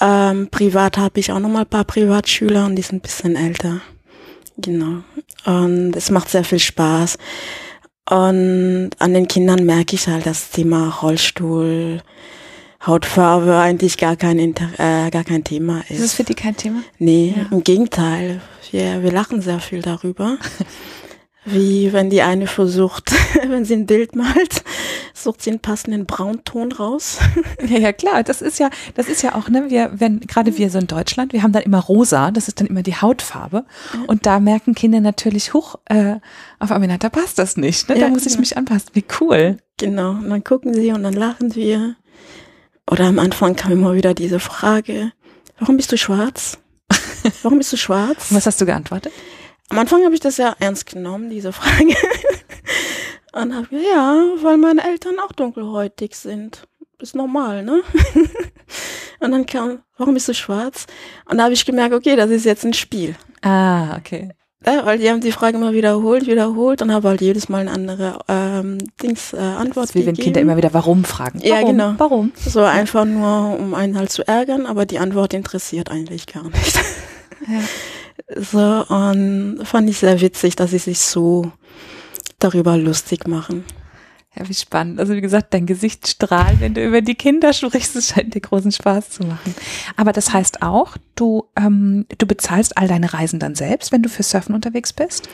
Ähm, 0.00 0.48
privat 0.50 0.98
habe 0.98 1.20
ich 1.20 1.32
auch 1.32 1.38
noch 1.38 1.48
mal 1.48 1.60
ein 1.60 1.66
paar 1.66 1.84
Privatschüler 1.84 2.66
und 2.66 2.76
die 2.76 2.82
sind 2.82 2.96
ein 2.98 3.00
bisschen 3.00 3.36
älter. 3.36 3.80
Genau. 4.58 5.02
Und 5.44 5.94
es 5.96 6.10
macht 6.10 6.28
sehr 6.30 6.44
viel 6.44 6.58
Spaß. 6.58 7.18
Und 8.08 8.90
an 8.98 9.14
den 9.14 9.26
Kindern 9.26 9.64
merke 9.64 9.96
ich 9.96 10.06
halt 10.06 10.26
das 10.26 10.50
Thema 10.50 10.90
Rollstuhl, 11.02 12.02
Hautfarbe 12.86 13.58
eigentlich 13.58 13.98
gar 13.98 14.14
kein, 14.14 14.38
Inter 14.38 14.68
äh, 14.78 15.10
gar 15.10 15.24
kein 15.24 15.42
Thema 15.42 15.80
ist. 15.88 15.90
Ist 15.90 16.04
das 16.04 16.14
für 16.14 16.24
die 16.24 16.34
kein 16.34 16.56
Thema? 16.56 16.82
Nee, 16.98 17.34
ja. 17.36 17.46
im 17.50 17.64
Gegenteil. 17.64 18.40
Wir, 18.70 19.02
wir 19.02 19.10
lachen 19.10 19.40
sehr 19.40 19.58
viel 19.58 19.82
darüber. 19.82 20.38
Wie 21.46 21.92
wenn 21.92 22.10
die 22.10 22.22
eine 22.22 22.48
versucht, 22.48 23.12
wenn 23.48 23.64
sie 23.64 23.74
ein 23.74 23.86
Bild 23.86 24.16
malt, 24.16 24.64
sucht 25.14 25.42
sie 25.42 25.50
einen 25.50 25.60
passenden 25.60 26.04
Braunton 26.04 26.72
raus. 26.72 27.18
Ja, 27.66 27.78
ja, 27.78 27.92
klar. 27.92 28.22
Das 28.22 28.42
ist 28.42 28.58
ja, 28.58 28.70
das 28.94 29.08
ist 29.08 29.22
ja 29.22 29.34
auch, 29.34 29.48
ne, 29.48 29.70
wir, 29.70 29.90
wenn, 29.94 30.20
gerade 30.20 30.56
wir 30.56 30.70
so 30.70 30.78
in 30.78 30.86
Deutschland, 30.86 31.32
wir 31.32 31.42
haben 31.42 31.52
dann 31.52 31.62
immer 31.62 31.80
rosa, 31.80 32.30
das 32.30 32.48
ist 32.48 32.60
dann 32.60 32.66
immer 32.66 32.82
die 32.82 32.94
Hautfarbe. 32.94 33.64
Und 34.06 34.26
da 34.26 34.40
merken 34.40 34.74
Kinder 34.74 35.00
natürlich, 35.00 35.54
hoch, 35.54 35.76
äh, 35.86 36.16
auf 36.58 36.70
Aminata 36.70 37.08
passt 37.08 37.38
das 37.38 37.56
nicht, 37.56 37.88
ne? 37.88 37.94
Da 37.96 38.02
ja, 38.02 38.08
muss 38.08 38.22
ich 38.22 38.32
genau. 38.32 38.40
mich 38.40 38.56
anpassen. 38.56 38.90
Wie 38.92 39.04
cool. 39.20 39.58
Genau. 39.78 40.10
Und 40.10 40.30
dann 40.30 40.44
gucken 40.44 40.74
sie 40.74 40.92
und 40.92 41.02
dann 41.02 41.14
lachen 41.14 41.54
wir. 41.54 41.96
Oder 42.90 43.06
am 43.06 43.18
Anfang 43.18 43.56
kam 43.56 43.72
immer 43.72 43.94
wieder 43.94 44.14
diese 44.14 44.38
Frage, 44.38 45.12
warum 45.58 45.76
bist 45.76 45.92
du 45.92 45.98
schwarz? 45.98 46.58
Warum 47.42 47.58
bist 47.58 47.72
du 47.72 47.76
schwarz? 47.76 48.30
Und 48.30 48.36
was 48.36 48.46
hast 48.46 48.60
du 48.60 48.66
geantwortet? 48.66 49.12
Am 49.70 49.78
Anfang 49.78 50.04
habe 50.04 50.14
ich 50.14 50.20
das 50.20 50.36
ja 50.36 50.54
ernst 50.60 50.86
genommen, 50.86 51.30
diese 51.30 51.52
Frage. 51.52 51.94
Und 53.32 53.54
habe 53.54 53.66
gesagt, 53.66 53.86
ja, 53.92 54.24
weil 54.42 54.56
meine 54.56 54.82
Eltern 54.84 55.18
auch 55.18 55.32
dunkelhäutig 55.32 56.14
sind. 56.14 56.66
Ist 56.98 57.14
normal, 57.14 57.62
ne? 57.62 57.82
Und 59.20 59.32
dann 59.32 59.44
kam, 59.44 59.80
warum 59.98 60.14
bist 60.14 60.28
du 60.28 60.34
schwarz? 60.34 60.86
Und 61.28 61.38
da 61.38 61.44
habe 61.44 61.54
ich 61.54 61.66
gemerkt, 61.66 61.94
okay, 61.94 62.16
das 62.16 62.30
ist 62.30 62.44
jetzt 62.44 62.64
ein 62.64 62.72
Spiel. 62.72 63.14
Ah, 63.42 63.96
okay. 63.96 64.30
Ja, 64.64 64.84
weil 64.86 64.98
die 64.98 65.08
haben 65.10 65.20
die 65.20 65.32
Frage 65.32 65.58
immer 65.58 65.72
wiederholt, 65.72 66.26
wiederholt 66.26 66.82
und 66.82 66.92
habe 66.92 67.08
halt 67.08 67.20
jedes 67.20 67.48
Mal 67.48 67.60
eine 67.60 67.70
andere 67.70 68.18
ähm, 68.26 68.78
Dings 69.02 69.32
äh, 69.32 69.36
Antwort 69.36 69.94
wie 69.94 70.00
gegeben. 70.00 70.16
wenn 70.16 70.24
Kinder 70.24 70.40
immer 70.40 70.56
wieder 70.56 70.72
warum 70.74 71.04
fragen. 71.04 71.40
Warum? 71.40 71.48
Ja, 71.48 71.62
genau. 71.62 71.94
Warum? 71.98 72.32
So 72.34 72.62
einfach 72.62 73.04
nur, 73.04 73.58
um 73.58 73.74
einen 73.74 73.96
halt 73.96 74.10
zu 74.10 74.26
ärgern, 74.26 74.66
aber 74.66 74.86
die 74.86 74.98
Antwort 74.98 75.34
interessiert 75.34 75.90
eigentlich 75.90 76.26
gar 76.26 76.44
nicht. 76.44 76.80
Ja. 77.48 77.60
So, 78.34 78.84
und 78.88 79.60
fand 79.64 79.90
ich 79.90 79.98
sehr 79.98 80.20
witzig, 80.20 80.56
dass 80.56 80.70
sie 80.70 80.78
sich 80.78 81.00
so 81.00 81.52
darüber 82.38 82.76
lustig 82.76 83.26
machen. 83.26 83.64
Ja, 84.38 84.46
wie 84.48 84.54
spannend. 84.54 85.00
Also 85.00 85.14
wie 85.14 85.22
gesagt, 85.22 85.54
dein 85.54 85.64
Gesicht 85.64 86.06
strahlt, 86.06 86.60
wenn 86.60 86.74
du 86.74 86.84
über 86.84 87.00
die 87.00 87.14
Kinder 87.14 87.52
sprichst. 87.54 87.96
Es 87.96 88.08
scheint 88.08 88.34
dir 88.34 88.40
großen 88.40 88.72
Spaß 88.72 89.10
zu 89.10 89.22
machen. 89.24 89.54
Aber 89.96 90.12
das 90.12 90.32
heißt 90.32 90.62
auch, 90.62 90.96
du, 91.14 91.48
ähm, 91.56 92.06
du 92.18 92.26
bezahlst 92.26 92.76
all 92.76 92.86
deine 92.86 93.14
Reisen 93.14 93.40
dann 93.40 93.54
selbst, 93.54 93.92
wenn 93.92 94.02
du 94.02 94.10
für 94.10 94.22
Surfen 94.22 94.54
unterwegs 94.54 94.92
bist? 94.92 95.28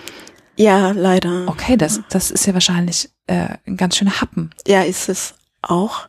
Ja, 0.57 0.93
leider. 0.93 1.49
Okay, 1.49 1.77
das, 1.77 2.01
das 2.11 2.31
ist 2.31 2.47
ja 2.47 2.55
wahrscheinlich 2.55 3.11
äh, 3.27 3.49
ein 3.67 3.77
ganz 3.77 3.97
schöner 3.97 4.21
Happen. 4.21 4.51
Ja, 4.67 4.83
ist 4.83 5.09
es 5.09 5.35
auch. 5.63 6.09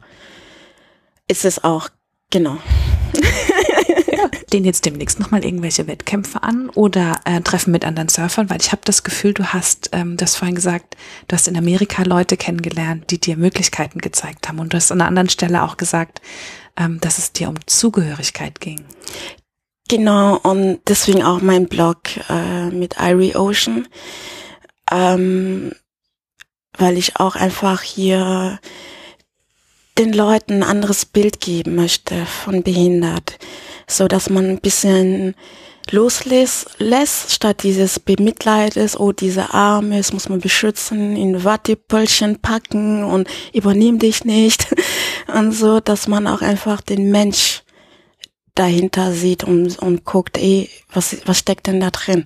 Ist 1.28 1.45
es 1.45 1.63
auch, 1.63 1.89
genau. 2.30 2.57
stehen 4.54 4.66
jetzt 4.66 4.86
demnächst 4.86 5.20
nochmal 5.20 5.43
irgendwelche 5.43 5.88
Wettkämpfe 5.88 6.43
an 6.43 6.70
oder 6.70 7.20
äh, 7.26 7.41
Treffen 7.41 7.72
mit 7.72 7.84
anderen 7.86 8.08
Surfern? 8.08 8.51
Weil 8.51 8.62
ich 8.62 8.72
habe 8.72 8.84
das 8.86 9.01
Gefühl, 9.01 9.34
du 9.34 9.45
hast, 9.45 9.89
ähm, 9.93 10.16
das 10.16 10.36
vorhin 10.36 10.54
gesagt, 10.54 10.95
du 11.28 11.36
hast 11.36 11.47
in 11.47 11.58
Amerika 11.58 12.04
Leute 12.04 12.38
kennengelernt, 12.38 13.10
die 13.10 13.20
dir 13.20 13.36
Möglichkeiten 13.36 13.97
gezeigt 13.97 14.47
haben. 14.47 14.60
Und 14.60 14.72
du 14.72 14.78
hast 14.78 14.91
an 14.91 15.01
einer 15.01 15.08
anderen 15.08 15.30
Stelle 15.30 15.64
auch 15.64 15.76
gesagt, 15.76 16.22
ähm, 16.78 16.99
dass 17.01 17.18
es 17.18 17.32
dir 17.32 17.49
um 17.49 17.56
Zugehörigkeit 17.66 18.60
ging. 18.60 18.86
Genau, 19.89 20.38
und 20.38 20.82
deswegen 20.88 21.24
auch 21.24 21.41
mein 21.41 21.68
Blog 21.68 22.01
äh, 22.30 22.70
mit 22.70 22.97
Irie 22.99 23.36
Ocean, 23.36 23.88
ähm, 24.91 25.72
weil 26.78 26.99
ich 26.99 27.20
auch 27.20 27.36
einfach 27.36 27.82
hier 27.82 28.60
den 29.97 30.14
Leuten 30.14 30.62
ein 30.62 30.64
anderes 30.64 31.06
Bild 31.06 31.41
geben 31.41 31.74
möchte 31.74 32.28
von 32.28 32.62
behindert 32.62 33.39
so 33.88 34.07
dass 34.07 34.29
man 34.29 34.49
ein 34.49 34.59
bisschen 34.59 35.36
loslässt, 35.91 36.67
lässt, 36.79 37.31
statt 37.31 37.63
dieses 37.63 37.99
Bemitleides, 37.99 38.99
oh, 38.99 39.11
diese 39.11 39.53
Arme, 39.53 39.97
das 39.97 40.13
muss 40.13 40.29
man 40.29 40.39
beschützen, 40.39 41.15
in 41.15 41.43
Wattepölchen 41.43 42.39
packen 42.39 43.03
und 43.03 43.27
übernimm 43.53 43.99
dich 43.99 44.25
nicht. 44.25 44.67
Und 45.34 45.53
so, 45.53 45.79
dass 45.79 46.07
man 46.07 46.27
auch 46.27 46.41
einfach 46.41 46.81
den 46.81 47.09
Mensch 47.09 47.63
dahinter 48.55 49.13
sieht 49.13 49.43
und, 49.45 49.79
und 49.79 50.03
guckt, 50.03 50.38
ey, 50.38 50.69
was, 50.91 51.15
was 51.25 51.39
steckt 51.39 51.65
denn 51.65 51.79
da 51.79 51.89
drin? 51.89 52.25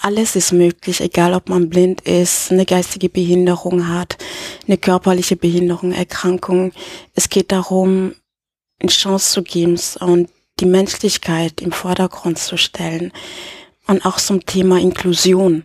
Alles 0.00 0.36
ist 0.36 0.52
möglich, 0.52 1.00
egal 1.00 1.32
ob 1.32 1.48
man 1.48 1.70
blind 1.70 2.02
ist, 2.02 2.52
eine 2.52 2.66
geistige 2.66 3.08
Behinderung 3.08 3.88
hat, 3.88 4.18
eine 4.66 4.76
körperliche 4.76 5.36
Behinderung, 5.36 5.92
Erkrankung. 5.92 6.72
Es 7.14 7.28
geht 7.28 7.50
darum, 7.50 8.14
eine 8.80 8.90
Chance 8.90 9.32
zu 9.32 9.42
geben 9.42 9.78
und 10.00 10.28
die 10.60 10.66
Menschlichkeit 10.66 11.60
im 11.60 11.72
Vordergrund 11.72 12.38
zu 12.38 12.56
stellen 12.56 13.12
und 13.86 14.04
auch 14.04 14.18
zum 14.18 14.44
Thema 14.44 14.78
Inklusion. 14.78 15.64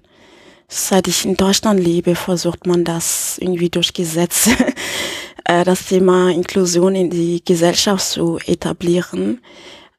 Seit 0.67 1.07
ich 1.07 1.25
in 1.25 1.35
Deutschland 1.35 1.79
lebe, 1.79 2.15
versucht 2.15 2.65
man 2.65 2.83
das 2.83 3.37
irgendwie 3.39 3.69
durch 3.69 3.93
Gesetze, 3.93 4.51
äh, 5.45 5.63
das 5.63 5.85
Thema 5.85 6.31
Inklusion 6.31 6.95
in 6.95 7.09
die 7.09 7.43
Gesellschaft 7.43 8.05
zu 8.05 8.39
etablieren. 8.45 9.41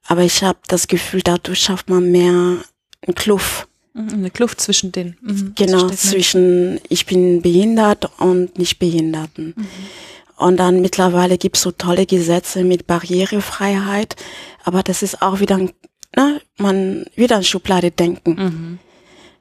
Aber 0.06 0.22
ich 0.22 0.42
habe 0.42 0.58
das 0.66 0.88
Gefühl, 0.88 1.22
dadurch 1.22 1.60
schafft 1.60 1.88
man 1.88 2.10
mehr 2.10 2.32
einen 2.32 3.14
Kluft. 3.14 3.68
Mhm, 3.92 4.08
eine 4.12 4.30
Kluft 4.30 4.60
zwischen 4.60 4.90
den. 4.90 5.16
Mhm, 5.22 5.52
genau, 5.54 5.88
zwischen 5.90 6.80
ich 6.88 7.06
bin 7.06 7.40
behindert 7.42 8.10
und 8.18 8.58
nicht 8.58 8.78
Behinderten. 8.78 9.54
Mhm. 9.56 9.66
Und 10.36 10.56
dann 10.56 10.80
mittlerweile 10.80 11.38
gibt's 11.38 11.62
so 11.62 11.70
tolle 11.70 12.06
Gesetze 12.06 12.64
mit 12.64 12.86
Barrierefreiheit, 12.86 14.16
aber 14.64 14.82
das 14.82 15.02
ist 15.02 15.22
auch 15.22 15.40
wieder, 15.40 15.58
ne, 15.58 16.40
man 16.56 17.06
wieder 17.14 17.36
an 17.36 17.44
Schublade 17.44 17.90
denken. 17.90 18.34
Mhm. 18.34 18.78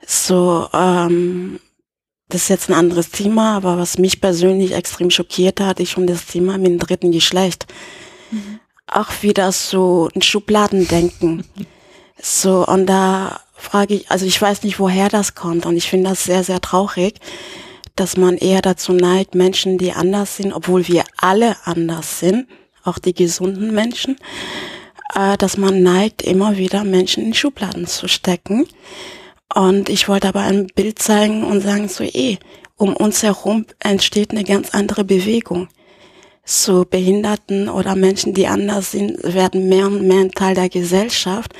So, 0.05 0.67
ähm, 0.73 1.59
das 2.29 2.43
ist 2.43 2.49
jetzt 2.49 2.69
ein 2.69 2.75
anderes 2.75 3.09
Thema, 3.09 3.57
aber 3.57 3.77
was 3.77 3.97
mich 3.97 4.21
persönlich 4.21 4.73
extrem 4.73 5.09
schockiert 5.09 5.59
hat, 5.59 5.79
ist 5.79 5.91
schon 5.91 6.07
das 6.07 6.25
Thema 6.25 6.57
mit 6.57 6.67
dem 6.67 6.79
dritten 6.79 7.11
Geschlecht. 7.11 7.65
Mhm. 8.31 8.59
Auch 8.87 9.09
wieder 9.21 9.51
so 9.51 10.09
ein 10.15 10.21
Schubladendenken. 10.21 11.43
so, 12.21 12.65
und 12.67 12.85
da 12.85 13.39
frage 13.55 13.95
ich, 13.95 14.11
also 14.11 14.25
ich 14.25 14.39
weiß 14.39 14.63
nicht, 14.63 14.79
woher 14.79 15.09
das 15.09 15.35
kommt 15.35 15.65
und 15.65 15.77
ich 15.77 15.89
finde 15.89 16.09
das 16.09 16.23
sehr, 16.23 16.43
sehr 16.43 16.61
traurig, 16.61 17.15
dass 17.95 18.17
man 18.17 18.37
eher 18.37 18.61
dazu 18.61 18.93
neigt, 18.93 19.35
Menschen, 19.35 19.77
die 19.77 19.91
anders 19.91 20.37
sind, 20.37 20.53
obwohl 20.53 20.87
wir 20.87 21.03
alle 21.17 21.55
anders 21.65 22.19
sind, 22.19 22.47
auch 22.83 22.97
die 22.97 23.13
gesunden 23.13 23.73
Menschen, 23.73 24.17
äh, 25.15 25.37
dass 25.37 25.57
man 25.57 25.83
neigt, 25.83 26.21
immer 26.21 26.57
wieder 26.57 26.83
Menschen 26.83 27.25
in 27.25 27.33
Schubladen 27.33 27.87
zu 27.87 28.07
stecken. 28.07 28.67
Und 29.53 29.89
ich 29.89 30.07
wollte 30.07 30.27
aber 30.27 30.41
ein 30.41 30.67
Bild 30.67 30.99
zeigen 30.99 31.43
und 31.43 31.61
sagen 31.61 31.87
so, 31.87 32.03
eh, 32.03 32.37
um 32.75 32.95
uns 32.95 33.21
herum 33.23 33.65
entsteht 33.79 34.31
eine 34.31 34.43
ganz 34.43 34.71
andere 34.71 35.03
Bewegung. 35.03 35.67
So 36.43 36.83
Behinderten 36.83 37.69
oder 37.69 37.95
Menschen, 37.95 38.33
die 38.33 38.47
anders 38.47 38.91
sind, 38.91 39.17
werden 39.23 39.69
mehr 39.69 39.85
und 39.85 40.05
mehr 40.05 40.21
ein 40.21 40.31
Teil 40.31 40.55
der 40.55 40.67
Gesellschaft. 40.69 41.53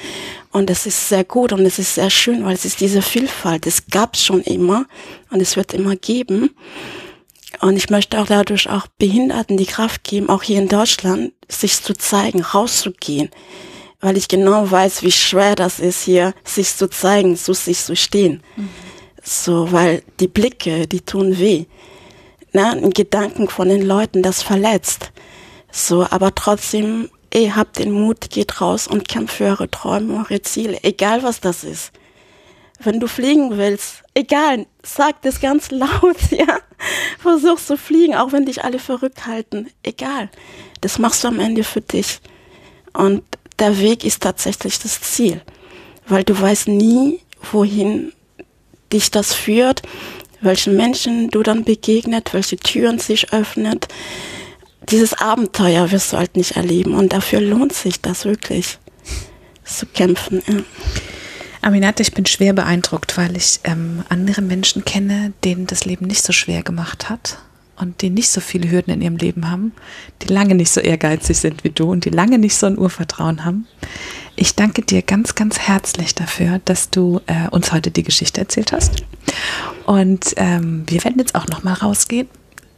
Und 0.53 0.69
es 0.69 0.85
ist 0.85 1.09
sehr 1.09 1.23
gut 1.23 1.51
und 1.51 1.65
es 1.65 1.79
ist 1.79 1.95
sehr 1.95 2.11
schön, 2.11 2.45
weil 2.45 2.53
es 2.53 2.63
ist 2.63 2.79
diese 2.79 3.01
Vielfalt. 3.01 3.65
Es 3.65 3.87
gab 3.87 4.15
schon 4.15 4.41
immer 4.41 4.85
und 5.31 5.41
es 5.41 5.57
wird 5.57 5.73
immer 5.73 5.95
geben. 5.95 6.51
Und 7.59 7.75
ich 7.75 7.89
möchte 7.89 8.19
auch 8.19 8.27
dadurch 8.27 8.69
auch 8.69 8.85
Behinderten 8.99 9.57
die 9.57 9.65
Kraft 9.65 10.03
geben, 10.03 10.29
auch 10.29 10.43
hier 10.43 10.59
in 10.59 10.67
Deutschland, 10.67 11.33
sich 11.49 11.81
zu 11.81 11.93
zeigen, 11.95 12.41
rauszugehen. 12.41 13.29
Weil 13.99 14.15
ich 14.15 14.27
genau 14.27 14.69
weiß, 14.69 15.01
wie 15.01 15.11
schwer 15.11 15.55
das 15.55 15.79
ist, 15.79 16.03
hier 16.03 16.35
sich 16.43 16.75
zu 16.75 16.87
zeigen, 16.87 17.35
zu 17.35 17.53
sich 17.53 17.79
zu 17.79 17.95
stehen. 17.95 18.43
Mhm. 18.55 18.69
So, 19.23 19.71
weil 19.71 20.03
die 20.19 20.27
Blicke, 20.27 20.87
die 20.87 21.01
tun 21.01 21.39
weh. 21.39 21.65
Na, 22.51 22.73
ein 22.73 22.91
Gedanken 22.91 23.47
von 23.49 23.69
den 23.69 23.81
Leuten, 23.81 24.21
das 24.21 24.43
verletzt. 24.43 25.11
So, 25.71 26.05
aber 26.07 26.35
trotzdem, 26.35 27.09
ey, 27.33 27.51
habt 27.55 27.79
den 27.79 27.91
Mut, 27.91 28.29
geht 28.29 28.61
raus 28.61 28.87
und 28.87 29.07
kämpft 29.07 29.37
für 29.37 29.45
eure 29.45 29.69
Träume, 29.69 30.17
eure 30.17 30.41
Ziele, 30.41 30.77
egal 30.83 31.23
was 31.23 31.41
das 31.41 31.63
ist. 31.63 31.91
Wenn 32.79 32.99
du 32.99 33.07
fliegen 33.07 33.57
willst, 33.57 34.03
egal, 34.13 34.67
sag 34.83 35.21
das 35.23 35.41
ganz 35.41 35.71
laut, 35.71 36.17
ja. 36.31 36.59
Versuch 37.19 37.59
zu 37.59 37.77
fliegen, 37.77 38.15
auch 38.15 38.33
wenn 38.33 38.45
dich 38.45 38.63
alle 38.63 38.77
verrückt 38.77 39.25
halten. 39.25 39.69
Egal. 39.83 40.29
Das 40.81 40.99
machst 40.99 41.23
du 41.23 41.29
am 41.29 41.39
Ende 41.39 41.63
für 41.63 41.81
dich. 41.81 42.19
Und 42.91 43.23
der 43.57 43.79
Weg 43.79 44.03
ist 44.03 44.21
tatsächlich 44.21 44.79
das 44.79 44.99
Ziel. 44.99 45.41
Weil 46.05 46.25
du 46.25 46.39
weißt 46.39 46.67
nie, 46.67 47.21
wohin 47.51 48.11
dich 48.91 49.09
das 49.11 49.33
führt, 49.33 49.81
welchen 50.41 50.75
Menschen 50.75 51.29
du 51.29 51.41
dann 51.41 51.63
begegnet, 51.63 52.33
welche 52.33 52.57
Türen 52.57 52.99
sich 52.99 53.31
öffnet. 53.31 53.87
Dieses 54.89 55.13
Abenteuer 55.13 55.91
wirst 55.91 56.13
du 56.13 56.17
halt 56.17 56.35
nicht 56.35 56.55
erleben 56.55 56.93
und 56.93 57.13
dafür 57.13 57.41
lohnt 57.41 57.73
sich 57.73 58.01
das 58.01 58.25
wirklich 58.25 58.79
zu 59.63 59.85
kämpfen. 59.85 60.41
Ja. 60.47 60.63
Aminata, 61.61 62.01
ich 62.01 62.13
bin 62.13 62.25
schwer 62.25 62.53
beeindruckt, 62.53 63.17
weil 63.17 63.37
ich 63.37 63.61
ähm, 63.63 64.03
andere 64.09 64.41
Menschen 64.41 64.83
kenne, 64.83 65.31
denen 65.45 65.65
das 65.65 65.85
Leben 65.85 66.07
nicht 66.07 66.21
so 66.21 66.33
schwer 66.33 66.61
gemacht 66.61 67.09
hat 67.09 67.37
und 67.77 68.01
die 68.01 68.09
nicht 68.09 68.29
so 68.29 68.41
viele 68.41 68.69
Hürden 68.69 68.93
in 68.93 69.01
ihrem 69.01 69.15
Leben 69.15 69.49
haben, 69.49 69.71
die 70.21 70.33
lange 70.33 70.55
nicht 70.55 70.71
so 70.71 70.81
ehrgeizig 70.81 71.37
sind 71.37 71.63
wie 71.63 71.69
du 71.69 71.89
und 71.89 72.03
die 72.03 72.09
lange 72.09 72.37
nicht 72.37 72.55
so 72.55 72.65
ein 72.65 72.77
Urvertrauen 72.77 73.45
haben. 73.45 73.65
Ich 74.35 74.55
danke 74.55 74.81
dir 74.81 75.03
ganz, 75.03 75.35
ganz 75.35 75.59
herzlich 75.59 76.15
dafür, 76.15 76.59
dass 76.65 76.89
du 76.89 77.21
äh, 77.27 77.47
uns 77.49 77.71
heute 77.71 77.91
die 77.91 78.03
Geschichte 78.03 78.41
erzählt 78.41 78.73
hast. 78.73 79.03
Und 79.85 80.33
ähm, 80.37 80.83
wir 80.87 81.03
werden 81.03 81.19
jetzt 81.19 81.35
auch 81.35 81.47
noch 81.47 81.63
mal 81.63 81.73
rausgehen. 81.73 82.27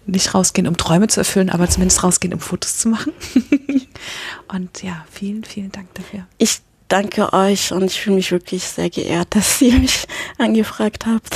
Nicht 0.05 0.33
rausgehen, 0.33 0.67
um 0.67 0.77
Träume 0.77 1.07
zu 1.07 1.19
erfüllen, 1.19 1.49
aber 1.49 1.69
zumindest 1.69 2.03
rausgehen, 2.03 2.33
um 2.33 2.39
Fotos 2.39 2.77
zu 2.77 2.89
machen. 2.89 3.11
und 4.47 4.83
ja, 4.83 5.05
vielen, 5.11 5.43
vielen 5.43 5.71
Dank 5.71 5.93
dafür. 5.95 6.27
Ich 6.37 6.61
danke 6.87 7.33
euch 7.33 7.71
und 7.71 7.85
ich 7.85 7.99
fühle 7.99 8.17
mich 8.17 8.31
wirklich 8.31 8.63
sehr 8.63 8.89
geehrt, 8.89 9.35
dass 9.35 9.61
ihr 9.61 9.79
mich 9.79 10.07
angefragt 10.37 11.05
habt. 11.05 11.35